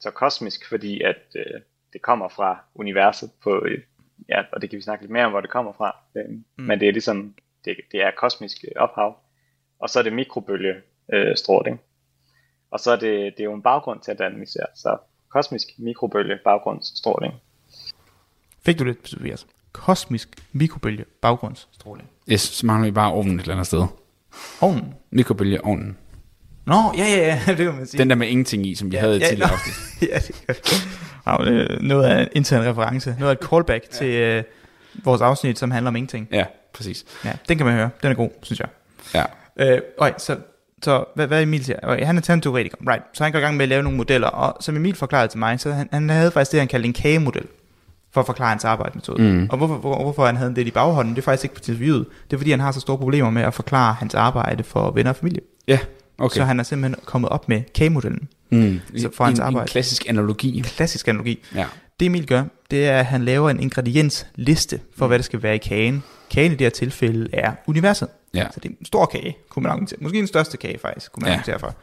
så 0.00 0.10
kosmisk, 0.10 0.68
fordi 0.68 1.02
at 1.02 1.22
øh, 1.36 1.60
det 1.92 2.02
kommer 2.02 2.28
fra 2.28 2.64
universet 2.74 3.30
på, 3.42 3.64
øh, 3.64 3.82
ja, 4.28 4.42
og 4.52 4.62
det 4.62 4.70
kan 4.70 4.76
vi 4.76 4.82
snakke 4.82 5.04
lidt 5.04 5.12
mere 5.12 5.24
om, 5.24 5.30
hvor 5.30 5.40
det 5.40 5.50
kommer 5.50 5.72
fra, 5.72 5.96
øh, 6.16 6.30
mm. 6.30 6.44
men 6.56 6.80
det 6.80 6.88
er 6.88 6.92
ligesom, 6.92 7.34
det, 7.64 7.76
det 7.92 8.02
er 8.02 8.10
kosmisk 8.16 8.64
ophav, 8.76 9.18
og 9.78 9.90
så 9.90 9.98
er 9.98 10.02
det 10.02 10.12
mikrobølge 10.12 10.74
øh. 11.12 11.36
Og 12.70 12.80
så 12.80 12.90
er 12.90 12.96
det, 12.96 13.32
det 13.36 13.40
er 13.40 13.44
jo 13.44 13.54
en 13.54 13.62
baggrund 13.62 14.00
til, 14.00 14.16
vi 14.36 14.46
ser, 14.46 14.66
så 14.74 14.98
kosmisk 15.28 15.68
mikrobølge 15.78 16.38
baggrundsstråling. 16.44 17.34
Fik 18.64 18.78
du 18.78 18.84
det, 18.84 18.98
Tobias? 18.98 19.46
Kosmisk 19.72 20.28
mikrobølge 20.52 21.04
baggrundsstråling. 21.22 22.08
Yes, 22.32 22.40
så 22.40 22.66
mangler 22.66 22.86
vi 22.86 22.92
bare 22.92 23.12
ovnen 23.12 23.34
et 23.34 23.40
eller 23.40 23.54
andet 23.54 23.66
sted. 23.66 23.84
Ovnen. 24.60 24.94
Mikrobølgeovnen. 25.10 25.96
Nå, 26.66 26.74
ja, 26.96 27.04
ja, 27.04 27.16
ja, 27.16 27.40
det 27.46 27.56
kan 27.56 27.74
man 27.74 27.86
sige. 27.86 27.98
Den 27.98 28.10
der 28.10 28.16
med 28.16 28.28
ingenting 28.28 28.66
i, 28.66 28.74
som 28.74 28.90
vi 28.90 28.96
Ja, 28.96 29.00
havde 29.00 29.18
ja, 29.18 29.28
tidligere 29.28 29.50
afsnit. 29.52 29.74
ja, 30.10 30.18
det 30.18 30.34
er 30.48 30.54
wow, 31.26 31.46
det 31.46 31.70
er 31.70 31.82
noget 31.82 32.04
af 32.04 32.22
en 32.22 32.28
intern 32.32 32.66
reference. 32.66 33.16
Noget 33.18 33.30
af 33.30 33.42
et 33.42 33.48
callback 33.50 33.84
ja. 33.92 33.96
til 33.96 34.08
øh, 34.14 34.44
vores 35.04 35.20
afsnit, 35.20 35.58
som 35.58 35.70
handler 35.70 35.88
om 35.90 35.96
ingenting. 35.96 36.28
Ja, 36.32 36.44
præcis. 36.74 37.04
Ja, 37.24 37.32
den 37.48 37.56
kan 37.56 37.66
man 37.66 37.74
høre. 37.74 37.90
Den 38.02 38.10
er 38.10 38.14
god, 38.14 38.30
synes 38.42 38.60
jeg. 38.60 38.68
Ja. 39.14 39.24
Øh, 39.74 39.80
okay, 39.98 40.12
så, 40.18 40.36
så 40.82 41.04
hvad, 41.14 41.26
hvad 41.26 41.42
Emil 41.42 41.64
siger? 41.64 41.78
Okay, 41.82 42.04
han 42.04 42.16
er 42.16 42.20
tandteoretiker, 42.20 42.76
right. 42.88 43.02
Så 43.12 43.24
han 43.24 43.32
går 43.32 43.38
i 43.38 43.42
gang 43.42 43.56
med 43.56 43.62
at 43.62 43.68
lave 43.68 43.82
nogle 43.82 43.98
modeller, 43.98 44.28
og 44.28 44.62
som 44.62 44.76
Emil 44.76 44.94
forklarede 44.94 45.28
til 45.28 45.38
mig, 45.38 45.60
så 45.60 45.72
han, 45.72 45.88
han 45.92 46.10
havde 46.10 46.30
faktisk 46.30 46.52
det, 46.52 46.60
han 46.60 46.68
kaldte 46.68 46.86
en 46.86 46.92
kagemodel, 46.92 47.46
for 48.12 48.20
at 48.20 48.26
forklare 48.26 48.48
hans 48.48 48.64
arbejdsmetode. 48.64 49.22
Mm. 49.22 49.46
Og 49.50 49.56
hvorfor, 49.56 49.74
hvor, 49.76 50.02
hvorfor 50.02 50.26
han 50.26 50.36
havde 50.36 50.54
det 50.54 50.66
i 50.66 50.70
baghånden, 50.70 51.14
det 51.14 51.20
er 51.20 51.24
faktisk 51.24 51.44
ikke 51.44 51.54
på 51.54 51.58
interviewet. 51.60 52.06
Det 52.30 52.36
er 52.36 52.38
fordi, 52.38 52.50
han 52.50 52.60
har 52.60 52.72
så 52.72 52.80
store 52.80 52.98
problemer 52.98 53.30
med 53.30 53.42
at 53.42 53.54
forklare 53.54 53.94
hans 53.94 54.14
arbejde 54.14 54.62
for 54.64 54.90
venner 54.90 55.10
og 55.10 55.16
familie. 55.16 55.40
Ja, 55.68 55.78
Okay. 56.18 56.24
okay. 56.26 56.36
Så 56.36 56.44
han 56.44 56.60
er 56.60 56.64
simpelthen 56.64 57.00
kommet 57.04 57.30
op 57.30 57.48
med 57.48 57.62
kagemodellen. 57.74 58.28
mm. 58.50 58.80
så 58.98 59.08
for 59.16 59.24
hans 59.24 59.38
en, 59.38 59.44
arbejde. 59.44 59.64
En 59.64 59.68
klassisk 59.68 60.08
analogi. 60.08 60.60
Klassisk 60.66 61.08
analogi. 61.08 61.44
Ja. 61.54 61.66
Det 62.00 62.06
Emil 62.06 62.26
gør, 62.26 62.44
det 62.70 62.86
er, 62.88 62.98
at 62.98 63.06
han 63.06 63.24
laver 63.24 63.50
en 63.50 63.60
ingrediensliste 63.60 64.80
for, 64.96 65.06
hvad 65.06 65.18
der 65.18 65.22
skal 65.22 65.42
være 65.42 65.54
i 65.54 65.58
kagen. 65.58 66.02
Kagen 66.30 66.52
i 66.52 66.54
det 66.54 66.64
her 66.64 66.70
tilfælde 66.70 67.28
er 67.32 67.52
universet. 67.66 68.08
Ja. 68.34 68.46
Så 68.54 68.60
det 68.60 68.68
er 68.70 68.74
en 68.80 68.86
stor 68.86 69.06
kage, 69.06 69.36
kunne 69.48 69.62
man 69.62 69.70
argumentere. 69.72 69.98
Måske 70.02 70.18
den 70.18 70.26
største 70.26 70.56
kage 70.56 70.78
faktisk, 70.78 71.12
kunne 71.12 71.20
man 71.20 71.28
ja. 71.28 71.32
argumentere 71.32 71.58
for. 71.58 71.74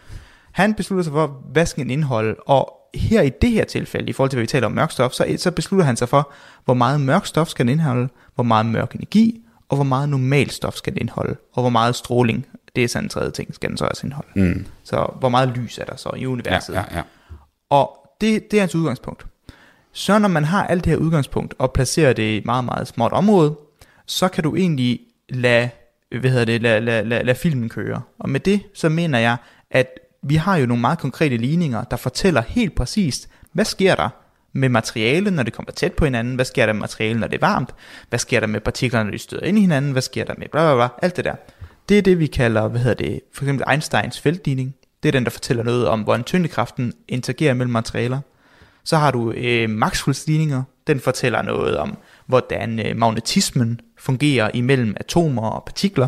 Han 0.51 0.73
beslutter 0.73 1.03
sig 1.03 1.13
for, 1.13 1.41
hvad 1.51 1.65
skal 1.65 1.83
den 1.83 1.91
indeholde, 1.91 2.35
og 2.45 2.73
her 2.95 3.21
i 3.21 3.29
det 3.41 3.49
her 3.51 3.63
tilfælde, 3.65 4.09
i 4.09 4.13
forhold 4.13 4.29
til 4.29 4.37
hvad 4.37 4.43
vi 4.43 4.47
taler 4.47 4.67
om 4.67 4.71
mørk 4.73 4.91
stof, 4.91 5.11
så, 5.11 5.35
så 5.37 5.51
beslutter 5.51 5.85
han 5.85 5.97
sig 5.97 6.09
for, 6.09 6.31
hvor 6.65 6.73
meget 6.73 7.01
mørk 7.01 7.25
stof 7.25 7.47
skal 7.47 7.65
den 7.65 7.71
indeholde, 7.71 8.09
hvor 8.35 8.43
meget 8.43 8.65
mørk 8.65 8.95
energi, 8.95 9.41
og 9.69 9.75
hvor 9.77 9.83
meget 9.83 10.09
normalt 10.09 10.53
stof 10.53 10.75
skal 10.75 10.93
det 10.93 10.99
indeholde, 10.99 11.35
og 11.53 11.61
hvor 11.63 11.69
meget 11.69 11.95
stråling, 11.95 12.45
det 12.75 12.83
er 12.83 12.87
sådan 12.87 13.05
en 13.05 13.09
tredje 13.09 13.31
ting, 13.31 13.55
skal 13.55 13.69
den 13.69 13.77
så 13.77 13.85
også 13.85 14.07
indeholde. 14.07 14.29
Mm. 14.35 14.65
Så 14.83 15.07
hvor 15.19 15.29
meget 15.29 15.49
lys 15.49 15.77
er 15.77 15.85
der 15.85 15.95
så 15.95 16.09
i 16.15 16.19
Ja, 16.19 16.27
universet? 16.27 16.73
ja, 16.73 16.83
ja. 16.95 17.01
Og 17.69 18.15
det, 18.21 18.51
det 18.51 18.57
er 18.57 18.61
hans 18.61 18.75
udgangspunkt. 18.75 19.25
Så 19.91 20.19
når 20.19 20.27
man 20.27 20.43
har 20.45 20.67
alt 20.67 20.83
det 20.83 20.91
her 20.91 20.97
udgangspunkt, 20.97 21.53
og 21.57 21.71
placerer 21.73 22.13
det 22.13 22.23
i 22.23 22.37
et 22.37 22.45
meget, 22.45 22.65
meget 22.65 22.87
småt 22.87 23.11
område, 23.11 23.55
så 24.05 24.27
kan 24.27 24.43
du 24.43 24.55
egentlig 24.55 24.99
lade, 25.29 25.69
hvad 26.19 26.29
hedder 26.31 26.45
det, 26.45 26.61
lade, 26.61 26.81
lade, 26.81 27.03
lade, 27.09 27.23
lade 27.23 27.37
filmen 27.37 27.69
køre. 27.69 28.01
Og 28.19 28.29
med 28.29 28.39
det, 28.39 28.61
så 28.73 28.89
mener 28.89 29.19
jeg, 29.19 29.37
at 29.71 29.87
vi 30.21 30.35
har 30.35 30.57
jo 30.57 30.65
nogle 30.65 30.81
meget 30.81 30.99
konkrete 30.99 31.37
ligninger, 31.37 31.83
der 31.83 31.97
fortæller 31.97 32.41
helt 32.41 32.75
præcist, 32.75 33.29
hvad 33.53 33.65
sker 33.65 33.95
der 33.95 34.09
med 34.53 34.69
materialet, 34.69 35.33
når 35.33 35.43
det 35.43 35.53
kommer 35.53 35.71
tæt 35.71 35.93
på 35.93 36.05
hinanden, 36.05 36.35
hvad 36.35 36.45
sker 36.45 36.65
der 36.65 36.73
med 36.73 36.79
materialet, 36.79 37.19
når 37.19 37.27
det 37.27 37.35
er 37.35 37.47
varmt, 37.47 37.75
hvad 38.09 38.19
sker 38.19 38.39
der 38.39 38.47
med 38.47 38.59
partiklerne, 38.59 39.03
når 39.03 39.11
de 39.11 39.17
støder 39.17 39.43
ind 39.43 39.57
i 39.57 39.61
hinanden, 39.61 39.91
hvad 39.91 40.01
sker 40.01 40.23
der 40.23 40.33
med 40.37 40.47
bla 40.51 40.75
bla 40.75 40.75
bla, 40.75 40.87
alt 41.01 41.15
det 41.15 41.25
der. 41.25 41.35
Det 41.89 41.97
er 41.97 42.01
det, 42.01 42.19
vi 42.19 42.27
kalder, 42.27 42.67
hvad 42.67 42.81
hedder 42.81 43.05
det, 43.05 43.21
for 43.33 43.43
eksempel 43.43 43.65
Einsteins 43.71 44.19
feltligning. 44.19 44.75
Det 45.03 45.09
er 45.09 45.11
den, 45.11 45.23
der 45.23 45.29
fortæller 45.29 45.63
noget 45.63 45.87
om, 45.87 46.01
hvordan 46.01 46.23
tyngdekraften 46.23 46.93
interagerer 47.07 47.53
mellem 47.53 47.71
materialer. 47.71 48.19
Så 48.83 48.97
har 48.97 49.11
du 49.11 49.31
øh, 49.31 49.69
Maxwells 49.69 50.27
ligninger. 50.27 50.63
Den 50.87 50.99
fortæller 50.99 51.41
noget 51.41 51.77
om, 51.77 51.97
hvordan 52.25 52.79
øh, 52.79 52.97
magnetismen 52.97 53.79
fungerer 53.97 54.51
imellem 54.53 54.95
atomer 54.99 55.49
og 55.49 55.63
partikler. 55.65 56.07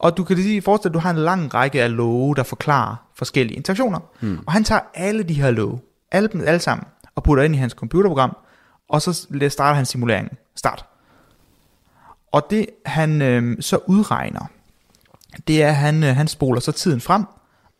Og 0.00 0.16
du 0.16 0.24
kan 0.24 0.36
lige 0.36 0.62
forestille, 0.62 0.90
at 0.90 0.94
du 0.94 0.98
har 0.98 1.10
en 1.10 1.16
lang 1.16 1.54
række 1.54 1.82
af 1.82 1.96
love, 1.96 2.34
der 2.34 2.42
forklarer 2.42 2.96
forskellige 3.14 3.56
interaktioner. 3.56 3.98
Hmm. 4.20 4.38
Og 4.46 4.52
han 4.52 4.64
tager 4.64 4.80
alle 4.94 5.22
de 5.22 5.34
her 5.34 5.50
love, 5.50 5.80
alle 6.12 6.28
dem 6.28 6.40
alle 6.46 6.60
sammen, 6.60 6.86
og 7.14 7.22
putter 7.22 7.44
ind 7.44 7.54
i 7.54 7.58
hans 7.58 7.72
computerprogram, 7.72 8.36
og 8.88 9.02
så 9.02 9.26
starter 9.48 9.74
han 9.74 9.86
simuleringen. 9.86 10.38
Start. 10.56 10.84
Og 12.32 12.46
det 12.50 12.66
han 12.86 13.22
øh, 13.22 13.56
så 13.60 13.78
udregner, 13.86 14.46
det 15.48 15.62
er, 15.62 15.68
at 15.68 15.76
han, 15.76 16.04
øh, 16.04 16.16
han 16.16 16.28
spoler 16.28 16.60
så 16.60 16.72
tiden 16.72 17.00
frem 17.00 17.24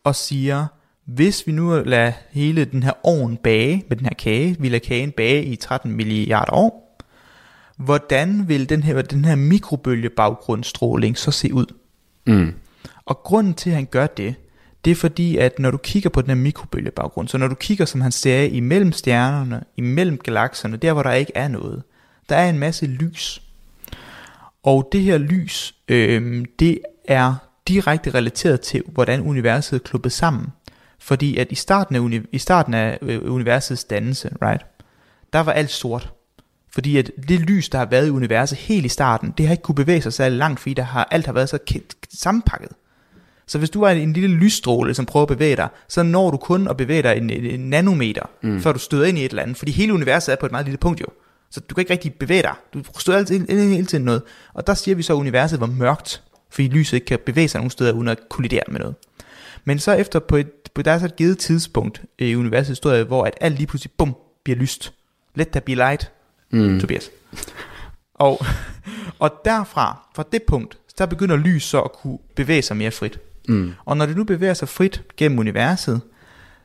og 0.03 0.15
siger, 0.15 0.65
hvis 1.05 1.47
vi 1.47 1.51
nu 1.51 1.83
lader 1.85 2.11
hele 2.31 2.65
den 2.65 2.83
her 2.83 2.93
ovn 3.03 3.37
bage 3.37 3.85
med 3.89 3.97
den 3.97 4.05
her 4.05 4.13
kage, 4.13 4.55
vi 4.59 4.69
lader 4.69 4.87
kagen 4.87 5.11
bage 5.11 5.43
i 5.43 5.55
13 5.55 5.91
milliarder 5.91 6.53
år, 6.53 6.97
hvordan 7.77 8.47
vil 8.47 8.69
den 8.69 8.83
her, 8.83 9.01
den 9.01 9.25
her 9.25 9.35
mikrobølgebaggrundsstråling 9.35 11.17
så 11.17 11.31
se 11.31 11.53
ud? 11.53 11.65
Mm. 12.27 12.53
Og 13.05 13.17
grunden 13.23 13.53
til, 13.53 13.69
at 13.69 13.75
han 13.75 13.85
gør 13.85 14.07
det, 14.07 14.35
det 14.85 14.91
er 14.91 14.95
fordi, 14.95 15.37
at 15.37 15.59
når 15.59 15.71
du 15.71 15.77
kigger 15.77 16.09
på 16.09 16.21
den 16.21 16.29
her 16.29 16.35
mikrobølgebaggrund, 16.35 17.27
så 17.27 17.37
når 17.37 17.47
du 17.47 17.55
kigger, 17.55 17.85
som 17.85 18.01
han 18.01 18.11
sagde, 18.11 18.49
imellem 18.49 18.91
stjernerne, 18.91 19.63
imellem 19.77 20.17
galakserne, 20.17 20.77
der 20.77 20.93
hvor 20.93 21.03
der 21.03 21.11
ikke 21.11 21.31
er 21.35 21.47
noget, 21.47 21.83
der 22.29 22.35
er 22.35 22.49
en 22.49 22.59
masse 22.59 22.85
lys. 22.85 23.41
Og 24.63 24.89
det 24.91 25.01
her 25.01 25.17
lys, 25.17 25.75
øh, 25.87 26.45
det 26.59 26.79
er 27.05 27.35
direkte 27.67 28.09
relateret 28.09 28.61
til, 28.61 28.83
hvordan 28.87 29.21
universet 29.21 29.75
er 29.79 29.83
klubbet 29.83 30.11
sammen. 30.11 30.47
Fordi 30.99 31.37
at 31.37 31.51
i 31.51 31.55
starten 31.55 31.95
af, 31.95 31.99
uni- 31.99 32.27
i 32.31 32.37
starten 32.37 32.73
af 32.73 32.99
øh, 33.01 33.33
universets 33.33 33.83
dannelse, 33.83 34.29
right, 34.41 34.65
der 35.33 35.39
var 35.39 35.51
alt 35.51 35.69
sort. 35.69 36.13
Fordi 36.73 36.97
at 36.97 37.11
det 37.27 37.39
lys, 37.39 37.69
der 37.69 37.77
har 37.77 37.85
været 37.85 38.07
i 38.07 38.09
universet 38.09 38.57
helt 38.57 38.85
i 38.85 38.89
starten, 38.89 39.33
det 39.37 39.47
har 39.47 39.51
ikke 39.51 39.63
kunne 39.63 39.75
bevæge 39.75 40.01
sig 40.01 40.13
særlig 40.13 40.37
langt, 40.37 40.59
fordi 40.59 40.73
der 40.73 40.83
har, 40.83 41.07
alt 41.11 41.25
har 41.25 41.33
været 41.33 41.49
så 41.49 41.59
sammenpakket. 42.13 42.69
Så 43.47 43.57
hvis 43.57 43.69
du 43.69 43.81
er 43.81 43.89
en 43.89 44.13
lille 44.13 44.35
lysstråle, 44.35 44.93
som 44.93 45.05
prøver 45.05 45.21
at 45.21 45.27
bevæge 45.27 45.55
dig, 45.55 45.67
så 45.87 46.03
når 46.03 46.31
du 46.31 46.37
kun 46.37 46.67
at 46.67 46.77
bevæge 46.77 47.03
dig 47.03 47.17
en, 47.17 47.29
en 47.29 47.59
nanometer, 47.59 48.23
mm. 48.41 48.61
før 48.61 48.71
du 48.71 48.79
støder 48.79 49.05
ind 49.05 49.17
i 49.17 49.25
et 49.25 49.29
eller 49.29 49.43
andet. 49.43 49.57
Fordi 49.57 49.71
hele 49.71 49.93
universet 49.93 50.31
er 50.31 50.35
på 50.35 50.45
et 50.45 50.51
meget 50.51 50.65
lille 50.65 50.77
punkt 50.77 51.01
jo. 51.01 51.05
Så 51.49 51.59
du 51.59 51.75
kan 51.75 51.81
ikke 51.81 51.93
rigtig 51.93 52.13
bevæge 52.13 52.41
dig. 52.41 52.53
Du 52.73 52.83
støder 52.99 53.17
altid 53.17 53.35
ind, 53.35 53.49
ind, 53.49 53.59
hele 53.59 53.85
tiden 53.85 54.05
noget. 54.05 54.21
Og 54.53 54.67
der 54.67 54.73
siger 54.73 54.95
vi 54.95 55.03
så, 55.03 55.13
at 55.13 55.17
universet 55.17 55.59
var 55.59 55.65
mørkt, 55.65 56.23
fordi 56.49 56.67
lyset 56.67 56.93
ikke 56.93 57.05
kan 57.05 57.19
bevæge 57.25 57.47
sig 57.47 57.59
nogen 57.59 57.71
steder 57.71 57.91
uden 57.91 58.07
at 58.07 58.19
kollidere 58.29 58.63
med 58.67 58.79
noget. 58.79 58.95
Men 59.65 59.79
så 59.79 59.91
efter 59.91 60.19
på 60.19 60.35
et, 60.35 60.51
på 60.75 60.81
der 60.81 60.91
er 60.91 60.99
så 60.99 61.05
et 61.05 61.15
givet 61.15 61.37
tidspunkt 61.37 62.01
i 62.19 62.35
universets 62.35 62.69
historie, 62.69 63.03
hvor 63.03 63.23
at 63.23 63.33
alt 63.41 63.55
lige 63.55 63.67
pludselig, 63.67 63.91
bum, 63.97 64.15
bliver 64.43 64.57
lyst. 64.57 64.93
Let 65.35 65.47
there 65.47 65.61
be 65.61 65.75
light, 65.75 66.11
mm. 66.51 66.79
Tobias. 66.79 67.09
Og, 68.13 68.45
og 69.19 69.31
derfra, 69.45 70.07
fra 70.15 70.23
det 70.31 70.43
punkt, 70.43 70.77
der 70.97 71.05
begynder 71.05 71.35
lys 71.35 71.63
så 71.63 71.81
at 71.81 71.91
kunne 71.93 72.17
bevæge 72.35 72.61
sig 72.61 72.77
mere 72.77 72.91
frit. 72.91 73.19
Mm. 73.47 73.73
Og 73.85 73.97
når 73.97 74.05
det 74.05 74.17
nu 74.17 74.23
bevæger 74.23 74.53
sig 74.53 74.69
frit 74.69 75.03
gennem 75.17 75.39
universet, 75.39 76.01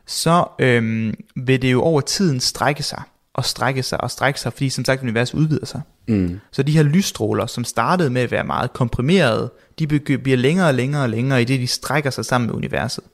så 0.07 0.44
øhm, 0.59 1.14
vil 1.37 1.62
det 1.62 1.72
jo 1.72 1.83
over 1.83 2.01
tiden 2.01 2.40
strække 2.40 2.83
sig, 2.83 3.03
og 3.35 3.44
strække 3.44 3.83
sig, 3.83 4.01
og 4.01 4.11
strække 4.11 4.40
sig, 4.40 4.53
fordi 4.53 4.70
som 4.70 4.85
sagt 4.85 5.03
universet 5.03 5.35
udvider 5.35 5.66
sig. 5.66 5.81
Mm. 6.09 6.40
Så 6.51 6.62
de 6.62 6.72
her 6.72 6.83
lysstråler, 6.83 7.46
som 7.46 7.64
startede 7.64 8.11
med 8.11 8.22
at 8.22 8.31
være 8.31 8.44
meget 8.44 8.72
komprimerede, 8.72 9.53
de 9.79 9.87
bliver 10.18 10.37
længere 10.37 10.68
og 10.68 10.75
længere 10.75 11.03
og 11.03 11.09
længere, 11.09 11.42
i 11.42 11.44
det 11.44 11.61
de 11.61 11.66
strækker 11.66 12.11
sig 12.11 12.25
sammen 12.25 12.46
med 12.46 12.55
universet. 12.55 13.05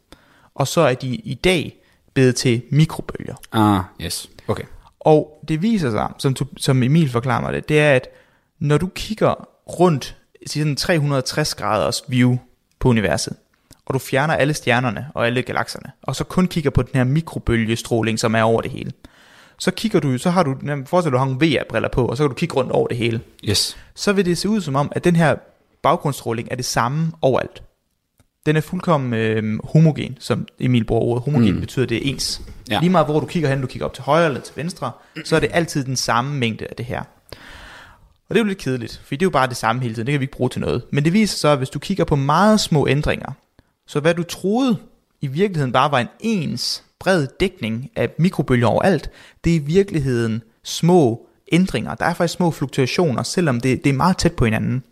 Og 0.54 0.68
så 0.68 0.80
er 0.80 0.94
de 0.94 1.08
i 1.08 1.34
dag 1.34 1.76
blevet 2.14 2.36
til 2.36 2.62
mikrobølger. 2.70 3.34
Ah, 3.52 3.82
yes. 4.00 4.30
Okay. 4.48 4.64
Og 5.04 5.44
det 5.48 5.62
viser 5.62 5.90
sig, 5.90 6.08
som, 6.18 6.36
som 6.56 6.82
Emil 6.82 7.10
forklarer 7.10 7.40
mig 7.40 7.52
det, 7.52 7.68
det 7.68 7.80
er, 7.80 7.92
at 7.92 8.08
når 8.58 8.78
du 8.78 8.90
kigger 8.94 9.48
rundt 9.80 10.16
i 10.42 10.48
sådan 10.48 10.68
en 10.68 10.76
360 10.76 11.54
graders 11.54 12.02
view 12.08 12.36
på 12.78 12.88
universet, 12.88 13.36
og 13.86 13.94
du 13.94 13.98
fjerner 13.98 14.34
alle 14.34 14.54
stjernerne 14.54 15.06
og 15.14 15.26
alle 15.26 15.42
galakserne, 15.42 15.90
og 16.02 16.16
så 16.16 16.24
kun 16.24 16.46
kigger 16.46 16.70
på 16.70 16.82
den 16.82 16.90
her 16.94 17.04
mikrobølgestråling, 17.04 18.18
som 18.18 18.34
er 18.34 18.42
over 18.42 18.60
det 18.60 18.70
hele, 18.70 18.92
så 19.58 19.70
kigger 19.70 20.00
du, 20.00 20.18
så 20.18 20.30
har 20.30 20.42
du, 20.42 20.56
forestil 20.86 21.12
du 21.12 21.18
har 21.18 21.24
nogle 21.24 21.46
VR-briller 21.46 21.88
på, 21.88 22.06
og 22.06 22.16
så 22.16 22.22
kan 22.22 22.28
du 22.28 22.34
kigge 22.34 22.54
rundt 22.54 22.72
over 22.72 22.88
det 22.88 22.96
hele. 22.96 23.20
Yes. 23.44 23.76
Så 23.94 24.12
vil 24.12 24.24
det 24.24 24.38
se 24.38 24.48
ud 24.48 24.60
som 24.60 24.76
om, 24.76 24.92
at 24.94 25.04
den 25.04 25.16
her 25.16 25.36
baggrundsstråling 25.82 26.48
er 26.50 26.56
det 26.56 26.64
samme 26.64 27.12
overalt. 27.22 27.62
Den 28.46 28.56
er 28.56 28.60
fuldkommen 28.60 29.14
øh, 29.14 29.58
homogen, 29.64 30.16
som 30.20 30.46
Emil 30.60 30.84
bruger 30.84 31.02
ordet. 31.02 31.24
Homogen 31.24 31.54
mm. 31.54 31.60
betyder, 31.60 31.86
det 31.86 31.96
er 31.96 32.10
ens. 32.10 32.42
Ja. 32.70 32.80
Lige 32.80 32.90
meget 32.90 33.06
hvor 33.06 33.20
du 33.20 33.26
kigger 33.26 33.48
hen, 33.48 33.60
du 33.60 33.66
kigger 33.66 33.86
op 33.86 33.94
til 33.94 34.04
højre 34.04 34.26
eller 34.26 34.40
til 34.40 34.56
venstre, 34.56 34.90
så 35.24 35.36
er 35.36 35.40
det 35.40 35.50
altid 35.52 35.84
den 35.84 35.96
samme 35.96 36.38
mængde 36.38 36.66
af 36.70 36.76
det 36.76 36.86
her. 36.86 37.00
Og 38.28 38.34
det 38.34 38.36
er 38.36 38.44
jo 38.44 38.48
lidt 38.48 38.58
kedeligt, 38.58 39.00
for 39.04 39.14
det 39.14 39.22
er 39.22 39.26
jo 39.26 39.30
bare 39.30 39.48
det 39.48 39.56
samme 39.56 39.82
hele 39.82 39.94
tiden, 39.94 40.06
det 40.06 40.12
kan 40.12 40.20
vi 40.20 40.24
ikke 40.24 40.36
bruge 40.36 40.50
til 40.50 40.60
noget. 40.60 40.82
Men 40.90 41.04
det 41.04 41.12
viser 41.12 41.36
så, 41.36 41.48
at 41.48 41.58
hvis 41.58 41.70
du 41.70 41.78
kigger 41.78 42.04
på 42.04 42.16
meget 42.16 42.60
små 42.60 42.88
ændringer, 42.88 43.32
så 43.86 44.00
hvad 44.00 44.14
du 44.14 44.22
troede 44.22 44.76
i 45.20 45.26
virkeligheden 45.26 45.72
bare 45.72 45.90
var 45.90 46.00
en 46.00 46.08
ens 46.20 46.84
bred 47.00 47.26
dækning 47.40 47.90
af 47.96 48.10
mikrobølger 48.18 48.66
overalt, 48.66 49.10
det 49.44 49.50
er 49.52 49.56
i 49.56 49.62
virkeligheden 49.62 50.42
små 50.64 51.26
ændringer. 51.52 51.94
Der 51.94 52.04
er 52.04 52.14
faktisk 52.14 52.36
små 52.36 52.50
fluktuationer, 52.50 53.22
selvom 53.22 53.60
det, 53.60 53.84
det 53.84 53.90
er 53.90 53.94
meget 53.94 54.16
tæt 54.16 54.32
på 54.32 54.44
hinanden. 54.44 54.84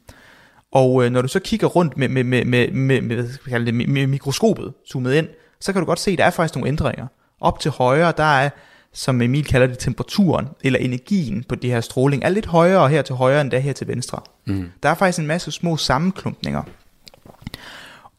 Og 0.73 1.05
øh, 1.05 1.13
når 1.13 1.23
du 1.23 1.29
så 1.29 1.41
kigger 1.41 1.67
rundt 1.67 1.97
med, 1.97 2.09
med, 2.09 2.25
med, 2.25 2.45
med, 2.45 2.71
med, 2.71 3.01
med, 3.01 3.29
med, 3.47 3.73
med, 3.73 3.87
med 3.87 4.07
mikroskopet 4.07 4.73
zoomet 4.89 5.15
ind, 5.15 5.29
så 5.61 5.73
kan 5.73 5.81
du 5.81 5.87
godt 5.87 6.01
se, 6.01 6.11
at 6.11 6.19
der 6.19 6.25
er 6.25 6.31
faktisk 6.31 6.55
nogle 6.55 6.69
ændringer. 6.69 7.07
Op 7.41 7.61
til 7.61 7.71
højre, 7.71 8.13
der 8.17 8.25
er, 8.25 8.51
som 8.93 9.23
Emil 9.23 9.45
kalder 9.45 9.67
det, 9.67 9.79
temperaturen, 9.79 10.49
eller 10.63 10.79
energien 10.79 11.45
på 11.49 11.55
det 11.55 11.71
her 11.71 11.81
stråling, 11.81 12.25
er 12.25 12.29
lidt 12.29 12.47
højere 12.47 12.89
her 12.89 13.03
til 13.03 13.15
højre, 13.15 13.41
end 13.41 13.51
der 13.51 13.59
her 13.59 13.73
til 13.73 13.89
venstre. 13.89 14.21
Mm. 14.47 14.71
Der 14.83 14.89
er 14.89 14.95
faktisk 14.95 15.19
en 15.19 15.27
masse 15.27 15.51
små 15.51 15.77
sammenklumpninger. 15.77 16.63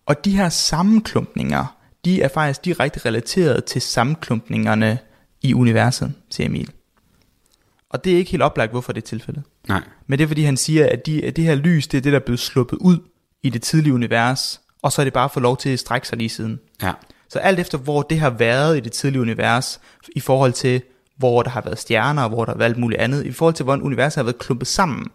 Og 0.06 0.26
de 0.26 0.38
her 0.38 0.50
sammenklumpninger, 0.50 1.76
de 2.06 2.22
er 2.22 2.28
faktisk 2.28 2.66
direkte 2.66 3.00
relateret 3.06 3.66
til 3.66 3.82
sammenklumpningerne 3.82 5.00
i 5.42 5.54
universet, 5.54 6.14
siger 6.30 6.48
Emil. 6.48 6.72
Og 7.90 8.04
det 8.04 8.14
er 8.14 8.18
ikke 8.18 8.32
helt 8.32 8.44
oplagt, 8.44 8.72
hvorfor 8.72 8.94
det 8.94 9.02
er 9.02 9.08
tilfældet. 9.08 9.44
Nej. 9.68 9.82
Men 10.08 10.20
det 10.20 10.24
er 10.24 10.28
fordi 10.28 10.44
han 10.44 10.58
siger, 10.58 10.90
at, 10.90 11.06
de, 11.06 11.26
at 11.26 11.36
det 11.36 11.44
her 11.44 11.56
lys, 11.56 11.88
det 11.88 11.98
er 11.98 12.02
det, 12.02 12.14
der 12.14 12.20
er 12.20 12.24
blevet 12.24 12.40
sluppet 12.40 12.78
ud 12.78 12.98
i 13.44 13.50
det 13.50 13.62
tidlige 13.62 13.94
univers, 13.94 14.62
og 14.82 14.92
så 14.92 15.02
er 15.02 15.04
det 15.04 15.14
bare 15.14 15.30
fået 15.30 15.42
lov 15.42 15.58
til 15.58 15.70
at 15.70 15.80
strække 15.80 16.08
sig 16.08 16.18
lige 16.18 16.30
siden. 16.30 16.60
Ja. 16.82 16.92
Så 17.32 17.40
alt 17.40 17.60
efter, 17.60 17.78
hvor 17.78 18.02
det 18.02 18.20
har 18.20 18.30
været 18.30 18.78
i 18.78 18.80
det 18.80 18.92
tidlige 18.92 19.22
univers, 19.22 19.80
i 20.16 20.20
forhold 20.20 20.54
til, 20.54 20.82
hvor 21.18 21.44
der 21.44 21.50
har 21.50 21.62
været 21.62 21.80
stjerner, 21.80 22.24
og 22.24 22.30
hvor 22.30 22.46
der 22.46 22.52
har 22.52 22.58
været 22.58 22.70
alt 22.70 22.78
muligt 22.78 23.02
andet, 23.02 23.26
i 23.26 23.32
forhold 23.32 23.56
til, 23.56 23.64
hvordan 23.64 23.82
universet 23.82 24.16
har 24.16 24.24
været 24.24 24.38
klumpet 24.38 24.68
sammen 24.68 25.08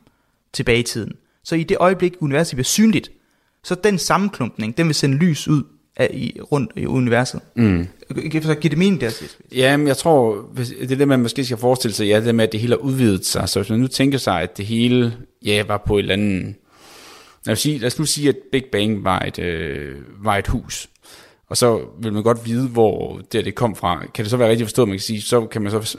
tilbage 0.53 0.79
i 0.79 0.83
tiden. 0.83 1.13
Så 1.45 1.55
i 1.55 1.63
det 1.63 1.77
øjeblik, 1.81 2.15
universet 2.21 2.57
bliver 2.57 2.65
synligt, 2.65 3.11
så 3.65 3.75
den 3.75 3.99
sammenklumpning, 3.99 4.77
den 4.77 4.87
vil 4.87 4.95
sende 4.95 5.17
lys 5.17 5.49
ud 5.49 5.63
af, 5.97 6.11
i, 6.13 6.41
rundt 6.53 6.73
i 6.77 6.87
universet. 6.87 7.41
Mm. 7.55 7.89
Så 8.43 8.55
give 8.55 8.71
det 8.71 8.79
mening 8.79 9.01
der, 9.01 9.09
Sis? 9.09 9.39
Jamen, 9.53 9.87
jeg 9.87 9.97
tror, 9.97 10.49
det 10.57 10.93
er 10.93 10.97
det, 10.97 11.09
man 11.09 11.21
måske 11.21 11.45
skal 11.45 11.57
forestille 11.57 11.95
sig, 11.95 12.07
ja, 12.07 12.21
det 12.21 12.35
med, 12.35 12.45
at 12.45 12.53
det 12.53 12.61
hele 12.61 12.73
har 12.73 12.79
udvidet 12.79 13.27
sig. 13.27 13.49
Så 13.49 13.61
hvis 13.61 13.71
man 13.71 13.81
nu 13.81 13.87
tænker 13.87 14.19
sig, 14.19 14.43
at 14.43 14.57
det 14.57 14.67
hele, 14.67 15.17
ja, 15.45 15.65
var 15.67 15.83
på 15.87 15.99
et 15.99 16.03
eller 16.03 16.15
andet... 16.15 16.55
Lad 17.47 17.53
os, 17.53 17.61
sige, 17.61 17.79
lad 17.79 17.87
os 17.87 17.99
nu 17.99 18.05
sige, 18.05 18.29
at 18.29 18.37
Big 18.53 18.65
Bang 18.73 19.05
var 19.05 19.21
et, 19.21 19.39
øh, 19.39 19.97
var 20.19 20.37
et 20.37 20.47
hus. 20.47 20.89
Og 21.51 21.57
så 21.57 21.81
vil 21.99 22.13
man 22.13 22.23
godt 22.23 22.47
vide, 22.47 22.69
hvor 22.69 23.21
det, 23.33 23.45
det 23.45 23.55
kom 23.55 23.77
fra. 23.77 24.03
Kan 24.15 24.25
det 24.25 24.31
så 24.31 24.37
være 24.37 24.49
rigtigt 24.51 24.67
forstået, 24.67 24.89
man 24.89 24.97
kan 24.97 25.03
sige, 25.03 25.23
så 25.23 25.47
kan 25.47 25.63
man 25.63 25.71
så 25.71 25.99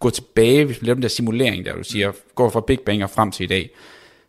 gå 0.00 0.10
tilbage, 0.10 0.64
hvis 0.64 0.80
man 0.80 0.86
laver 0.86 0.94
den 0.94 1.02
der 1.02 1.08
simulering, 1.08 1.64
der 1.64 1.74
du 1.76 1.84
siger, 1.84 2.12
går 2.34 2.50
fra 2.50 2.60
Big 2.66 2.80
Bang 2.80 3.04
og 3.04 3.10
frem 3.10 3.30
til 3.30 3.44
i 3.44 3.46
dag. 3.46 3.70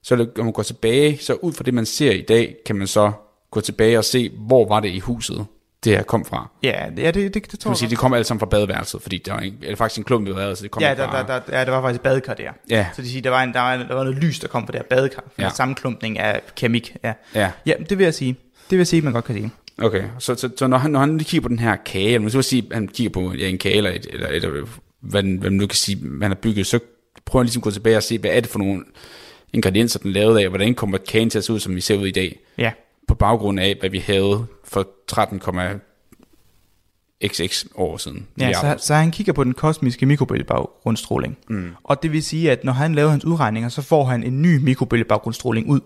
Så 0.04 0.16
når 0.16 0.43
man 0.43 0.54
går 0.54 0.64
tilbage, 0.64 1.18
så 1.18 1.34
ud 1.34 1.54
fra 1.54 1.64
det, 1.64 1.74
man 1.74 1.86
ser 1.86 2.12
i 2.12 2.22
dag, 2.22 2.56
kan 2.66 2.76
man 2.76 2.88
så 2.88 3.12
gå 3.51 3.62
tilbage 3.62 3.97
og 3.97 4.06
se, 4.06 4.32
hvor 4.47 4.68
var 4.68 4.80
det 4.80 4.89
i 4.89 4.99
huset, 4.99 5.45
det 5.84 5.95
her 5.95 6.04
kom 6.04 6.26
fra. 6.26 6.49
Ja, 6.64 6.86
det, 6.95 7.04
ja, 7.04 7.12
det, 7.12 7.34
det, 7.34 7.51
det 7.51 7.60
tror 7.60 7.70
man 7.70 7.74
jeg 7.74 7.78
sige, 7.78 7.89
det 7.89 7.97
kom 7.97 8.14
alt 8.14 8.28
sammen 8.28 8.39
fra 8.39 8.45
badeværelset, 8.45 9.01
fordi 9.01 9.18
der 9.26 9.34
var, 9.34 9.39
en, 9.39 9.58
eller 9.62 9.76
faktisk 9.76 9.97
en 9.97 10.04
klump 10.04 10.28
i 10.28 10.32
badeværelset, 10.32 10.64
det 10.64 10.72
kom 10.72 10.84
Ja, 10.84 10.95
der, 10.95 11.10
fra... 11.10 11.24
der, 11.24 11.39
der, 11.39 11.60
ja, 11.60 11.66
der 11.66 11.72
var 11.72 11.82
faktisk 11.82 11.99
et 11.99 12.04
badekar 12.04 12.34
der. 12.34 12.51
Ja. 12.70 12.88
Så 12.95 13.01
det 13.01 13.10
siger, 13.10 13.22
der 13.22 13.30
var, 13.30 13.43
en, 13.43 13.54
der, 13.54 13.60
var 13.60 13.74
en, 13.74 13.80
der 13.88 13.95
var 13.95 14.04
noget 14.04 14.20
lys, 14.24 14.39
der 14.39 14.47
kom 14.47 14.66
fra 14.66 14.72
det 14.72 14.80
her 14.80 14.88
badekar. 14.97 15.24
Ja. 15.38 15.43
Ja. 15.43 15.49
En 15.49 15.56
sammenklumpning 15.56 16.20
af 16.20 16.41
keramik. 16.56 16.95
Ja. 17.04 17.14
Ja, 17.36 17.51
ja, 17.66 17.74
det 17.89 17.97
vil 17.97 18.04
jeg 18.04 18.14
sige. 18.14 18.32
Det 18.32 18.72
vil 18.72 18.78
jeg 18.78 18.88
sige, 18.88 19.01
man 19.01 19.14
godt 19.14 19.26
kan 19.26 19.36
sige. 19.36 19.51
Okay. 19.82 20.03
Så, 20.19 20.36
så, 20.36 20.49
så 20.57 20.67
når, 20.67 20.78
han, 20.78 20.91
når 20.91 20.99
han 20.99 21.17
lige 21.17 21.28
kigger 21.28 21.41
på 21.41 21.49
den 21.49 21.59
her 21.59 21.76
kage, 21.76 22.07
eller 22.07 22.19
man 22.19 22.30
skal 22.30 22.43
sige, 22.43 22.67
han 22.71 22.88
kigger 22.88 23.11
på 23.11 23.34
ja, 23.34 23.47
en 23.47 23.57
kage, 23.57 23.76
eller, 23.76 23.91
et, 23.91 24.07
eller, 24.09 24.28
eller 24.28 24.49
hvad, 24.49 24.61
hvad 24.99 25.24
man 25.24 25.53
nu 25.53 25.67
kan 25.67 25.76
sige, 25.76 25.97
man 26.01 26.30
har 26.30 26.36
bygget, 26.36 26.67
så 26.67 26.80
prøver 27.26 27.43
han 27.43 27.45
ligesom 27.45 27.59
at 27.59 27.63
gå 27.63 27.71
tilbage 27.71 27.97
og 27.97 28.03
se, 28.03 28.19
hvad 28.19 28.32
er 28.32 28.39
det 28.39 28.49
for 28.49 28.59
nogle 28.59 28.84
ingredienser, 29.53 29.99
den 29.99 30.09
er 30.09 30.13
lavet 30.13 30.39
af, 30.39 30.43
og 30.43 30.49
hvordan 30.49 30.76
kommer 30.76 30.97
kagen 30.97 31.30
til 31.30 31.38
at 31.38 31.43
se 31.43 31.53
ud, 31.53 31.59
som 31.59 31.76
vi 31.76 31.82
ser 31.82 31.97
ud 31.97 32.07
i 32.07 32.11
dag, 32.11 32.39
Ja, 32.57 32.71
på 33.07 33.15
baggrund 33.15 33.59
af, 33.59 33.76
hvad 33.80 33.89
vi 33.89 33.99
havde 33.99 34.45
for 34.63 34.88
13,xx 35.11 37.65
år 37.76 37.97
siden. 37.97 38.28
ja 38.39 38.53
så, 38.53 38.76
så 38.86 38.93
han 38.93 39.11
kigger 39.11 39.34
på 39.34 39.43
den 39.43 39.53
kosmiske 39.53 40.05
mikrobølgebaggrundsstråling. 40.05 41.38
Mm. 41.49 41.71
Og 41.84 42.03
det 42.03 42.11
vil 42.11 42.24
sige, 42.24 42.51
at 42.51 42.63
når 42.63 42.74
han 42.74 42.95
laver 42.95 43.09
hans 43.09 43.26
udregninger, 43.26 43.69
så 43.69 43.82
får 43.82 44.05
han 44.05 44.24
en 44.24 44.41
ny 44.41 44.57
mikrobølgebaggrundsstråling 44.57 45.69
ud. 45.69 45.80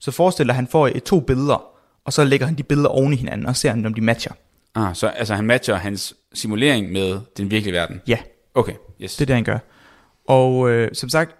Så 0.00 0.10
forestil 0.10 0.46
dig, 0.46 0.52
at 0.52 0.56
han 0.56 0.66
får 0.66 0.88
et, 0.88 1.02
to 1.02 1.20
billeder, 1.20 1.64
og 2.08 2.12
så 2.12 2.24
lægger 2.24 2.46
han 2.46 2.54
de 2.54 2.62
billeder 2.62 2.88
oven 2.88 3.12
i 3.12 3.16
hinanden, 3.16 3.46
og 3.46 3.56
ser, 3.56 3.72
om 3.72 3.94
de 3.94 4.00
matcher. 4.00 4.32
Ah, 4.74 4.94
så 4.96 5.06
altså, 5.06 5.34
han 5.34 5.44
matcher 5.44 5.74
hans 5.74 6.14
simulering 6.34 6.92
med 6.92 7.20
den 7.36 7.50
virkelige 7.50 7.74
verden. 7.74 8.00
Ja, 8.06 8.18
Okay, 8.54 8.72
yes. 9.00 9.16
det 9.16 9.22
er 9.22 9.26
det, 9.26 9.34
han 9.34 9.44
gør. 9.44 9.58
Og 10.26 10.70
øh, 10.70 10.90
som 10.92 11.08
sagt, 11.08 11.36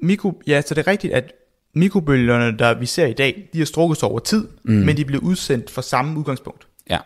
mikro, 0.00 0.42
ja, 0.46 0.62
så 0.62 0.74
det 0.74 0.86
er 0.86 0.90
rigtigt, 0.90 1.12
at 1.12 1.32
mikrobølgerne, 1.74 2.58
der 2.58 2.74
vi 2.74 2.86
ser 2.86 3.06
i 3.06 3.12
dag, 3.12 3.48
de 3.52 3.58
har 3.58 3.64
strukket 3.64 3.98
sig 3.98 4.08
over 4.08 4.18
tid, 4.18 4.48
mm. 4.62 4.72
men 4.72 4.96
de 4.96 5.04
bliver 5.04 5.22
udsendt 5.22 5.70
fra 5.70 5.82
samme 5.82 6.18
udgangspunkt. 6.18 6.66
Ja, 6.90 6.98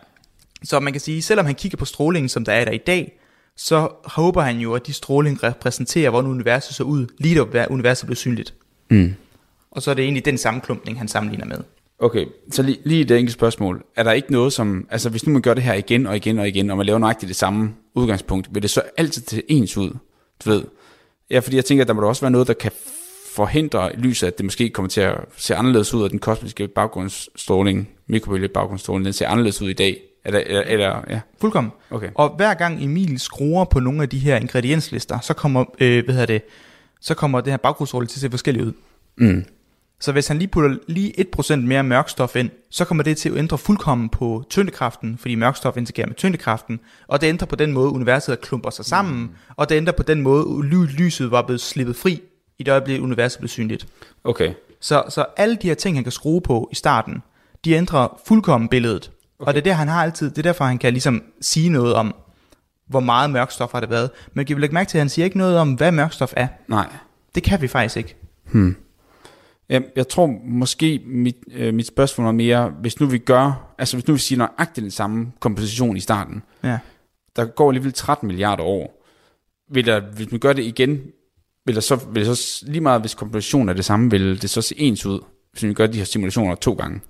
Så 0.63 0.79
man 0.79 0.93
kan 0.93 0.99
sige, 0.99 1.21
selvom 1.21 1.45
han 1.45 1.55
kigger 1.55 1.77
på 1.77 1.85
strålingen, 1.85 2.29
som 2.29 2.45
der 2.45 2.51
er 2.53 2.65
der 2.65 2.71
i 2.71 2.77
dag, 2.77 3.19
så 3.57 3.89
håber 4.05 4.41
han 4.41 4.57
jo, 4.57 4.73
at 4.73 4.87
de 4.87 4.93
stråling 4.93 5.43
repræsenterer, 5.43 6.09
hvordan 6.09 6.31
universet 6.31 6.75
så 6.75 6.83
ud, 6.83 7.07
lige 7.17 7.45
da 7.53 7.65
universet 7.69 8.07
blev 8.07 8.15
synligt. 8.15 8.53
Mm. 8.89 9.13
Og 9.71 9.81
så 9.81 9.91
er 9.91 9.95
det 9.95 10.03
egentlig 10.03 10.25
den 10.25 10.37
sammenklumpning, 10.37 10.97
han 10.97 11.07
sammenligner 11.07 11.45
med. 11.45 11.57
Okay, 11.99 12.25
så 12.51 12.63
lige, 12.63 12.77
lige 12.83 13.01
et 13.01 13.11
enkelt 13.11 13.33
spørgsmål. 13.33 13.85
Er 13.95 14.03
der 14.03 14.11
ikke 14.11 14.31
noget 14.31 14.53
som, 14.53 14.87
altså 14.91 15.09
hvis 15.09 15.27
nu 15.27 15.33
man 15.33 15.41
gør 15.41 15.53
det 15.53 15.63
her 15.63 15.73
igen 15.73 16.07
og 16.07 16.15
igen 16.15 16.39
og 16.39 16.47
igen, 16.47 16.69
og 16.69 16.77
man 16.77 16.85
laver 16.85 16.99
nøjagtigt 16.99 17.27
det 17.27 17.35
samme 17.35 17.73
udgangspunkt, 17.95 18.47
vil 18.51 18.61
det 18.61 18.69
så 18.69 18.81
altid 18.97 19.21
til 19.21 19.43
ens 19.47 19.77
ud, 19.77 19.89
du 20.45 20.49
ved? 20.49 20.63
Ja, 21.29 21.39
fordi 21.39 21.55
jeg 21.55 21.65
tænker, 21.65 21.83
at 21.83 21.87
der 21.87 21.93
må 21.93 22.01
da 22.01 22.07
også 22.07 22.21
være 22.21 22.31
noget, 22.31 22.47
der 22.47 22.53
kan 22.53 22.71
forhindre 23.35 23.95
lyset, 23.95 24.27
at 24.27 24.37
det 24.37 24.45
måske 24.45 24.69
kommer 24.69 24.89
til 24.89 25.01
at 25.01 25.17
se 25.37 25.55
anderledes 25.55 25.93
ud, 25.93 26.05
at 26.05 26.11
den 26.11 26.19
kosmiske 26.19 26.67
baggrundsstråling, 26.67 27.89
mikrobølge 28.07 28.47
baggrundsstråling, 28.47 29.05
den 29.05 29.13
ser 29.13 29.27
anderledes 29.27 29.61
ud 29.61 29.69
i 29.69 29.73
dag. 29.73 30.01
Eller, 30.25 30.39
eller, 30.45 30.61
eller 30.61 31.01
ja, 31.09 31.19
Fuldkommen. 31.41 31.71
okay. 31.91 32.09
Og 32.15 32.29
hver 32.29 32.53
gang 32.53 32.83
Emil 32.83 33.19
skruer 33.19 33.65
på 33.65 33.79
nogle 33.79 34.01
af 34.01 34.09
de 34.09 34.19
her 34.19 34.37
ingredienslister, 34.37 35.19
så 35.19 35.33
kommer, 35.33 35.65
øh, 35.79 36.05
hvad 36.05 36.13
hedder 36.13 36.25
det, 36.25 36.41
så 37.01 37.13
kommer 37.13 37.41
det 37.41 37.53
her 37.53 37.57
baggrundsstråling 37.57 38.09
til 38.09 38.17
at 38.17 38.21
se 38.21 38.29
forskelligt 38.29 38.65
ud. 38.65 38.73
Mm. 39.17 39.45
Så 39.99 40.11
hvis 40.11 40.27
han 40.27 40.37
lige 40.37 40.47
putter 40.47 40.77
lige 40.87 41.13
1% 41.37 41.55
mere 41.55 41.83
mørkstof 41.83 42.35
ind, 42.35 42.49
så 42.69 42.85
kommer 42.85 43.03
det 43.03 43.17
til 43.17 43.29
at 43.29 43.37
ændre 43.37 43.57
fuldkommen 43.57 44.09
på 44.09 44.43
tyngdekraften, 44.49 45.17
fordi 45.17 45.35
mørkstof 45.35 45.77
interagerer 45.77 46.07
med 46.07 46.15
tyngdekraften, 46.15 46.79
og 47.07 47.21
det 47.21 47.27
ændrer 47.27 47.47
på 47.47 47.55
den 47.55 47.71
måde, 47.73 47.89
universet 47.89 48.41
klumper 48.41 48.69
sig 48.69 48.85
sammen, 48.85 49.21
mm. 49.21 49.29
og 49.55 49.69
det 49.69 49.75
ændrer 49.75 49.93
på 49.93 50.03
den 50.03 50.21
måde, 50.21 50.67
ly- 50.67 50.85
lyset 50.97 51.31
var 51.31 51.41
blevet 51.41 51.61
slippet 51.61 51.95
fri, 51.95 52.21
i 52.59 52.63
det 52.63 52.71
øjeblik, 52.71 53.01
universet 53.01 53.39
blev 53.39 53.49
synligt. 53.49 53.87
Okay, 54.23 54.53
Så, 54.79 55.03
så 55.09 55.25
alle 55.37 55.55
de 55.61 55.67
her 55.67 55.75
ting, 55.75 55.97
han 55.97 56.03
kan 56.03 56.11
skrue 56.11 56.41
på 56.41 56.69
i 56.71 56.75
starten, 56.75 57.21
de 57.65 57.71
ændrer 57.71 58.21
fuldkommen 58.27 58.69
billedet. 58.69 59.11
Okay. 59.39 59.47
Og 59.47 59.53
det 59.53 59.59
er 59.59 59.63
der, 59.63 59.73
han 59.73 59.87
har 59.87 60.03
altid, 60.03 60.29
det 60.29 60.37
er 60.37 60.41
derfor, 60.41 60.65
han 60.65 60.77
kan 60.77 60.93
ligesom 60.93 61.23
sige 61.41 61.69
noget 61.69 61.93
om, 61.93 62.15
hvor 62.87 62.99
meget 62.99 63.29
mørkstof 63.29 63.71
har 63.71 63.79
det 63.79 63.89
været. 63.89 64.09
Men 64.33 64.47
vi 64.47 64.53
lægge 64.53 64.73
mærke 64.73 64.89
til, 64.89 64.97
at 64.97 65.01
han 65.01 65.09
siger 65.09 65.25
ikke 65.25 65.37
noget 65.37 65.57
om, 65.57 65.73
hvad 65.73 65.91
mørkstof 65.91 66.33
er. 66.37 66.47
nej. 66.67 66.87
Det 67.35 67.43
kan 67.43 67.61
vi 67.61 67.67
faktisk 67.67 67.97
ikke. 67.97 68.15
Jeg, 69.69 69.83
jeg 69.95 70.07
tror 70.07 70.39
måske, 70.45 71.01
mit, 71.05 71.35
øh, 71.51 71.73
mit 71.73 71.87
spørgsmål 71.87 72.27
er 72.27 72.31
mere, 72.31 72.73
hvis 72.81 72.99
nu 72.99 73.05
vi 73.07 73.17
gør, 73.17 73.75
altså 73.77 73.97
hvis 73.97 74.07
nu 74.07 74.13
vi 74.13 74.19
siger 74.19 74.37
nøjagtigt 74.37 74.83
den 74.83 74.91
samme 74.91 75.31
komposition 75.39 75.97
i 75.97 75.99
starten, 75.99 76.43
Ja. 76.63 76.77
der 77.35 77.45
går 77.45 77.69
alligevel 77.69 77.93
13 77.93 78.27
milliarder 78.27 78.63
år. 78.63 79.05
Vil 79.71 79.85
der, 79.85 79.99
hvis 79.99 80.31
man 80.31 80.39
gør 80.39 80.53
det 80.53 80.63
igen, 80.63 81.01
vil 81.65 81.75
der 81.75 81.81
så, 81.81 81.95
vil 82.11 82.25
det 82.25 82.37
så 82.37 82.65
lige 82.67 82.81
meget, 82.81 83.01
hvis 83.01 83.13
kompositionen 83.15 83.69
er 83.69 83.73
det 83.73 83.85
samme, 83.85 84.11
vil 84.11 84.41
det 84.41 84.49
så 84.49 84.61
se 84.61 84.75
ens 84.79 85.05
ud, 85.05 85.19
hvis 85.51 85.63
vi 85.63 85.73
gør 85.73 85.87
de 85.87 85.97
her 85.97 86.05
simulationer 86.05 86.55
to 86.55 86.73
gange. 86.73 87.01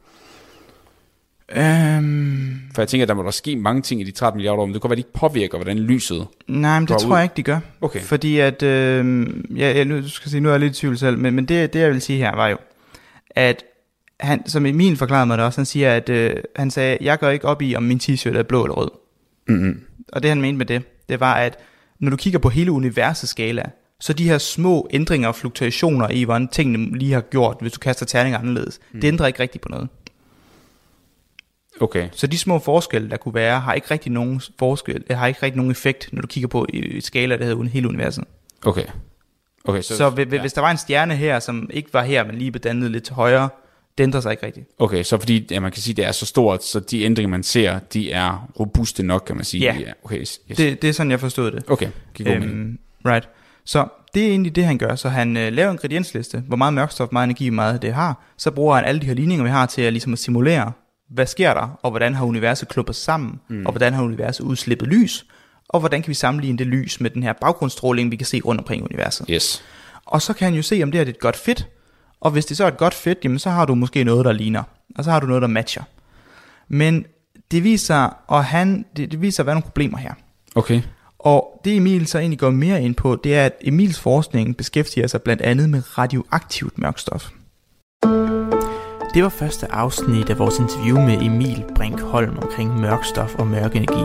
Øhm, 1.51 2.61
For 2.75 2.81
jeg 2.81 2.87
tænker, 2.87 3.05
der 3.05 3.13
må 3.13 3.23
der 3.23 3.31
ske 3.31 3.55
mange 3.55 3.81
ting 3.81 4.01
i 4.01 4.03
de 4.03 4.11
13 4.11 4.37
milliarder 4.37 4.59
år, 4.59 4.65
men 4.65 4.73
det 4.73 4.81
kan 4.81 4.89
være, 4.89 4.93
at 4.93 4.97
de 4.97 5.07
ikke 5.07 5.13
påvirker, 5.13 5.57
hvordan 5.57 5.79
lyset... 5.79 6.27
nej, 6.47 6.79
men 6.79 6.87
det 6.87 6.97
tror 6.97 7.09
ud. 7.09 7.15
jeg 7.15 7.23
ikke, 7.23 7.33
de 7.37 7.43
gør. 7.43 7.59
Okay. 7.81 7.99
Fordi 7.99 8.39
at, 8.39 8.63
øh, 8.63 9.27
ja, 9.57 9.77
jeg 9.77 9.85
nu 9.85 10.07
skal 10.07 10.31
sige, 10.31 10.41
nu 10.41 10.49
er 10.49 10.53
jeg 10.53 10.59
lidt 10.59 10.77
i 10.77 10.79
tvivl 10.79 10.97
selv, 10.97 11.17
men, 11.17 11.33
men 11.33 11.45
det, 11.45 11.73
det 11.73 11.79
jeg 11.79 11.91
vil 11.91 12.01
sige 12.01 12.19
her 12.19 12.35
var 12.35 12.47
jo, 12.47 12.57
at 13.29 13.63
han, 14.19 14.47
som 14.47 14.65
Emil 14.65 14.97
forklarede 14.97 15.25
mig 15.25 15.37
det 15.37 15.45
også, 15.45 15.59
han 15.59 15.65
siger, 15.65 15.95
at 15.95 16.09
øh, 16.09 16.35
han 16.55 16.71
sagde, 16.71 16.97
jeg 17.01 17.19
går 17.19 17.29
ikke 17.29 17.47
op 17.47 17.61
i, 17.61 17.75
om 17.75 17.83
min 17.83 17.99
t-shirt 18.03 18.37
er 18.37 18.43
blå 18.43 18.63
eller 18.63 18.75
rød. 18.75 18.89
Mm-hmm. 19.47 19.81
Og 20.13 20.23
det 20.23 20.29
han 20.29 20.41
mente 20.41 20.57
med 20.57 20.65
det, 20.65 20.83
det 21.09 21.19
var, 21.19 21.33
at 21.33 21.57
når 21.99 22.09
du 22.09 22.17
kigger 22.17 22.39
på 22.39 22.49
hele 22.49 22.71
universets 22.71 23.31
skala, 23.31 23.63
så 23.99 24.13
de 24.13 24.23
her 24.23 24.37
små 24.37 24.87
ændringer 24.91 25.27
og 25.27 25.35
fluktuationer 25.35 26.09
i, 26.09 26.23
hvordan 26.23 26.47
tingene 26.47 26.97
lige 26.97 27.13
har 27.13 27.21
gjort, 27.21 27.57
hvis 27.61 27.71
du 27.71 27.79
kaster 27.79 28.05
terninger 28.05 28.39
anderledes, 28.39 28.79
mm. 28.93 29.01
det 29.01 29.07
ændrer 29.07 29.27
ikke 29.27 29.39
rigtigt 29.39 29.61
på 29.61 29.69
noget. 29.69 29.87
Okay, 31.81 32.07
Så 32.11 32.27
de 32.27 32.37
små 32.37 32.59
forskelle, 32.59 33.09
der 33.09 33.17
kunne 33.17 33.33
være, 33.33 33.59
har 33.59 33.73
ikke 33.73 33.87
rigtig 33.91 34.11
nogen 34.11 34.41
forskel, 34.59 35.03
har 35.11 35.27
ikke 35.27 35.39
rigtig 35.43 35.57
nogen 35.57 35.71
effekt, 35.71 36.09
når 36.13 36.21
du 36.21 36.27
kigger 36.27 36.47
på 36.47 36.67
skala, 36.99 37.37
der 37.37 37.45
hedder 37.45 37.63
hele 37.63 37.87
universet. 37.87 38.23
okay. 38.65 38.85
Okay, 39.67 39.81
så, 39.81 39.97
Så, 39.97 40.09
hvis, 40.09 40.27
ja. 40.31 40.41
hvis 40.41 40.53
der 40.53 40.61
var 40.61 40.71
en 40.71 40.77
stjerne 40.77 41.15
her, 41.15 41.39
som 41.39 41.69
ikke 41.73 41.93
var 41.93 42.03
her, 42.03 42.23
men 42.25 42.35
lige 42.35 42.51
blev 42.51 42.61
dannet 42.61 42.91
lidt 42.91 43.03
til 43.03 43.13
højre, 43.15 43.49
det 43.97 44.03
ændrer 44.03 44.21
sig 44.21 44.31
ikke 44.31 44.45
rigtigt. 44.45 44.69
okay, 44.79 45.03
så 45.03 45.17
fordi 45.17 45.47
ja, 45.51 45.59
man 45.59 45.71
kan 45.71 45.81
sige, 45.81 45.93
at 45.93 45.97
det 45.97 46.05
er 46.05 46.11
så 46.11 46.25
stort, 46.25 46.63
så 46.63 46.79
de 46.79 47.03
ændringer, 47.03 47.29
man 47.29 47.43
ser, 47.43 47.79
de 47.79 48.11
er 48.11 48.47
robuste 48.59 49.03
nok, 49.03 49.23
kan 49.27 49.35
man 49.35 49.45
sige. 49.45 49.63
Ja. 49.63 49.91
okay, 50.03 50.19
yes. 50.19 50.39
Det, 50.57 50.81
det 50.81 50.83
er 50.89 50.91
sådan, 50.91 51.11
jeg 51.11 51.19
forstod 51.19 51.51
det. 51.51 51.63
Okay, 51.69 51.87
giver 52.13 52.29
god 52.29 52.39
mening. 52.39 52.59
Øhm, 52.59 52.79
right. 53.05 53.29
Så 53.65 53.87
det 54.13 54.23
er 54.23 54.27
egentlig 54.29 54.55
det, 54.55 54.65
han 54.65 54.77
gør. 54.77 54.95
Så 54.95 55.09
han 55.09 55.37
øh, 55.37 55.53
laver 55.53 55.69
en 55.69 55.73
ingrediensliste, 55.73 56.43
hvor 56.47 56.57
meget 56.57 56.73
mørkstof, 56.73 57.09
meget 57.11 57.23
energi, 57.25 57.49
meget 57.49 57.81
det 57.81 57.93
har. 57.93 58.23
Så 58.37 58.51
bruger 58.51 58.75
han 58.75 58.85
alle 58.85 59.01
de 59.01 59.05
her 59.05 59.13
ligninger, 59.13 59.43
vi 59.43 59.49
har 59.49 59.65
til 59.65 59.81
at, 59.81 59.93
ligesom 59.93 60.13
at 60.13 60.19
simulere, 60.19 60.71
hvad 61.09 61.25
sker 61.25 61.53
der, 61.53 61.79
og 61.81 61.91
hvordan 61.91 62.13
har 62.13 62.25
universet 62.25 62.67
klubbet 62.67 62.95
sammen, 62.95 63.39
mm. 63.47 63.65
og 63.65 63.71
hvordan 63.71 63.93
har 63.93 64.03
universet 64.03 64.43
udslippet 64.43 64.87
lys, 64.87 65.25
og 65.69 65.79
hvordan 65.79 66.01
kan 66.01 66.09
vi 66.09 66.13
sammenligne 66.13 66.57
det 66.57 66.67
lys 66.67 67.01
med 67.01 67.09
den 67.09 67.23
her 67.23 67.33
baggrundsstråling, 67.33 68.11
vi 68.11 68.15
kan 68.15 68.25
se 68.25 68.41
rundt 68.41 68.61
omkring 68.61 68.83
universet. 68.83 69.25
Yes. 69.29 69.63
Og 70.05 70.21
så 70.21 70.33
kan 70.33 70.45
han 70.45 70.53
jo 70.53 70.61
se, 70.61 70.83
om 70.83 70.91
det 70.91 70.99
her 70.99 71.05
er 71.05 71.09
et 71.09 71.19
godt 71.19 71.35
fit, 71.35 71.67
og 72.19 72.31
hvis 72.31 72.45
det 72.45 72.57
så 72.57 72.63
er 72.63 72.67
et 72.67 72.77
godt 72.77 72.93
fit, 72.93 73.17
jamen 73.23 73.39
så 73.39 73.49
har 73.49 73.65
du 73.65 73.75
måske 73.75 74.03
noget, 74.03 74.25
der 74.25 74.31
ligner, 74.31 74.63
og 74.95 75.03
så 75.03 75.11
har 75.11 75.19
du 75.19 75.27
noget, 75.27 75.41
der 75.41 75.47
matcher. 75.47 75.83
Men 76.67 77.05
det 77.51 77.63
viser, 77.63 78.23
og 78.27 78.45
han, 78.45 78.85
det, 78.97 79.11
det 79.11 79.21
viser, 79.21 79.43
at 79.43 79.45
der 79.45 79.51
er 79.51 79.55
nogle 79.55 79.63
problemer 79.63 79.97
her. 79.97 80.13
Okay. 80.55 80.81
Og 81.19 81.61
det 81.65 81.75
Emil 81.75 82.07
så 82.07 82.19
egentlig 82.19 82.39
går 82.39 82.49
mere 82.49 82.83
ind 82.83 82.95
på, 82.95 83.15
det 83.23 83.35
er, 83.35 83.45
at 83.45 83.53
Emils 83.61 83.99
forskning 83.99 84.57
beskæftiger 84.57 85.07
sig 85.07 85.21
blandt 85.21 85.41
andet 85.41 85.69
med 85.69 85.97
radioaktivt 85.97 86.77
mørkstof. 86.77 87.29
Det 89.15 89.23
var 89.23 89.29
første 89.29 89.71
afsnit 89.71 90.29
af 90.29 90.39
vores 90.39 90.59
interview 90.59 90.97
med 90.97 91.21
Emil 91.21 91.65
Brink 91.75 92.01
Holm 92.01 92.37
omkring 92.37 92.79
mørkstof 92.79 93.35
og 93.35 93.47
mørk 93.47 93.75
energi. 93.75 94.03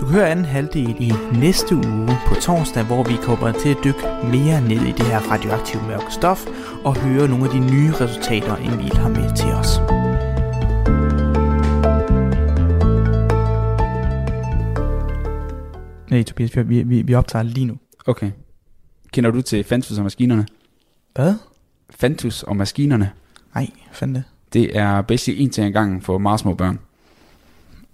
Du 0.00 0.06
kan 0.06 0.14
høre 0.14 0.30
anden 0.30 0.44
halvdel 0.44 0.96
i 1.00 1.12
næste 1.32 1.76
uge 1.76 2.08
på 2.26 2.34
torsdag, 2.34 2.84
hvor 2.84 3.02
vi 3.02 3.16
kommer 3.22 3.52
til 3.52 3.68
at 3.68 3.76
dykke 3.84 4.00
mere 4.24 4.60
ned 4.60 4.86
i 4.86 4.92
det 4.92 5.06
her 5.06 5.18
radioaktive 5.30 5.82
mørke 5.82 6.10
stof 6.10 6.46
og 6.84 6.96
høre 6.96 7.28
nogle 7.28 7.44
af 7.44 7.50
de 7.50 7.60
nye 7.60 7.92
resultater, 7.92 8.56
Emil 8.56 8.96
har 8.96 9.08
med 9.08 9.36
til 9.36 9.48
os. 9.60 9.78
Nej, 16.10 16.22
Tobias, 16.22 16.56
vi, 16.56 16.82
vi, 16.82 17.02
vi 17.02 17.14
optager 17.14 17.42
lige 17.42 17.66
nu. 17.66 17.76
Okay. 18.06 18.30
Kender 19.12 19.30
du 19.30 19.42
til 19.42 19.64
Fantus 19.64 19.98
og 19.98 20.04
maskinerne? 20.04 20.46
Hvad? 21.14 21.34
Fantus 21.90 22.42
og 22.42 22.56
maskinerne. 22.56 23.10
Nej, 23.54 23.70
fanden 23.92 24.14
det. 24.14 24.24
Det 24.52 24.76
er 24.76 25.02
basically 25.02 25.42
en 25.42 25.50
ting 25.50 25.66
ad 25.66 25.72
gangen 25.72 26.02
for 26.02 26.18
meget 26.18 26.40
små 26.40 26.54
børn. 26.54 26.78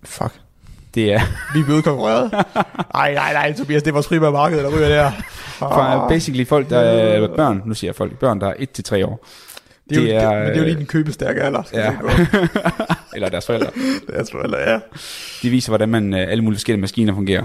Fuck. 0.05 0.33
Det 0.95 1.13
er 1.13 1.21
Vi 1.55 1.61
er 1.61 1.65
blevet 1.65 1.85
konkurreret. 1.85 2.33
Nej, 2.95 3.15
nej, 3.15 3.33
nej, 3.33 3.53
Tobias, 3.53 3.83
det 3.83 3.91
er 3.91 3.93
vores 3.93 4.09
primære 4.09 4.33
marked, 4.33 4.59
der 4.59 4.77
ryger 4.77 4.89
der. 4.89 5.11
for 5.59 6.07
basically 6.09 6.47
folk, 6.47 6.71
der 6.71 6.79
er 6.79 7.37
børn, 7.37 7.63
nu 7.67 7.75
siger 7.75 7.89
jeg 7.89 7.95
folk, 7.95 8.19
børn, 8.19 8.41
der 8.41 8.47
er 8.47 8.55
1-3 8.55 9.05
år. 9.05 9.27
det, 9.89 9.97
er 9.97 10.01
jo, 10.01 10.07
det 10.07 10.15
er, 10.15 10.31
det, 10.31 10.39
men 10.39 10.47
det 10.47 10.55
er 10.55 10.59
jo 10.59 10.65
lige 10.65 10.77
den 10.77 10.87
købestærke 10.87 11.43
alder. 11.43 11.63
Ja. 11.73 11.93
Eller 13.15 13.29
deres 13.29 13.47
forældre. 13.47 13.71
det 14.07 14.17
er 14.17 14.25
sgu 14.25 14.39
eller 14.39 14.59
ja. 14.59 14.79
De 15.43 15.51
viser, 15.51 15.71
hvordan 15.71 15.89
man 15.89 16.15
øh, 16.15 16.21
alle 16.21 16.45
mulige 16.45 16.57
forskellige 16.57 16.81
maskiner 16.81 17.15
fungerer. 17.15 17.45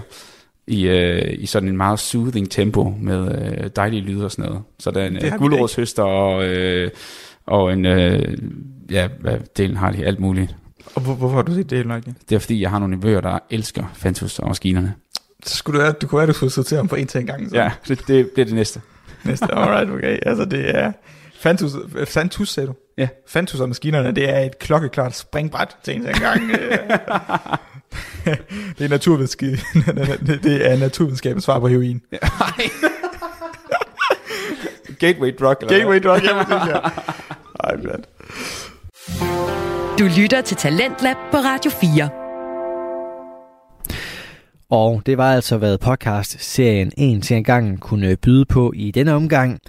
I, 0.67 0.87
øh, 0.87 1.35
I 1.39 1.45
sådan 1.45 1.69
en 1.69 1.77
meget 1.77 1.99
soothing 1.99 2.51
tempo 2.51 2.93
med 2.99 3.31
øh, 3.41 3.69
dejlige 3.75 4.01
lyde 4.01 4.25
og 4.25 4.31
sådan 4.31 4.45
noget. 4.45 4.63
Så 4.79 4.91
der 4.91 5.01
er 5.01 5.07
en 5.07 5.25
øh, 5.25 5.31
guldrådshøster 5.37 6.03
og, 6.03 6.45
øh, 6.45 6.91
og 7.45 7.73
en, 7.73 7.85
øh, 7.85 8.37
ja, 8.91 9.07
hvad 9.19 9.37
delen 9.57 9.77
har 9.77 9.91
de, 9.91 10.05
alt 10.05 10.19
muligt. 10.19 10.55
Og 10.95 11.01
hvor, 11.01 11.13
hvorfor 11.13 11.35
har 11.35 11.43
du 11.43 11.53
set 11.53 11.69
det, 11.69 11.87
Nøjke? 11.87 12.13
Det 12.29 12.35
er 12.35 12.39
fordi, 12.39 12.61
jeg 12.61 12.69
har 12.69 12.79
nogle 12.79 12.95
nevøer, 12.95 13.21
der 13.21 13.39
elsker 13.49 13.83
Fantus 13.93 14.39
og 14.39 14.47
maskinerne. 14.47 14.93
Så 15.45 15.55
skulle 15.55 15.79
du, 15.79 15.83
være, 15.83 15.93
du 15.93 16.07
kunne 16.07 16.17
være, 16.17 16.27
du 16.27 16.33
skulle 16.33 16.53
sortere 16.53 16.77
ham 16.77 16.87
på 16.87 16.95
en 16.95 17.07
til 17.07 17.19
en 17.19 17.27
gang. 17.27 17.49
Så. 17.49 17.55
Ja, 17.55 17.71
det, 17.87 18.07
det 18.07 18.29
bliver 18.29 18.45
det 18.45 18.55
næste. 18.55 18.81
Næste, 19.23 19.53
alright, 19.55 19.91
okay. 19.91 20.19
Altså 20.25 20.45
det 20.45 20.75
er... 20.75 20.91
Fantus, 21.39 21.71
Fantus 22.07 22.49
sagde 22.49 22.67
du? 22.67 22.73
Ja. 22.97 23.07
Fantus 23.27 23.59
og 23.59 23.67
maskinerne, 23.67 24.11
det 24.11 24.29
er 24.29 24.39
et 24.39 24.59
klokkeklart 24.59 25.15
springbræt 25.15 25.77
til 25.83 25.95
en 25.95 26.01
til 26.01 26.09
en 26.09 26.21
gang. 26.21 26.51
det 28.77 28.85
er 28.85 28.89
naturvidenskab. 28.89 29.57
det 30.43 30.71
er 30.71 30.77
naturvidenskabens 30.77 31.43
svar 31.43 31.59
på 31.59 31.67
heroin. 31.67 32.01
Gateway 34.99 35.35
drug. 35.39 35.55
Eller 35.61 35.77
Gateway 35.77 36.03
drug, 36.03 36.23
ja, 36.23 36.43
præcis, 36.43 36.73
ja. 36.73 36.79
Ej, 37.63 37.75
blandt. 37.75 38.05
Du 39.99 40.03
lytter 40.19 40.41
til 40.41 40.57
Talentlab 40.57 41.15
på 41.31 41.37
Radio 41.37 41.71
4. 41.71 42.09
Og 44.69 45.01
det 45.05 45.17
var 45.17 45.33
altså, 45.33 45.57
hvad 45.57 45.77
podcast-serien 45.77 46.91
En 46.97 47.21
til 47.21 47.37
en 47.37 47.43
gang 47.43 47.79
kunne 47.79 48.15
byde 48.15 48.45
på 48.45 48.73
i 48.75 48.91
denne 48.91 49.13
omgang. 49.13 49.59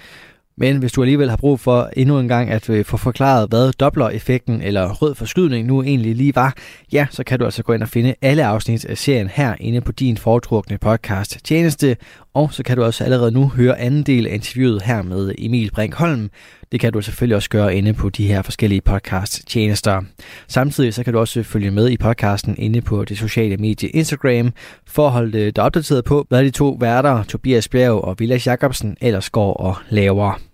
Men 0.57 0.77
hvis 0.77 0.93
du 0.93 1.03
alligevel 1.03 1.31
har 1.31 1.37
brug 1.37 1.61
for 1.61 1.91
endnu 1.97 2.19
en 2.19 2.29
gang 2.29 2.51
at 2.51 2.71
øh, 2.71 2.85
få 2.85 2.97
forklaret, 2.97 3.49
hvad 3.49 3.73
dobbler-effekten 3.73 4.63
eller 4.63 4.93
rød 4.93 5.15
forskydning 5.15 5.67
nu 5.67 5.83
egentlig 5.83 6.17
lige 6.17 6.35
var, 6.35 6.55
ja, 6.93 7.07
så 7.11 7.25
kan 7.25 7.39
du 7.39 7.45
altså 7.45 7.63
gå 7.63 7.73
ind 7.73 7.83
og 7.83 7.89
finde 7.89 8.15
alle 8.23 8.45
afsnit 8.45 8.85
af 8.85 8.99
serien 8.99 9.29
her 9.29 9.55
inde 9.61 9.81
på 9.81 9.93
din 9.93 10.17
foretrukne 10.17 10.79
podcast 10.79 11.39
tjeneste. 11.45 11.97
Og 12.35 12.53
så 12.53 12.63
kan 12.63 12.77
du 12.77 12.85
også 12.85 13.05
allerede 13.05 13.33
nu 13.33 13.49
høre 13.49 13.79
anden 13.79 14.03
del 14.03 14.27
af 14.27 14.35
interviewet 14.35 14.83
her 14.83 15.03
med 15.03 15.35
Emil 15.39 15.71
Brink 15.71 15.95
Holm. 15.95 16.31
Det 16.75 16.81
kan 16.81 16.93
du 16.93 17.01
selvfølgelig 17.01 17.37
også 17.37 17.51
gøre 17.51 17.77
inde 17.77 17.93
på 17.93 18.09
de 18.09 18.27
her 18.27 18.43
forskellige 18.43 18.81
podcast 18.81 19.49
tjenester. 19.49 20.03
Samtidig 20.49 20.95
så 20.95 21.05
kan 21.05 21.13
du 21.13 21.19
også 21.19 21.43
følge 21.43 21.71
med 21.71 21.91
i 21.91 21.97
podcasten 21.97 22.55
inde 22.59 22.81
på 22.81 23.05
det 23.05 23.19
sociale 23.19 23.57
medie 23.57 23.89
Instagram 23.89 24.53
for 24.87 25.07
at 25.07 25.13
holde 25.13 25.51
dig 25.51 25.65
opdateret 25.65 26.05
på, 26.05 26.27
hvad 26.29 26.45
de 26.45 26.51
to 26.51 26.77
værter, 26.81 27.23
Tobias 27.23 27.69
Bjerg 27.69 28.05
og 28.05 28.17
Vilas 28.19 28.47
Jacobsen, 28.47 28.97
ellers 29.01 29.31
går 29.31 29.55
og 29.55 29.77
laver. 29.89 30.54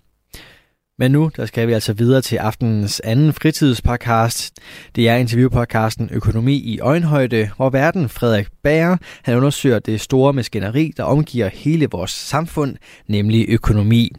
Men 1.01 1.11
nu 1.13 1.31
der 1.37 1.47
skal 1.47 1.69
vi 1.69 1.73
altså 1.73 1.93
videre 1.93 2.21
til 2.21 2.37
aftenens 2.37 3.01
anden 3.05 3.33
fritidspodcast. 3.33 4.55
Det 4.97 5.09
er 5.09 5.17
interviewpodcasten 5.17 6.09
Økonomi 6.13 6.55
i 6.55 6.81
øjenhøjde, 6.81 7.51
hvor 7.57 7.71
verden 7.71 8.09
Frederik 8.09 8.47
Bager 8.63 8.97
han 9.23 9.37
undersøger 9.37 9.79
det 9.79 10.01
store 10.01 10.33
maskineri, 10.33 10.93
der 10.97 11.05
omgiver 11.05 11.49
hele 11.49 11.89
vores 11.91 12.11
samfund, 12.11 12.77
nemlig 13.09 13.47
økonomi. 13.49 14.13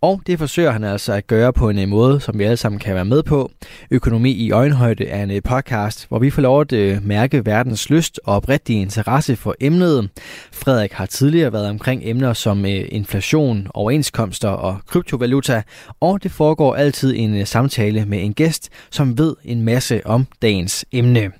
Og 0.00 0.22
det 0.26 0.38
forsøger 0.38 0.70
han 0.70 0.84
altså 0.84 1.12
at 1.12 1.26
gøre 1.26 1.52
på 1.52 1.68
en 1.68 1.78
øh, 1.78 1.88
måde, 1.88 2.20
som 2.20 2.38
vi 2.38 2.44
alle 2.44 2.56
sammen 2.56 2.78
kan 2.78 2.94
være 2.94 3.04
med 3.04 3.22
på. 3.22 3.50
Økonomi 3.90 4.30
i 4.30 4.50
øjenhøjde 4.50 5.06
er 5.06 5.22
en 5.22 5.30
øh, 5.30 5.42
podcast, 5.42 6.08
hvor 6.08 6.18
vi 6.18 6.30
får 6.30 6.42
lov 6.42 6.60
at 6.60 6.72
øh, 6.72 7.06
mærke 7.06 7.46
verdens 7.46 7.90
lyst 7.90 8.20
og 8.24 8.36
oprigtige 8.36 8.80
interesse 8.80 9.36
for 9.36 9.54
emnet. 9.60 10.10
Frederik 10.52 10.92
har 10.92 11.06
tidligere 11.06 11.52
været 11.52 11.68
omkring 11.68 12.02
emner 12.04 12.32
som 12.32 12.64
inflation, 12.64 13.66
overenskomster 13.74 14.48
og 14.48 14.78
kryptovaluta, 14.86 15.62
og 16.00 16.22
det 16.22 16.27
foregår 16.28 16.74
altid 16.74 17.14
en 17.16 17.36
øh, 17.36 17.46
samtale 17.46 18.04
med 18.04 18.24
en 18.24 18.34
gæst, 18.34 18.68
som 18.90 19.18
ved 19.18 19.36
en 19.44 19.62
masse 19.62 20.06
om 20.06 20.26
dagens 20.42 20.84
emne. 20.92 21.30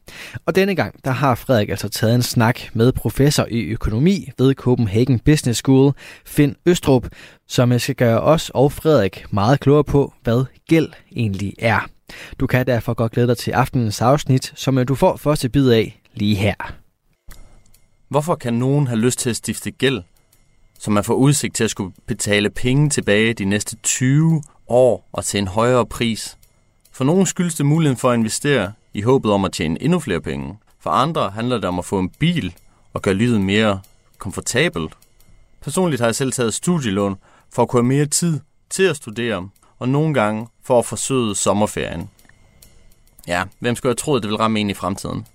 Og 0.47 0.57
denne 0.57 0.75
gang, 0.75 1.05
der 1.05 1.11
har 1.11 1.35
Frederik 1.35 1.69
altså 1.69 1.89
taget 1.89 2.15
en 2.15 2.23
snak 2.23 2.61
med 2.73 2.93
professor 2.93 3.47
i 3.51 3.61
økonomi 3.61 4.31
ved 4.39 4.55
Copenhagen 4.55 5.19
Business 5.19 5.59
School, 5.59 5.93
Finn 6.27 6.57
Østrup, 6.67 7.09
som 7.49 7.73
øh, 7.73 7.81
skal 7.81 7.95
gøre 7.95 8.21
os 8.21 8.51
og 8.55 8.73
Frederik 8.73 9.25
meget 9.31 9.61
klogere 9.61 9.85
på, 9.85 10.13
hvad 10.23 10.45
gæld 10.69 10.89
egentlig 11.17 11.55
er. 11.59 11.89
Du 12.41 12.47
kan 12.47 12.67
derfor 12.67 12.95
godt 12.95 13.13
glæde 13.13 13.27
dig 13.27 13.37
til 13.37 13.51
aftenens 13.51 14.01
afsnit, 14.01 14.53
som 14.57 14.79
øh, 14.79 14.89
du 14.89 14.95
får 14.95 15.17
første 15.17 15.49
bid 15.49 15.71
af 15.71 16.01
lige 16.15 16.37
her. 16.37 16.55
Hvorfor 18.09 18.35
kan 18.35 18.55
nogen 18.55 18.87
have 18.87 19.01
lyst 19.01 19.19
til 19.19 19.31
at 19.31 19.37
stifte 19.37 19.71
gæld, 19.71 20.03
som 20.79 20.93
man 20.93 21.05
får 21.05 21.15
udsigt 21.15 21.55
til 21.55 21.65
at 21.65 21.71
skulle 21.71 21.95
betale 22.07 22.51
penge 22.51 22.91
tilbage 22.91 23.35
de 23.35 23.45
næste 23.45 23.77
20 23.77 24.43
år 24.69 25.09
og 25.13 25.25
til 25.25 25.39
en 25.39 25.49
højere 25.49 25.87
pris? 25.87 26.37
For 26.93 27.05
nogen 27.05 27.27
skyldes 27.27 27.55
det 27.55 27.67
muligheden 27.67 27.99
for 27.99 28.11
at 28.11 28.19
investere 28.19 28.73
i 28.95 29.03
håbet 29.03 29.33
om 29.33 29.45
at 29.45 29.53
tjene 29.53 29.83
endnu 29.83 30.01
flere 30.01 30.21
penge. 30.21 30.59
For 30.81 30.91
andre 30.91 31.31
handler 31.31 31.57
det 31.57 31.65
om 31.65 31.79
at 31.79 31.85
få 31.85 31.99
en 31.99 32.11
bil 32.11 32.55
og 32.93 33.03
gøre 33.03 33.15
livet 33.15 33.41
mere 33.41 33.81
komfortabelt. 34.19 34.93
Personligt 35.61 36.01
har 36.01 36.07
jeg 36.07 36.15
selv 36.15 36.33
taget 36.33 36.55
studielån 36.55 37.17
for 37.53 37.63
at 37.63 37.69
kunne 37.69 37.83
have 37.83 37.97
mere 37.97 38.07
tid 38.07 38.41
til 38.71 38.83
at 38.83 38.97
studere, 38.97 39.49
og 39.79 39.89
nogle 39.89 40.15
gange 40.15 40.47
for 40.63 40.79
at 40.79 40.87
forsøge 40.87 41.35
sommerferien. 41.35 42.11
Ja, 43.27 43.45
hvem 43.59 43.77
skulle 43.77 43.91
have 43.91 43.97
troet, 43.97 44.23
det 44.23 44.31
vil 44.31 44.37
ramme 44.37 44.61
en 44.61 44.71
i 44.71 44.75
fremtiden? 44.75 45.27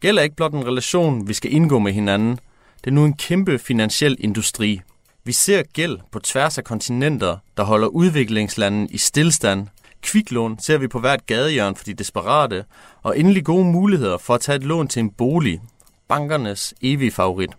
Gælder 0.00 0.22
ikke 0.22 0.36
blot 0.36 0.52
en 0.52 0.66
relation, 0.66 1.28
vi 1.28 1.34
skal 1.34 1.52
indgå 1.52 1.78
med 1.78 1.92
hinanden. 1.92 2.38
Det 2.84 2.90
er 2.90 2.94
nu 2.94 3.04
en 3.04 3.16
kæmpe 3.16 3.58
finansiel 3.58 4.16
industri. 4.20 4.80
Vi 5.26 5.32
ser 5.32 5.62
gæld 5.62 5.98
på 6.10 6.18
tværs 6.18 6.58
af 6.58 6.64
kontinenter, 6.64 7.36
der 7.56 7.62
holder 7.62 7.88
udviklingslanden 7.88 8.88
i 8.90 8.98
stillstand. 8.98 9.66
Kviklån 10.00 10.58
ser 10.58 10.78
vi 10.78 10.88
på 10.88 11.00
hvert 11.00 11.26
gadehjørn 11.26 11.76
for 11.76 11.84
de 11.84 11.94
desperate, 11.94 12.64
og 13.02 13.18
endelig 13.18 13.44
gode 13.44 13.64
muligheder 13.64 14.18
for 14.18 14.34
at 14.34 14.40
tage 14.40 14.56
et 14.56 14.64
lån 14.64 14.88
til 14.88 15.00
en 15.00 15.10
bolig. 15.10 15.60
Bankernes 16.08 16.74
evige 16.82 17.10
favorit. 17.10 17.50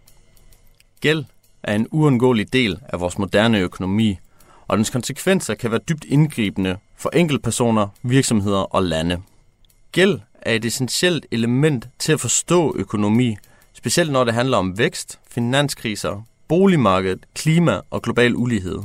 Gæld 1.01 1.25
er 1.63 1.75
en 1.75 1.87
uundgåelig 1.91 2.53
del 2.53 2.79
af 2.89 2.99
vores 2.99 3.17
moderne 3.17 3.59
økonomi, 3.59 4.17
og 4.67 4.77
dens 4.77 4.89
konsekvenser 4.89 5.55
kan 5.55 5.71
være 5.71 5.81
dybt 5.89 6.05
indgribende 6.05 6.77
for 6.97 7.09
enkeltpersoner, 7.13 7.87
virksomheder 8.03 8.75
og 8.75 8.83
lande. 8.83 9.21
Gæld 9.91 10.19
er 10.41 10.53
et 10.53 10.65
essentielt 10.65 11.25
element 11.31 11.87
til 11.99 12.11
at 12.11 12.19
forstå 12.19 12.75
økonomi, 12.77 13.37
specielt 13.73 14.11
når 14.11 14.23
det 14.23 14.33
handler 14.33 14.57
om 14.57 14.77
vækst, 14.77 15.19
finanskriser, 15.29 16.23
boligmarkedet, 16.47 17.25
klima 17.35 17.79
og 17.89 18.01
global 18.01 18.35
ulighed. 18.35 18.79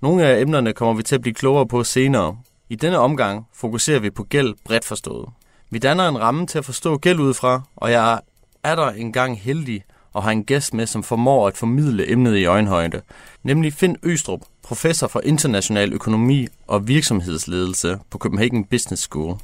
Nogle 0.00 0.26
af 0.26 0.40
emnerne 0.40 0.72
kommer 0.72 0.94
vi 0.94 1.02
til 1.02 1.14
at 1.14 1.20
blive 1.20 1.34
klogere 1.34 1.66
på 1.66 1.84
senere. 1.84 2.38
I 2.68 2.74
denne 2.74 2.98
omgang 2.98 3.46
fokuserer 3.54 4.00
vi 4.00 4.10
på 4.10 4.22
gæld 4.22 4.54
bredt 4.64 4.84
forstået. 4.84 5.28
Vi 5.70 5.78
danner 5.78 6.08
en 6.08 6.20
ramme 6.20 6.46
til 6.46 6.58
at 6.58 6.64
forstå 6.64 6.98
gæld 6.98 7.20
udefra, 7.20 7.62
og 7.76 7.90
jeg 7.90 8.20
er 8.62 8.74
der 8.74 8.90
engang 8.90 9.40
heldig 9.40 9.84
og 10.12 10.22
har 10.22 10.30
en 10.30 10.44
gæst 10.44 10.74
med, 10.74 10.86
som 10.86 11.02
formår 11.02 11.48
at 11.48 11.56
formidle 11.56 12.10
emnet 12.10 12.36
i 12.36 12.44
øjenhøjde, 12.44 13.02
nemlig 13.42 13.72
Finn 13.72 13.96
Østrup, 14.02 14.40
professor 14.62 15.06
for 15.06 15.20
international 15.24 15.92
økonomi 15.92 16.46
og 16.66 16.88
virksomhedsledelse 16.88 17.98
på 18.10 18.18
Copenhagen 18.18 18.64
Business 18.64 19.02
School. 19.02 19.36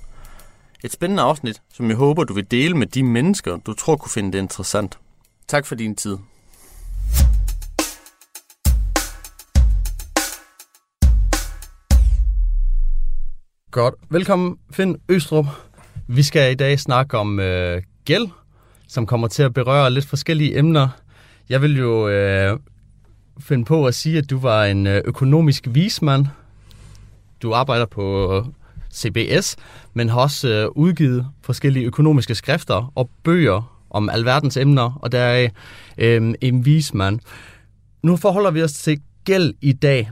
Et 0.85 0.93
spændende 0.93 1.23
afsnit, 1.23 1.63
som 1.73 1.89
jeg 1.89 1.97
håber, 1.97 2.25
du 2.25 2.35
vil 2.35 2.51
dele 2.51 2.75
med 2.75 2.87
de 2.87 3.03
mennesker, 3.03 3.57
du 3.57 3.75
tror 3.75 3.97
kunne 3.97 4.11
finde 4.11 4.33
det 4.33 4.39
interessant. 4.39 4.99
Tak 5.49 5.67
for 5.67 5.75
din 5.75 5.97
tid. 5.97 6.17
Godt. 13.71 13.95
Velkommen, 14.11 14.57
Finn 14.71 14.97
Østrup. 15.09 15.47
Vi 16.07 16.23
skal 16.23 16.53
i 16.53 16.55
dag 16.55 16.81
snakke 16.81 17.19
om 17.19 17.41
øh, 17.41 17.83
gæld, 18.05 18.29
som 18.89 19.07
kommer 19.07 19.29
til 19.29 19.43
at 19.43 19.55
berøre 19.55 19.91
lidt 19.91 20.07
forskellige 20.07 20.59
emner. 20.59 20.89
Jeg 21.49 21.63
vil 21.63 21.79
jo 21.79 22.09
øh, 22.09 22.59
finde 23.41 23.65
på 23.65 23.87
at 23.87 23.95
sige, 23.95 24.19
at 24.19 24.31
du 24.31 24.39
var 24.39 24.65
en 24.65 24.87
øh, 24.87 25.03
økonomisk 25.05 25.67
vismand. 25.71 26.27
Du 27.43 27.53
arbejder 27.53 27.87
på 27.87 28.37
øh, 28.37 28.45
CBS, 28.95 29.57
men 29.95 30.09
har 30.09 30.21
også 30.21 30.49
øh, 30.49 30.69
udgivet 30.71 31.27
forskellige 31.43 31.87
økonomiske 31.87 32.35
skrifter 32.35 32.93
og 32.95 33.11
bøger 33.25 33.78
om 33.91 34.09
alverdens 34.09 34.57
emner, 34.57 34.99
og 35.03 35.13
der 35.13 35.19
er 35.19 35.49
øh, 35.99 36.35
en 36.41 36.65
vismand. 36.65 37.21
Nu 38.03 38.17
forholder 38.17 38.51
vi 38.51 38.63
os 38.63 38.73
til 38.73 39.01
gæld 39.25 39.55
i 39.61 39.73
dag. 39.73 40.11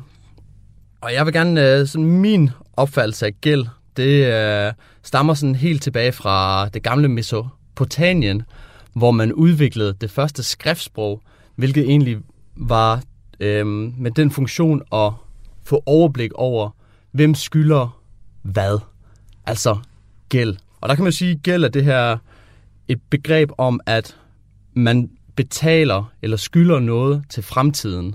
Og 1.01 1.15
jeg 1.15 1.27
vil 1.27 1.33
gerne, 1.33 1.73
øh, 1.73 1.87
sådan 1.87 2.07
min 2.07 2.51
opfattelse 2.73 3.27
af 3.27 3.33
gæld, 3.41 3.67
det 3.97 4.27
øh, 4.27 4.73
stammer 5.03 5.35
sådan 5.35 5.55
helt 5.55 5.83
tilbage 5.83 6.13
fra 6.13 6.69
det 6.69 6.83
gamle 6.83 7.09
Mesopotamien, 7.09 8.43
hvor 8.95 9.11
man 9.11 9.33
udviklede 9.33 9.95
det 10.01 10.11
første 10.11 10.43
skriftsprog, 10.43 11.23
hvilket 11.57 11.85
egentlig 11.85 12.19
var 12.57 13.03
øh, 13.41 13.67
med 13.67 14.11
den 14.11 14.31
funktion 14.31 14.83
at 14.93 15.13
få 15.65 15.83
overblik 15.87 16.33
over, 16.33 16.71
hvem 17.13 17.35
skylder 17.35 18.03
hvad. 18.43 18.79
Altså 19.47 19.77
gæld. 20.29 20.57
Og 20.81 20.89
der 20.89 20.95
kan 20.95 21.05
man 21.05 21.13
sige, 21.13 21.31
at 21.31 21.43
gæld 21.43 21.65
er 21.65 21.69
det 21.69 21.85
her 21.85 22.19
et 22.89 23.01
begreb 23.11 23.51
om, 23.59 23.81
at 23.87 24.17
man 24.75 25.11
betaler 25.37 26.13
eller 26.23 26.37
skylder 26.37 26.81
noget 26.81 27.25
til 27.31 27.43
fremtiden. 27.43 28.15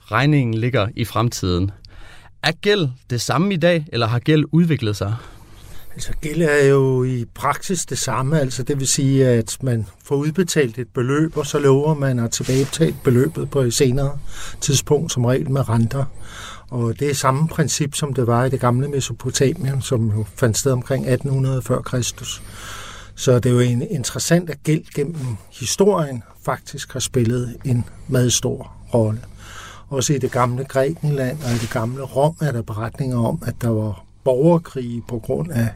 Regningen 0.00 0.54
ligger 0.54 0.88
i 0.96 1.04
fremtiden. 1.04 1.70
Er 2.42 2.52
gæld 2.52 2.88
det 3.10 3.20
samme 3.20 3.54
i 3.54 3.56
dag, 3.56 3.86
eller 3.92 4.06
har 4.06 4.18
gæld 4.18 4.44
udviklet 4.52 4.96
sig? 4.96 5.16
Altså 5.94 6.12
gæld 6.20 6.42
er 6.42 6.64
jo 6.64 7.04
i 7.04 7.24
praksis 7.34 7.86
det 7.86 7.98
samme, 7.98 8.40
altså 8.40 8.62
det 8.62 8.80
vil 8.80 8.88
sige, 8.88 9.28
at 9.28 9.56
man 9.62 9.86
får 10.04 10.16
udbetalt 10.16 10.78
et 10.78 10.88
beløb, 10.88 11.36
og 11.36 11.46
så 11.46 11.58
lover 11.58 11.94
man 11.94 12.18
at 12.18 12.30
tilbagebetale 12.30 12.96
beløbet 13.04 13.50
på 13.50 13.60
et 13.60 13.74
senere 13.74 14.18
tidspunkt, 14.60 15.12
som 15.12 15.24
regel 15.24 15.50
med 15.50 15.68
renter. 15.68 16.04
Og 16.70 17.00
det 17.00 17.10
er 17.10 17.14
samme 17.14 17.48
princip, 17.48 17.94
som 17.94 18.14
det 18.14 18.26
var 18.26 18.44
i 18.44 18.50
det 18.50 18.60
gamle 18.60 18.88
Mesopotamien, 18.88 19.82
som 19.82 20.12
jo 20.16 20.26
fandt 20.34 20.58
sted 20.58 20.72
omkring 20.72 21.06
1800 21.06 21.62
før 21.62 21.80
Kristus. 21.80 22.42
Så 23.16 23.38
det 23.38 23.46
er 23.46 23.54
jo 23.54 23.60
en 23.60 23.82
interessant, 23.82 24.50
at 24.50 24.62
gæld 24.62 24.84
gennem 24.94 25.36
historien 25.50 26.22
faktisk 26.42 26.92
har 26.92 27.00
spillet 27.00 27.56
en 27.64 27.84
meget 28.08 28.32
stor 28.32 28.72
rolle. 28.94 29.20
Også 29.88 30.12
i 30.12 30.18
det 30.18 30.32
gamle 30.32 30.64
Grækenland 30.64 31.38
og 31.44 31.50
i 31.50 31.58
det 31.58 31.70
gamle 31.70 32.02
Rom 32.02 32.36
er 32.40 32.52
der 32.52 32.62
beretninger 32.62 33.18
om, 33.18 33.42
at 33.46 33.54
der 33.62 33.68
var 33.68 34.04
borgerkrige 34.24 35.02
på 35.08 35.18
grund 35.18 35.52
af, 35.52 35.68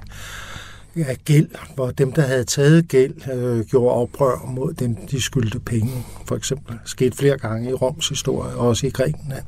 af 0.97 1.17
gæld, 1.25 1.49
hvor 1.75 1.91
dem, 1.91 2.13
der 2.13 2.23
havde 2.23 2.45
taget 2.45 2.89
gæld, 2.89 3.29
øh, 3.33 3.65
gjorde 3.65 3.95
oprør 3.95 4.47
mod 4.47 4.73
dem, 4.73 4.95
de 4.95 5.21
skyldte 5.21 5.61
penge. 5.61 5.93
For 6.27 6.37
eksempel 6.37 6.79
skete 6.85 7.17
flere 7.17 7.39
gange 7.39 7.71
i 7.71 7.75
Roms 7.75 8.09
historie, 8.09 8.55
og 8.55 8.69
også 8.69 8.87
i 8.87 8.91
Grækenland. 8.91 9.45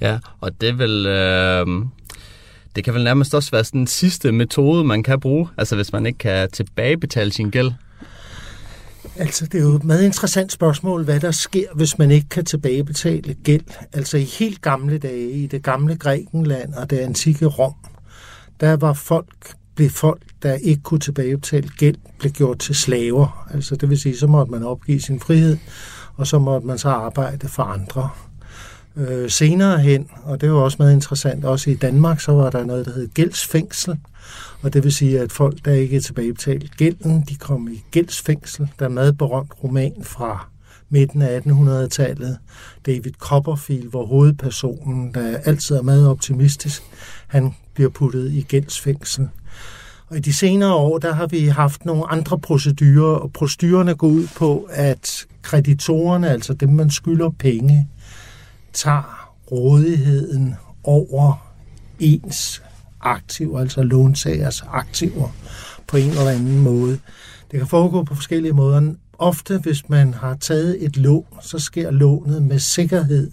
Ja, 0.00 0.18
og 0.40 0.60
det 0.60 0.78
vil... 0.78 1.06
Øh, 1.06 1.66
det 2.76 2.84
kan 2.84 2.94
vel 2.94 3.04
nærmest 3.04 3.34
også 3.34 3.50
være 3.50 3.64
sådan 3.64 3.78
den 3.78 3.86
sidste 3.86 4.32
metode, 4.32 4.84
man 4.84 5.02
kan 5.02 5.20
bruge, 5.20 5.48
altså 5.56 5.76
hvis 5.76 5.92
man 5.92 6.06
ikke 6.06 6.18
kan 6.18 6.50
tilbagebetale 6.50 7.32
sin 7.32 7.50
gæld. 7.50 7.72
Altså, 9.16 9.46
det 9.46 9.58
er 9.58 9.62
jo 9.62 9.74
et 9.74 9.84
meget 9.84 10.04
interessant 10.04 10.52
spørgsmål, 10.52 11.04
hvad 11.04 11.20
der 11.20 11.30
sker, 11.30 11.66
hvis 11.74 11.98
man 11.98 12.10
ikke 12.10 12.28
kan 12.28 12.44
tilbagebetale 12.44 13.34
gæld. 13.34 13.64
Altså, 13.92 14.16
i 14.16 14.24
helt 14.24 14.62
gamle 14.62 14.98
dage, 14.98 15.30
i 15.30 15.46
det 15.46 15.62
gamle 15.62 15.96
Grækenland 15.96 16.74
og 16.74 16.90
det 16.90 16.98
antikke 16.98 17.46
Rom, 17.46 17.74
der 18.60 18.76
var 18.76 18.92
folk, 18.92 19.54
blev 19.74 19.90
folk, 19.90 20.22
der 20.42 20.52
ikke 20.52 20.82
kunne 20.82 21.00
tilbagebetale 21.00 21.68
gæld, 21.78 21.96
blev 22.18 22.32
gjort 22.32 22.58
til 22.58 22.74
slaver. 22.74 23.48
Altså, 23.54 23.76
det 23.76 23.90
vil 23.90 24.00
sige, 24.00 24.16
så 24.16 24.26
måtte 24.26 24.52
man 24.52 24.64
opgive 24.64 25.00
sin 25.00 25.20
frihed, 25.20 25.56
og 26.16 26.26
så 26.26 26.38
måtte 26.38 26.66
man 26.66 26.78
så 26.78 26.88
arbejde 26.88 27.48
for 27.48 27.62
andre. 27.62 28.10
Øh, 28.96 29.30
senere 29.30 29.78
hen, 29.78 30.08
og 30.22 30.40
det 30.40 30.52
var 30.52 30.58
også 30.58 30.76
meget 30.80 30.92
interessant, 30.92 31.44
også 31.44 31.70
i 31.70 31.74
Danmark, 31.74 32.20
så 32.20 32.32
var 32.32 32.50
der 32.50 32.64
noget, 32.64 32.86
der 32.86 32.92
hed 32.92 33.08
gældsfængsel, 33.14 33.96
og 34.62 34.72
det 34.72 34.84
vil 34.84 34.92
sige, 34.92 35.20
at 35.20 35.32
folk, 35.32 35.64
der 35.64 35.72
ikke 35.72 35.96
er 35.96 36.00
tilbagebetalt 36.00 36.76
gælden, 36.76 37.24
de 37.28 37.36
kom 37.36 37.68
i 37.68 37.84
gældsfængsel. 37.90 38.68
Der 38.78 38.84
er 38.84 38.88
en 38.88 38.94
meget 38.94 39.18
berømt 39.18 39.52
roman 39.64 39.94
fra 40.02 40.48
midten 40.88 41.22
af 41.22 41.40
1800-tallet, 41.40 42.38
David 42.86 43.12
Copperfield, 43.18 43.90
hvor 43.90 44.06
hovedpersonen, 44.06 45.14
der 45.14 45.36
altid 45.36 45.76
er 45.76 45.82
meget 45.82 46.08
optimistisk, 46.08 46.82
han 47.26 47.54
bliver 47.74 47.90
puttet 47.90 48.32
i 48.32 48.40
gældsfængsel. 48.40 49.28
Og 50.08 50.16
i 50.16 50.20
de 50.20 50.32
senere 50.32 50.74
år, 50.74 50.98
der 50.98 51.14
har 51.14 51.26
vi 51.26 51.46
haft 51.46 51.84
nogle 51.84 52.10
andre 52.10 52.38
procedurer, 52.38 53.16
og 53.16 53.32
procedurerne 53.32 53.94
går 53.94 54.08
ud 54.08 54.28
på, 54.36 54.68
at 54.70 55.26
kreditorerne, 55.42 56.30
altså 56.30 56.54
dem, 56.54 56.68
man 56.68 56.90
skylder 56.90 57.30
penge, 57.38 57.88
tager 58.72 59.32
rådigheden 59.52 60.54
over 60.84 61.52
ens 61.98 62.62
aktiver, 63.00 63.60
altså 63.60 63.82
låntagers 63.82 64.62
aktiver, 64.68 65.28
på 65.86 65.96
en 65.96 66.10
eller 66.10 66.30
anden 66.30 66.58
måde. 66.58 66.98
Det 67.50 67.58
kan 67.58 67.66
foregå 67.66 68.04
på 68.04 68.14
forskellige 68.14 68.52
måder. 68.52 68.94
Ofte, 69.18 69.58
hvis 69.58 69.88
man 69.88 70.14
har 70.14 70.34
taget 70.34 70.84
et 70.84 70.96
lån, 70.96 71.26
så 71.40 71.58
sker 71.58 71.90
lånet 71.90 72.42
med 72.42 72.58
sikkerhed 72.58 73.30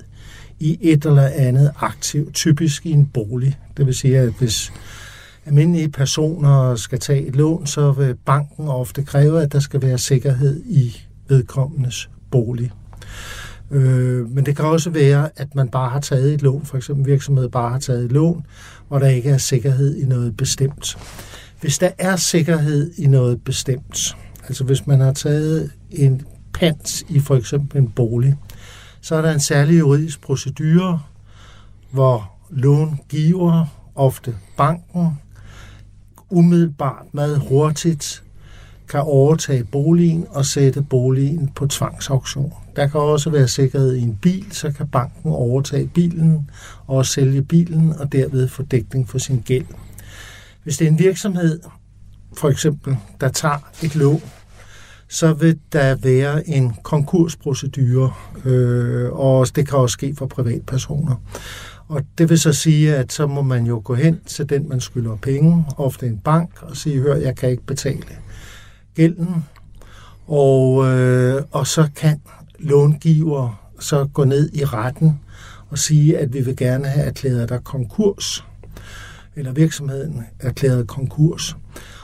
i 0.59 0.77
et 0.81 1.05
eller 1.05 1.27
andet 1.27 1.71
aktiv, 1.79 2.31
typisk 2.31 2.85
i 2.85 2.91
en 2.91 3.05
bolig. 3.05 3.59
Det 3.77 3.85
vil 3.85 3.95
sige, 3.95 4.19
at 4.19 4.33
hvis 4.39 4.73
almindelige 5.45 5.89
personer 5.89 6.75
skal 6.75 6.99
tage 6.99 7.27
et 7.27 7.35
lån, 7.35 7.67
så 7.67 7.91
vil 7.91 8.15
banken 8.15 8.67
ofte 8.67 9.03
kræve, 9.03 9.41
at 9.41 9.51
der 9.51 9.59
skal 9.59 9.81
være 9.81 9.97
sikkerhed 9.97 10.63
i 10.65 10.97
vedkommendes 11.27 12.09
bolig. 12.31 12.71
Øh, 13.71 14.29
men 14.29 14.45
det 14.45 14.55
kan 14.55 14.65
også 14.65 14.89
være, 14.89 15.29
at 15.35 15.55
man 15.55 15.69
bare 15.69 15.89
har 15.89 15.99
taget 15.99 16.33
et 16.33 16.41
lån, 16.41 16.65
for 16.65 16.77
eksempel 16.77 17.05
virksomhed 17.05 17.49
bare 17.49 17.69
har 17.69 17.79
taget 17.79 18.05
et 18.05 18.11
lån, 18.11 18.45
hvor 18.87 18.99
der 18.99 19.07
ikke 19.07 19.29
er 19.29 19.37
sikkerhed 19.37 19.95
i 19.95 20.05
noget 20.05 20.37
bestemt. 20.37 20.97
Hvis 21.61 21.77
der 21.77 21.89
er 21.97 22.15
sikkerhed 22.15 22.91
i 22.97 23.07
noget 23.07 23.43
bestemt, 23.43 24.17
altså 24.43 24.63
hvis 24.63 24.87
man 24.87 24.99
har 24.99 25.13
taget 25.13 25.71
en 25.91 26.21
pant 26.53 27.03
i 27.09 27.19
for 27.19 27.35
eksempel 27.35 27.77
en 27.77 27.89
bolig, 27.89 28.35
så 29.01 29.15
er 29.15 29.21
der 29.21 29.31
en 29.31 29.39
særlig 29.39 29.79
juridisk 29.79 30.21
procedure, 30.21 30.99
hvor 31.91 32.31
långiver, 32.49 33.65
ofte 33.95 34.35
banken, 34.57 35.19
umiddelbart 36.29 37.05
meget 37.13 37.39
hurtigt 37.39 38.23
kan 38.89 38.99
overtage 38.99 39.63
boligen 39.63 40.25
og 40.29 40.45
sætte 40.45 40.81
boligen 40.81 41.49
på 41.55 41.67
tvangsauktion. 41.67 42.53
Der 42.75 42.87
kan 42.87 42.99
også 42.99 43.29
være 43.29 43.47
sikkerhed 43.47 43.95
i 43.95 44.01
en 44.01 44.15
bil, 44.21 44.45
så 44.51 44.71
kan 44.71 44.87
banken 44.87 45.31
overtage 45.31 45.87
bilen 45.87 46.49
og 46.87 47.05
sælge 47.05 47.41
bilen 47.41 47.93
og 47.99 48.11
derved 48.11 48.47
få 48.47 48.63
dækning 48.63 49.09
for 49.09 49.17
sin 49.17 49.43
gæld. 49.45 49.65
Hvis 50.63 50.77
det 50.77 50.87
er 50.87 50.91
en 50.91 50.99
virksomhed, 50.99 51.59
for 52.37 52.49
eksempel, 52.49 52.97
der 53.21 53.29
tager 53.29 53.69
et 53.83 53.95
lån, 53.95 54.21
så 55.09 55.33
vil 55.33 55.59
der 55.73 55.95
være 55.95 56.49
en 56.49 56.73
konkursprocedure, 56.83 58.11
øh, 58.45 59.11
og 59.11 59.55
det 59.55 59.67
kan 59.67 59.77
også 59.77 59.93
ske 59.93 60.15
for 60.17 60.25
privatpersoner. 60.25 61.15
Og 61.87 62.01
det 62.17 62.29
vil 62.29 62.39
så 62.39 62.53
sige, 62.53 62.95
at 62.95 63.13
så 63.13 63.27
må 63.27 63.41
man 63.41 63.65
jo 63.65 63.81
gå 63.83 63.95
hen 63.95 64.19
til 64.25 64.49
den, 64.49 64.69
man 64.69 64.79
skylder 64.79 65.15
penge, 65.15 65.65
ofte 65.77 66.07
en 66.07 66.17
bank, 66.17 66.49
og 66.61 66.77
sige, 66.77 66.99
hør, 66.99 67.15
jeg 67.15 67.35
kan 67.35 67.49
ikke 67.49 67.65
betale 67.65 68.03
gælden, 68.99 69.45
og, 70.27 70.85
øh, 70.85 71.43
og 71.51 71.67
så 71.67 71.89
kan 71.95 72.21
långiver 72.59 73.71
så 73.79 74.05
gå 74.13 74.23
ned 74.23 74.49
i 74.53 74.65
retten 74.65 75.19
og 75.69 75.77
sige, 75.77 76.17
at 76.17 76.33
vi 76.33 76.41
vil 76.41 76.57
gerne 76.57 76.87
have 76.87 77.05
erklæret 77.05 77.49
dig 77.49 77.63
konkurs, 77.63 78.45
eller 79.35 79.51
virksomheden 79.51 80.23
erklæret 80.39 80.87
konkurs. 80.87 81.57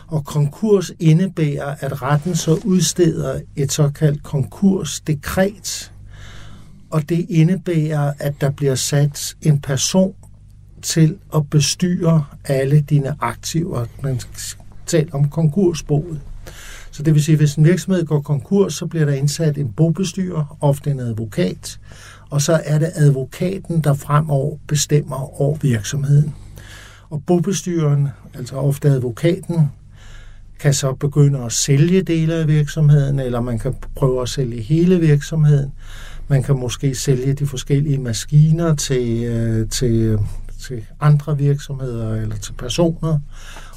Og 0.08 0.26
konkurs 0.26 0.92
indebærer, 1.00 1.76
at 1.80 2.02
retten 2.02 2.36
så 2.36 2.60
udsteder 2.66 3.42
et 3.56 3.72
såkaldt 3.72 4.24
konkursdekret, 4.24 5.92
og 6.90 7.10
det 7.10 7.26
indebærer, 7.30 8.14
at 8.20 8.34
der 8.42 8.50
bliver 8.50 8.76
sat 8.76 9.36
en 9.42 9.60
person 9.60 10.16
til 10.82 11.18
at 11.36 11.50
bestyre 11.50 12.26
alle 12.46 12.82
dine 12.82 13.16
aktiver. 13.20 13.86
Man 14.04 14.20
taler 14.86 15.14
om 15.14 15.30
konkursboet. 15.30 16.22
Så 16.96 17.04
det 17.04 17.14
vil 17.14 17.24
sige, 17.24 17.34
at 17.34 17.40
hvis 17.40 17.56
en 17.56 17.66
virksomhed 17.66 18.06
går 18.06 18.22
konkurs, 18.22 18.74
så 18.74 18.86
bliver 18.86 19.06
der 19.06 19.14
indsat 19.14 19.58
en 19.58 19.72
bobestyrer, 19.72 20.58
ofte 20.62 20.92
en 20.92 21.00
advokat, 21.00 21.80
og 22.30 22.42
så 22.42 22.62
er 22.66 22.80
det 22.80 22.92
advokaten, 22.96 23.82
der 23.82 23.94
fremover 23.94 24.58
bestemmer 24.68 25.42
over 25.42 25.58
virksomheden. 25.62 26.36
Og 27.10 27.24
bobestyreren, 27.28 28.08
altså 28.34 28.56
ofte 28.56 28.90
advokaten, 28.90 29.72
kan 30.60 30.74
så 30.74 30.94
begynde 30.94 31.40
at 31.40 31.52
sælge 31.52 32.02
dele 32.02 32.34
af 32.34 32.48
virksomheden, 32.48 33.20
eller 33.20 33.42
man 33.42 33.60
kan 33.60 33.76
prøve 33.96 34.22
at 34.22 34.30
sælge 34.30 34.62
hele 34.62 35.00
virksomheden. 35.00 35.72
Man 36.28 36.44
kan 36.44 36.60
måske 36.60 36.96
sælge 36.96 37.34
de 37.34 37.48
forskellige 37.48 37.98
maskiner 37.98 38.76
til, 38.76 39.24
øh, 39.24 39.70
til, 39.70 40.20
til 40.68 40.84
andre 41.00 41.38
virksomheder 41.38 42.16
eller 42.16 42.36
til 42.36 42.54
personer, 42.54 43.20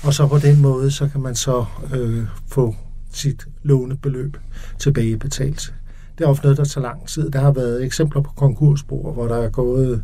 og 0.02 0.14
så 0.14 0.26
på 0.26 0.38
den 0.38 0.60
måde, 0.60 0.90
så 0.90 1.08
kan 1.08 1.20
man 1.20 1.34
så 1.34 1.64
øh, 1.94 2.24
få 2.48 2.74
sit 3.18 3.46
lånebeløb 3.62 4.36
tilbagebetalt. 4.78 5.74
Det 6.18 6.24
er 6.24 6.28
ofte 6.28 6.42
noget, 6.42 6.58
der 6.58 6.64
tager 6.64 6.82
lang 6.82 7.08
tid. 7.08 7.30
Der 7.30 7.40
har 7.40 7.52
været 7.52 7.84
eksempler 7.84 8.22
på 8.22 8.30
konkursbord, 8.36 9.14
hvor 9.14 9.28
der 9.28 9.36
er 9.36 9.50
gået 9.50 10.02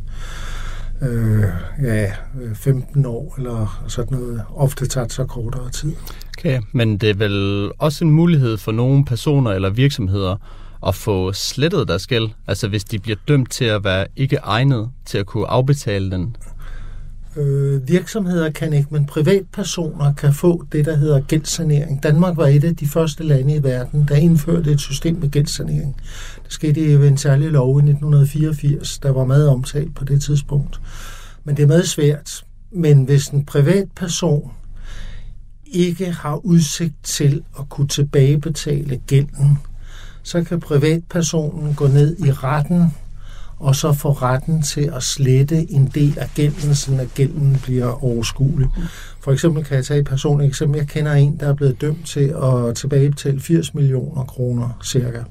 øh, 1.03 1.45
ja, 1.83 2.13
øh, 2.41 2.55
15 2.55 3.07
år 3.07 3.35
eller 3.39 3.85
sådan 3.89 4.19
noget. 4.19 4.43
Ofte 4.55 4.87
tager 4.87 5.05
det 5.05 5.13
så 5.13 5.25
kortere 5.25 5.71
tid. 5.71 5.93
Okay, 6.39 6.61
men 6.73 6.97
det 6.97 7.11
er 7.11 7.15
vel 7.15 7.71
også 7.79 8.05
en 8.05 8.11
mulighed 8.11 8.57
for 8.57 8.73
nogle 8.73 9.05
personer 9.05 9.51
eller 9.51 9.71
virksomheder 9.71 10.37
at 10.87 10.95
få 10.95 11.33
slettet 11.33 11.89
deres 11.89 12.07
gæld, 12.07 12.29
altså 12.47 12.69
hvis 12.69 12.85
de 12.85 12.99
bliver 12.99 13.17
dømt 13.29 13.51
til 13.51 13.65
at 13.65 13.85
være 13.85 14.07
ikke 14.17 14.37
egnet 14.37 14.91
til 15.05 15.19
at 15.19 15.27
kunne 15.27 15.47
afbetale 15.47 16.11
den? 16.11 16.37
Øh, 17.37 17.89
virksomheder 17.89 18.51
kan 18.51 18.73
ikke, 18.73 18.89
men 18.91 19.07
privatpersoner 19.07 20.13
kan 20.13 20.35
få 20.35 20.65
det, 20.73 20.85
der 20.85 20.97
hedder 20.97 21.21
gældsanering. 21.21 22.03
Danmark 22.03 22.37
var 22.37 22.47
et 22.47 22.65
af 22.65 22.77
de 22.77 22.87
første 22.87 23.25
lande 23.25 23.55
i 23.55 23.63
verden, 23.63 24.07
der 24.09 24.15
indførte 24.15 24.71
et 24.73 24.81
system 24.81 25.17
med 25.17 25.31
gældsanering. 25.31 25.97
Det 26.45 26.53
skete 26.53 26.81
i 26.81 26.93
en 26.93 27.17
særlig 27.17 27.51
lov 27.51 27.79
i 27.79 27.83
1984, 27.83 28.99
der 28.99 29.11
var 29.11 29.25
meget 29.25 29.49
omtalt 29.49 29.95
på 29.95 30.05
det 30.05 30.23
tidspunkt. 30.23 30.81
Men 31.45 31.57
det 31.57 31.63
er 31.63 31.67
meget 31.67 31.89
svært. 31.89 32.45
Men 32.71 33.05
hvis 33.05 33.29
en 33.29 33.45
privatperson 33.45 34.51
ikke 35.67 36.13
har 36.13 36.37
udsigt 36.37 36.95
til 37.03 37.43
at 37.59 37.69
kunne 37.69 37.89
tilbagebetale 37.89 38.97
gælden, 39.07 39.59
så 40.23 40.45
kan 40.45 40.61
privatpersonen 40.61 41.75
gå 41.75 41.87
ned 41.87 42.17
i 42.19 42.33
retten 42.33 42.93
og 43.65 43.77
så 43.77 43.93
få 43.93 44.13
retten 44.13 44.63
til 44.63 44.91
at 44.97 45.03
slette 45.03 45.73
en 45.73 45.87
del 45.95 46.19
af 46.19 46.31
gælden, 46.35 46.75
sådan 46.75 47.01
at 47.01 47.15
gælden 47.15 47.61
bliver 47.63 48.05
overskuelig. 48.05 48.69
For 49.21 49.33
eksempel 49.33 49.65
kan 49.65 49.77
jeg 49.77 49.85
tage 49.85 50.01
et 50.01 50.07
personligt 50.07 50.49
eksempel. 50.49 50.79
Jeg 50.79 50.89
kender 50.89 51.13
en, 51.13 51.37
der 51.41 51.49
er 51.49 51.55
blevet 51.55 51.81
dømt 51.81 52.07
til 52.07 52.35
at 52.43 52.75
tilbagebetale 52.77 53.41
80 53.41 53.75
millioner 53.75 54.25
kroner 54.25 54.79
cirka. 54.85 55.23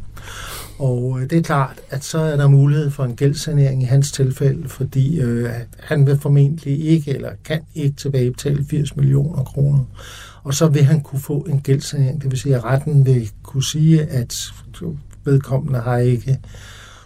Og 0.80 1.20
øh, 1.22 1.30
det 1.30 1.38
er 1.38 1.42
klart, 1.42 1.82
at 1.90 2.04
så 2.04 2.20
er 2.20 2.36
der 2.36 2.48
mulighed 2.48 2.92
for 2.92 3.04
en 3.04 3.16
gældssanering 3.16 3.84
i 3.84 3.86
hans 3.86 4.12
tilfælde, 4.12 4.70
fordi 4.70 5.20
øh, 5.20 5.50
han 5.80 6.08
vil 6.08 6.20
formentlig 6.20 6.86
ikke, 6.86 7.12
eller 7.12 7.30
kan 7.44 7.62
ikke 7.76 7.96
tilbagebetale 7.96 8.66
80 8.70 8.96
millioner 8.96 9.44
kroner. 9.44 9.84
Og 10.44 10.54
så 10.54 10.68
vil 10.68 10.84
han 10.84 11.02
kunne 11.02 11.22
få 11.22 11.40
en 11.50 11.62
gældssanering, 11.62 12.22
det 12.22 12.32
vil 12.32 12.40
sige, 12.40 12.56
at 12.56 12.64
retten 12.64 13.06
vil 13.06 13.30
kunne 13.44 13.64
sige, 13.64 14.02
at 14.02 14.54
vedkommende 15.26 15.80
har 15.80 15.98
ikke 15.98 16.40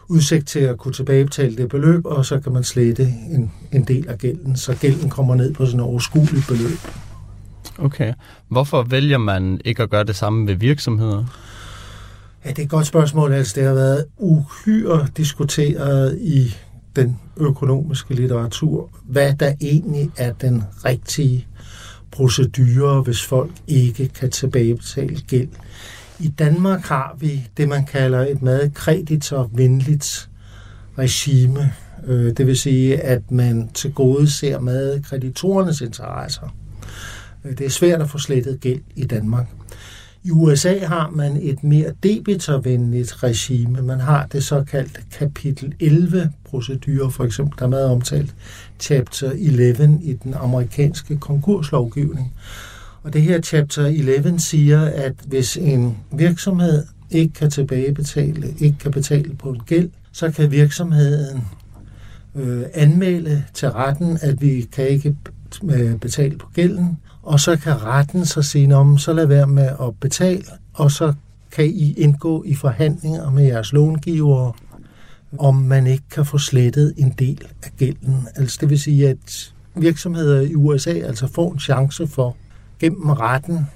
udsigt 0.08 0.48
til 0.48 0.60
at 0.60 0.78
kunne 0.78 0.94
tilbagebetale 0.94 1.58
det 1.58 1.70
beløb, 1.70 2.06
og 2.06 2.26
så 2.26 2.40
kan 2.40 2.52
man 2.52 2.64
slette 2.64 3.04
en, 3.04 3.52
en 3.72 3.84
del 3.84 4.08
af 4.08 4.18
gælden, 4.18 4.58
så 4.58 4.76
gælden 4.76 5.10
kommer 5.10 5.36
ned 5.36 5.54
på 5.54 5.66
sådan 5.66 5.80
et 5.80 5.86
overskueligt 5.86 6.48
beløb. 6.48 6.78
Okay. 7.78 8.14
Hvorfor 8.48 8.84
vælger 8.84 9.18
man 9.18 9.62
ikke 9.66 9.84
at 9.84 9.90
gøre 9.90 10.04
det 10.04 10.16
samme 10.16 10.48
ved 10.48 10.56
virksomheder? 10.56 11.26
Ja, 12.46 12.50
det 12.50 12.60
er 12.60 12.64
et 12.64 12.70
godt 12.70 12.88
spørgsmål. 12.88 13.34
Altså, 13.34 13.54
det 13.56 13.68
har 13.68 13.74
været 13.74 14.06
uhyre 14.18 15.08
diskuteret 15.18 16.18
i 16.22 16.56
den 16.96 17.20
økonomiske 17.38 18.14
litteratur, 18.14 18.90
hvad 19.04 19.34
der 19.34 19.54
egentlig 19.62 20.12
er 20.18 20.34
den 20.34 20.64
rigtige 20.86 21.48
procedure, 22.12 23.02
hvis 23.02 23.24
folk 23.24 23.52
ikke 23.68 24.08
kan 24.08 24.30
tilbagebetale 24.30 25.22
gæld. 25.28 25.50
I 26.20 26.28
Danmark 26.28 26.82
har 26.82 27.16
vi 27.20 27.48
det, 27.58 27.70
man 27.70 27.86
kalder 27.86 28.20
et 28.20 28.42
meget 28.42 28.74
kreditorvenligt 28.74 30.30
regime. 30.98 31.74
Øh, 32.08 32.38
det 32.38 32.48
vil 32.48 32.58
sige, 32.58 33.02
at 33.02 33.32
man 33.32 33.70
til 33.74 33.94
gode 33.94 34.32
ser 34.32 34.60
med 34.60 35.04
kreditorernes 35.04 35.82
interesser. 35.82 36.56
Øh, 37.46 37.58
det 37.58 37.66
er 37.66 37.70
svært 37.70 38.02
at 38.02 38.10
få 38.10 38.18
slettet 38.18 38.60
gæld 38.60 38.82
i 38.96 39.06
Danmark. 39.06 39.48
I 40.24 40.32
USA 40.32 40.86
har 40.86 41.10
man 41.10 41.38
et 41.42 41.64
mere 41.64 41.94
debitorvenligt 42.04 43.24
regime. 43.24 43.82
Man 43.82 44.00
har 44.00 44.26
det 44.26 44.44
såkaldte 44.44 45.02
kapitel 45.12 45.76
11 45.80 46.32
procedure, 46.50 47.12
for 47.12 47.24
eksempel, 47.24 47.60
der 47.60 47.66
er 47.66 47.70
meget 47.70 47.90
omtalt 47.90 48.36
chapter 48.80 49.32
11 49.32 50.00
i 50.02 50.14
den 50.14 50.34
amerikanske 50.34 51.18
konkurslovgivning. 51.18 52.34
Og 53.04 53.14
det 53.14 53.22
her 53.22 53.42
chapter 53.42 53.86
11 53.86 54.40
siger, 54.40 54.82
at 54.82 55.14
hvis 55.28 55.58
en 55.58 55.98
virksomhed 56.12 56.86
ikke 57.12 57.34
kan 57.34 57.50
tilbagebetale, 57.50 58.54
ikke 58.60 58.78
kan 58.78 58.92
betale 58.92 59.36
på 59.36 59.50
en 59.50 59.62
gæld, 59.66 59.90
så 60.12 60.32
kan 60.32 60.52
virksomheden 60.52 61.44
øh, 62.36 62.64
anmelde 62.74 63.44
til 63.54 63.72
retten, 63.72 64.18
at 64.22 64.42
vi 64.42 64.68
kan 64.72 64.88
ikke 64.88 65.16
øh, 65.64 65.96
betale 65.96 66.38
på 66.38 66.48
gælden, 66.54 66.98
og 67.24 67.40
så 67.40 67.56
kan 67.58 67.84
retten 67.84 68.26
så 68.26 68.42
sige, 68.42 68.76
om 68.76 68.98
så 68.98 69.14
lad 69.14 69.26
være 69.26 69.48
med 69.48 69.70
at 69.82 70.00
betale, 70.00 70.44
og 70.74 70.92
så 70.92 71.14
kan 71.52 71.66
I 71.66 71.94
indgå 71.94 72.44
i 72.44 72.56
forhandlinger 72.56 73.32
med 73.32 73.44
jeres 73.44 73.74
långivere, 73.74 74.54
om 75.38 75.56
man 75.56 75.88
ikke 75.88 76.04
kan 76.12 76.26
få 76.26 76.38
slettet 76.38 76.94
en 76.98 77.14
del 77.20 77.48
af 77.64 77.72
gælden. 77.78 78.28
Altså 78.36 78.58
det 78.62 78.70
vil 78.70 78.80
sige, 78.80 79.10
at 79.10 79.54
virksomheder 79.76 80.42
i 80.42 80.56
USA 80.56 80.92
altså 80.92 81.28
får 81.28 81.54
en 81.54 81.60
chance 81.60 82.08
for 82.08 82.36
gennem 82.80 83.10
retten 83.10 83.68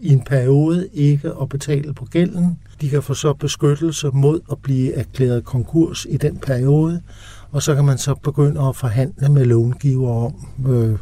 i 0.00 0.12
en 0.12 0.20
periode 0.20 0.88
ikke 0.92 1.32
at 1.40 1.48
betale 1.48 1.94
på 1.94 2.04
gælden. 2.04 2.58
De 2.80 2.88
kan 2.88 3.02
få 3.02 3.14
så 3.14 3.32
beskyttelse 3.32 4.10
mod 4.12 4.40
at 4.50 4.58
blive 4.62 4.94
erklæret 4.94 5.44
konkurs 5.44 6.06
i 6.10 6.16
den 6.16 6.38
periode, 6.38 7.02
og 7.50 7.62
så 7.62 7.74
kan 7.74 7.84
man 7.84 7.98
så 7.98 8.14
begynde 8.14 8.60
at 8.60 8.76
forhandle 8.76 9.28
med 9.28 9.44
långiver 9.44 10.24
om, 10.24 10.34
øh, 10.72 10.98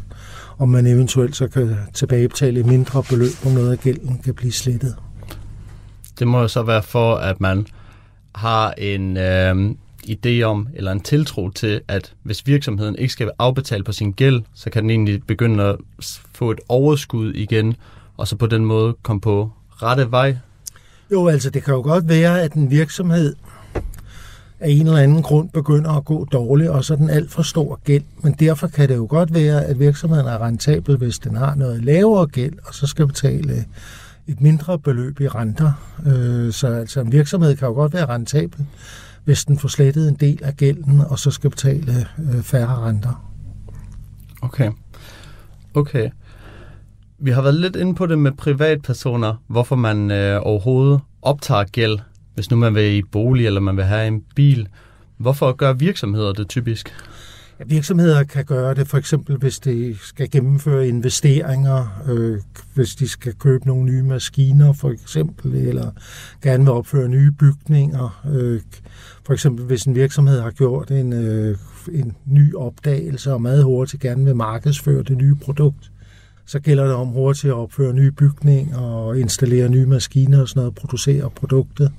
om 0.59 0.69
man 0.69 0.87
eventuelt 0.87 1.37
så 1.37 1.49
kan 1.49 1.77
tilbagebetale 1.95 2.61
et 2.61 2.67
mindre 2.67 3.03
beløb, 3.03 3.33
om 3.47 3.53
noget 3.53 3.73
af 3.73 3.79
gælden 3.79 4.21
kan 4.25 4.35
blive 4.35 4.53
slettet. 4.53 4.97
Det 6.19 6.29
må 6.29 6.41
jo 6.41 6.49
så 6.49 6.63
være 6.63 6.83
for, 6.83 7.15
at 7.15 7.41
man 7.41 7.67
har 8.35 8.73
en 8.73 9.17
øh, 9.17 9.75
idé 10.09 10.43
om, 10.43 10.69
eller 10.75 10.93
en 10.93 11.01
tiltro 11.01 11.51
til, 11.51 11.81
at 11.89 12.13
hvis 12.23 12.47
virksomheden 12.47 12.97
ikke 12.99 13.13
skal 13.13 13.31
afbetale 13.39 13.85
på 13.85 13.93
sin 13.93 14.13
gæld, 14.13 14.43
så 14.55 14.71
kan 14.71 14.83
den 14.83 14.91
egentlig 14.91 15.23
begynde 15.27 15.65
at 15.65 15.77
få 16.35 16.51
et 16.51 16.61
overskud 16.69 17.33
igen, 17.33 17.77
og 18.17 18.29
så 18.29 18.37
på 18.37 18.47
den 18.47 18.65
måde 18.65 18.95
komme 19.03 19.21
på 19.21 19.51
rette 19.71 20.11
vej. 20.11 20.37
Jo, 21.13 21.29
altså 21.29 21.51
det 21.51 21.65
kan 21.65 21.75
jo 21.75 21.81
godt 21.81 22.09
være, 22.09 22.43
at 22.43 22.53
en 22.53 22.71
virksomhed 22.71 23.35
af 24.61 24.71
en 24.71 24.87
eller 24.87 24.99
anden 24.99 25.23
grund 25.23 25.49
begynder 25.49 25.91
at 25.91 26.05
gå 26.05 26.25
dårligt, 26.25 26.71
og 26.71 26.85
så 26.85 26.95
er 26.95 26.99
den 26.99 27.11
alt 27.11 27.31
for 27.31 27.43
stor 27.43 27.81
gæld. 27.85 28.03
Men 28.23 28.33
derfor 28.33 28.67
kan 28.67 28.89
det 28.89 28.97
jo 28.97 29.07
godt 29.11 29.35
være, 29.35 29.65
at 29.65 29.79
virksomheden 29.79 30.27
er 30.27 30.43
rentabel, 30.43 30.97
hvis 30.97 31.19
den 31.19 31.37
har 31.37 31.55
noget 31.55 31.85
lavere 31.85 32.27
gæld, 32.27 32.55
og 32.65 32.75
så 32.75 32.87
skal 32.87 33.07
betale 33.07 33.65
et 34.27 34.41
mindre 34.41 34.79
beløb 34.79 35.21
i 35.21 35.29
renter. 35.29 35.73
Øh, 36.07 36.53
så 36.53 36.67
altså 36.67 37.01
en 37.01 37.13
virksomhed 37.13 37.57
kan 37.57 37.69
jo 37.69 37.75
godt 37.75 37.93
være 37.93 38.07
rentabel, 38.07 38.67
hvis 39.27 39.45
den 39.45 39.59
får 39.59 39.69
slettet 39.69 40.09
en 40.09 40.15
del 40.15 40.45
af 40.45 40.57
gælden, 40.57 41.01
og 41.01 41.19
så 41.19 41.31
skal 41.31 41.51
betale 41.51 42.07
øh, 42.19 42.43
færre 42.43 42.77
renter. 42.77 43.33
Okay. 44.43 44.71
Okay. 45.75 46.11
Vi 47.19 47.31
har 47.31 47.43
været 47.43 47.55
lidt 47.55 47.77
inde 47.77 47.95
på 47.95 48.07
det 48.07 48.19
med 48.19 48.33
privatpersoner, 48.33 49.35
hvorfor 49.47 49.77
man 49.77 50.11
øh, 50.11 50.41
overhovedet 50.43 51.01
optager 51.23 51.65
gæld, 51.65 51.99
hvis 52.35 52.51
nu 52.51 52.57
man 52.57 52.75
vil 52.75 52.97
i 52.97 53.03
bolig 53.03 53.47
eller 53.47 53.61
man 53.61 53.77
vil 53.77 53.85
have 53.85 54.09
en 54.09 54.23
bil. 54.35 54.69
Hvorfor 55.17 55.53
gør 55.53 55.73
virksomheder 55.73 56.33
det 56.33 56.49
typisk? 56.49 56.95
Ja, 57.61 57.65
virksomheder 57.65 58.25
kan 58.25 58.45
gøre 58.45 58.75
det 58.75 58.89
for 58.89 58.99
eksempel, 58.99 59.37
hvis 59.37 59.59
de 59.59 59.97
skal 60.01 60.31
gennemføre 60.31 60.89
investeringer, 60.89 62.03
øh, 62.09 62.39
hvis 62.75 62.95
de 62.95 63.09
skal 63.09 63.35
købe 63.35 63.67
nogle 63.67 63.85
nye 63.85 64.03
maskiner 64.03 64.73
for 64.73 64.91
eksempel, 64.91 65.55
eller 65.55 65.91
gerne 66.43 66.65
vil 66.65 66.73
opføre 66.73 67.09
nye 67.09 67.31
bygninger. 67.31 68.25
Øh, 68.33 68.61
for 69.27 69.33
eksempel 69.33 69.65
hvis 69.65 69.85
en 69.85 69.95
virksomhed 69.95 70.41
har 70.41 70.51
gjort 70.51 70.91
en, 70.91 71.13
øh, 71.13 71.59
en 71.93 72.17
ny 72.27 72.55
opdagelse 72.55 73.33
og 73.33 73.43
meget 73.43 73.65
hurtigt 73.65 74.03
gerne 74.03 74.25
vil 74.25 74.37
markedsføre 74.37 75.03
det 75.03 75.17
nye 75.17 75.35
produkt, 75.35 75.91
så 76.47 76.61
gælder 76.61 76.85
det 76.85 76.95
om 76.95 77.09
hurtigt 77.09 77.51
at 77.51 77.57
opføre 77.57 77.93
nye 77.93 78.11
bygninger 78.11 78.79
og 78.79 79.21
installere 79.21 79.69
nye 79.69 79.87
maskiner 79.87 80.41
og 80.41 80.49
sådan 80.49 80.61
noget, 80.61 80.75
producere 80.75 81.31
produktet. 81.31 81.93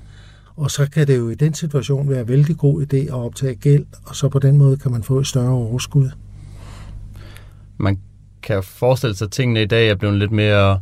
Og 0.58 0.70
så 0.70 0.90
kan 0.90 1.06
det 1.06 1.16
jo 1.16 1.30
i 1.30 1.34
den 1.34 1.54
situation 1.54 2.10
være 2.10 2.20
en 2.20 2.28
vældig 2.28 2.56
god 2.56 2.82
idé 2.82 2.96
at 2.96 3.12
optage 3.12 3.54
gæld, 3.54 3.86
og 4.04 4.16
så 4.16 4.28
på 4.28 4.38
den 4.38 4.58
måde 4.58 4.76
kan 4.76 4.90
man 4.90 5.02
få 5.02 5.18
et 5.18 5.26
større 5.26 5.50
overskud. 5.50 6.10
Man 7.76 8.00
kan 8.42 8.62
forestille 8.62 9.16
sig, 9.16 9.24
at 9.24 9.30
tingene 9.30 9.62
i 9.62 9.66
dag 9.66 9.88
er 9.88 9.94
blevet 9.94 10.18
lidt 10.18 10.30
mere 10.30 10.80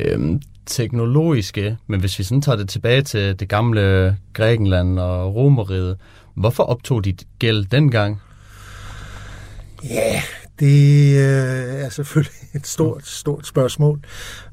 øhm, 0.00 0.42
teknologiske, 0.66 1.76
men 1.86 2.00
hvis 2.00 2.18
vi 2.18 2.24
sådan 2.24 2.42
tager 2.42 2.56
det 2.56 2.68
tilbage 2.68 3.02
til 3.02 3.40
det 3.40 3.48
gamle 3.48 4.16
Grækenland 4.32 4.98
og 4.98 5.34
Romeriet, 5.34 5.96
hvorfor 6.34 6.62
optog 6.62 7.04
de 7.04 7.14
gæld 7.38 7.64
dengang? 7.64 8.20
Ja, 9.84 10.22
det 10.60 11.16
øh, 11.16 11.84
er 11.84 11.88
selvfølgelig 11.88 12.32
et 12.54 12.66
stort, 12.66 13.06
stort 13.06 13.46
spørgsmål. 13.46 14.00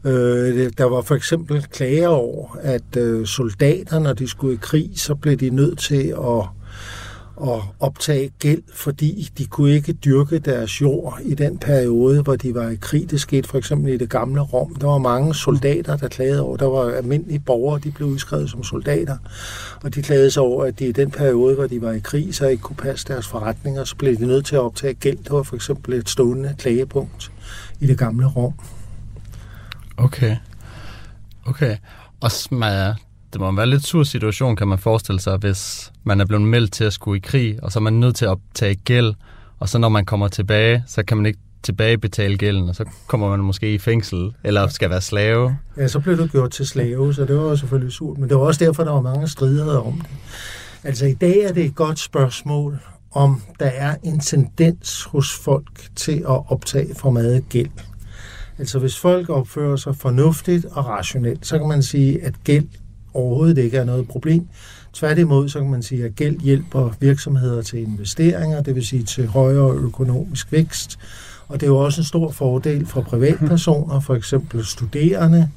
Øh, 0.06 0.72
der 0.78 0.84
var 0.84 1.02
for 1.02 1.16
eksempel 1.16 1.66
klager 1.72 2.08
over, 2.08 2.58
at 2.62 2.98
øh, 2.98 3.26
soldater, 3.26 4.00
når 4.00 4.14
de 4.14 4.28
skulle 4.28 4.54
i 4.54 4.60
krig, 4.62 4.92
så 4.96 5.16
blev 5.16 5.38
de 5.38 5.50
nødt 5.50 5.80
til 5.80 6.08
at 6.08 6.46
at 7.44 7.62
optage 7.80 8.32
gæld, 8.40 8.64
fordi 8.74 9.30
de 9.38 9.46
kunne 9.46 9.72
ikke 9.72 9.94
dyrke 9.94 10.40
deres 10.40 10.82
jord 10.82 11.20
i 11.24 11.36
den 11.36 11.58
periode, 11.58 12.22
hvor 12.22 12.36
de 12.36 12.56
var 12.56 12.70
i 12.70 12.76
krig. 12.76 13.12
Det 13.12 13.22
skete 13.22 13.50
for 13.50 13.58
eksempel 13.58 13.94
i 13.94 13.98
det 13.98 14.10
gamle 14.10 14.42
Rom. 14.42 14.76
Der 14.76 14.88
var 14.88 14.98
mange 14.98 15.36
soldater, 15.36 15.98
der 15.98 16.08
klagede 16.08 16.42
over. 16.42 16.58
Der 16.58 16.66
var 16.66 16.92
almindelige 16.92 17.40
borgere, 17.40 17.80
de 17.80 17.92
blev 17.92 18.08
udskrevet 18.08 18.50
som 18.50 18.64
soldater. 18.64 19.18
Og 19.84 19.96
de 19.96 20.02
klagede 20.02 20.32
sig 20.32 20.44
over, 20.44 20.66
at 20.66 20.80
de 20.80 20.86
i 20.86 20.92
den 20.92 21.12
periode, 21.12 21.56
hvor 21.56 21.68
de 21.68 21.82
var 21.82 21.92
i 21.92 22.00
krig, 22.00 22.36
så 22.36 22.48
ikke 22.48 22.64
kunne 22.64 22.76
passe 22.76 23.08
deres 23.08 23.28
forretninger. 23.28 23.84
Så 23.84 23.96
blev 23.96 24.18
de 24.18 24.26
nødt 24.26 24.46
til 24.46 24.56
at 24.56 24.62
optage 24.62 24.94
gæld. 24.94 25.18
Det 25.18 25.32
var 25.32 25.44
for 25.44 25.56
eksempel 25.56 25.94
et 25.94 26.10
stående 26.10 26.56
klagepunkt 26.58 27.32
i 27.80 27.88
det 27.88 27.98
gamle 27.98 28.28
Rom. 28.28 28.54
Okay. 29.98 30.36
Okay. 31.46 31.78
Og 32.22 32.32
smager 32.32 32.96
det 33.34 33.42
må 33.42 33.52
være 33.52 33.64
en 33.64 33.70
lidt 33.70 33.86
sur 33.86 34.04
situation, 34.04 34.56
kan 34.56 34.68
man 34.68 34.78
forestille 34.78 35.22
sig, 35.22 35.38
hvis 35.38 35.92
man 36.04 36.22
er 36.22 36.26
blevet 36.26 36.48
meldt 36.48 36.74
til 36.74 36.84
at 36.84 36.94
skulle 36.94 37.18
i 37.18 37.22
krig, 37.22 37.64
og 37.64 37.72
så 37.72 37.80
er 37.80 37.82
man 37.82 37.94
nødt 37.94 38.16
til 38.16 38.26
at 38.26 38.30
optage 38.30 38.76
gæld, 38.76 39.14
og 39.60 39.70
så 39.70 39.78
når 39.78 39.90
man 39.90 40.06
kommer 40.06 40.28
tilbage, 40.28 40.84
så 40.88 41.04
kan 41.04 41.18
man 41.18 41.26
ikke 41.26 41.40
tilbagebetale 41.64 42.38
gælden, 42.38 42.70
og 42.70 42.76
så 42.76 42.86
kommer 43.08 43.30
man 43.30 43.40
måske 43.40 43.74
i 43.74 43.78
fængsel, 43.78 44.34
eller 44.44 44.68
skal 44.68 44.90
være 44.90 45.02
slave. 45.02 45.58
Ja, 45.78 45.88
så 45.88 46.00
blev 46.00 46.18
du 46.18 46.28
gjort 46.28 46.52
til 46.52 46.68
slave, 46.68 47.14
så 47.14 47.26
det 47.26 47.38
var 47.38 47.56
selvfølgelig 47.56 47.94
surt, 47.94 48.18
men 48.18 48.30
det 48.30 48.38
var 48.38 48.44
også 48.44 48.66
derfor, 48.66 48.84
der 48.84 48.92
var 48.92 49.02
mange 49.02 49.28
strider 49.28 49.78
om 49.78 49.94
det. 49.94 50.10
Altså 50.84 51.06
i 51.06 51.14
dag 51.14 51.40
er 51.40 51.54
det 51.54 51.66
et 51.66 51.76
godt 51.76 52.00
spørgsmål, 52.00 52.80
om 53.12 53.42
der 53.60 53.66
er 53.66 53.96
en 54.04 54.20
tendens 54.20 55.04
hos 55.04 55.34
folk 55.34 55.96
til 55.96 56.18
at 56.20 56.52
optage 56.52 56.96
for 56.96 57.12
meget 57.12 57.50
gæld. 57.50 57.70
Altså 58.58 58.80
hvis 58.80 59.00
folk 59.00 59.30
opfører 59.30 59.76
sig 59.76 59.96
fornuftigt 59.96 60.66
og 60.66 60.86
rationelt, 60.86 61.48
så 61.48 61.58
kan 61.58 61.68
man 61.68 61.84
sige, 61.84 62.24
at 62.24 62.34
gæld 62.44 62.68
overhovedet 63.14 63.58
ikke 63.58 63.78
er 63.78 63.84
noget 63.84 64.08
problem. 64.08 64.48
Tværtimod, 64.94 65.50
så 65.50 65.60
kan 65.60 65.70
man 65.70 65.84
sige, 65.84 66.06
at 66.06 66.16
gæld 66.16 66.40
hjælper 66.40 66.90
virksomheder 67.00 67.62
til 67.62 67.80
investeringer, 67.80 68.62
det 68.62 68.76
vil 68.76 68.86
sige 68.86 69.04
til 69.04 69.28
højere 69.28 69.72
økonomisk 69.72 70.52
vækst. 70.52 71.00
Og 71.48 71.60
det 71.60 71.66
er 71.66 71.72
jo 71.72 71.78
også 71.78 72.02
en 72.02 72.06
stor 72.06 72.32
fordel 72.32 72.86
for 72.86 73.02
privatpersoner, 73.02 74.00
for 74.00 74.16
eksempel 74.16 74.66
studerende, 74.66 75.50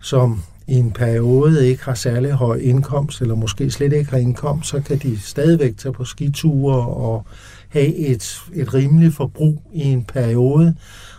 som 0.00 0.42
i 0.66 0.74
en 0.74 0.90
periode 0.90 1.68
ikke 1.68 1.84
har 1.84 1.94
særlig 1.94 2.32
høj 2.32 2.56
indkomst, 2.56 3.20
eller 3.20 3.34
måske 3.34 3.70
slet 3.70 3.92
ikke 3.92 4.10
har 4.10 4.18
indkomst, 4.18 4.68
så 4.68 4.80
kan 4.80 4.98
de 4.98 5.20
stadigvæk 5.20 5.76
tage 5.76 5.92
på 5.92 6.04
skiture 6.04 6.86
og 6.86 7.26
have 7.68 7.94
et, 7.94 8.42
et 8.54 8.74
rimeligt 8.74 9.14
forbrug 9.14 9.62
i 9.72 9.82
en 9.82 10.04
periode, 10.04 10.74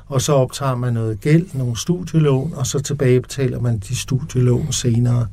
og 0.06 0.22
så 0.22 0.34
optager 0.34 0.76
man 0.76 0.94
noget 0.94 1.22
gæld, 1.22 1.48
nogle 1.54 1.78
studielån, 1.78 2.54
og 2.56 2.68
så 2.68 2.80
tilbagebetaler 2.80 3.60
man 3.60 3.80
de 3.80 3.96
studielån 3.96 4.72
senere. 4.72 5.28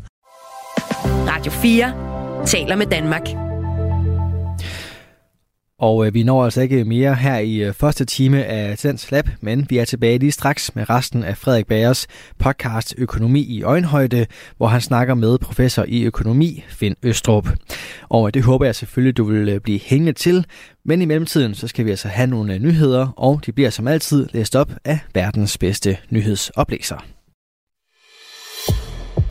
Radio 1.04 1.52
4 1.52 2.46
taler 2.46 2.76
med 2.76 2.86
Danmark. 2.86 3.22
Og 5.82 6.06
øh, 6.06 6.14
vi 6.14 6.22
når 6.22 6.44
altså 6.44 6.60
ikke 6.60 6.84
mere 6.84 7.14
her 7.14 7.38
i 7.38 7.56
øh, 7.56 7.72
første 7.72 8.04
time 8.04 8.44
af 8.44 8.78
Tendens 8.78 9.10
Lab, 9.10 9.28
men 9.40 9.66
vi 9.70 9.78
er 9.78 9.84
tilbage 9.84 10.18
lige 10.18 10.32
straks 10.32 10.74
med 10.74 10.90
resten 10.90 11.24
af 11.24 11.36
Frederik 11.36 11.66
Bagers 11.66 12.06
podcast 12.38 12.94
Økonomi 12.98 13.40
i 13.40 13.62
øjenhøjde, 13.62 14.26
hvor 14.56 14.66
han 14.66 14.80
snakker 14.80 15.14
med 15.14 15.38
professor 15.38 15.84
i 15.88 16.02
økonomi, 16.02 16.64
Finn 16.68 16.96
Østrup. 17.02 17.48
Og 18.08 18.26
øh, 18.26 18.34
det 18.34 18.42
håber 18.42 18.64
jeg 18.64 18.74
selvfølgelig, 18.74 19.16
du 19.16 19.24
vil 19.24 19.48
øh, 19.48 19.60
blive 19.60 19.80
hængende 19.84 20.12
til. 20.12 20.46
Men 20.84 21.02
i 21.02 21.04
mellemtiden, 21.04 21.54
så 21.54 21.68
skal 21.68 21.84
vi 21.84 21.90
altså 21.90 22.08
have 22.08 22.26
nogle 22.26 22.54
øh, 22.54 22.60
nyheder, 22.60 23.08
og 23.16 23.40
de 23.46 23.52
bliver 23.52 23.70
som 23.70 23.88
altid 23.88 24.28
læst 24.32 24.56
op 24.56 24.72
af 24.84 24.98
verdens 25.14 25.58
bedste 25.58 25.96
nyhedsoplæser. 26.10 27.21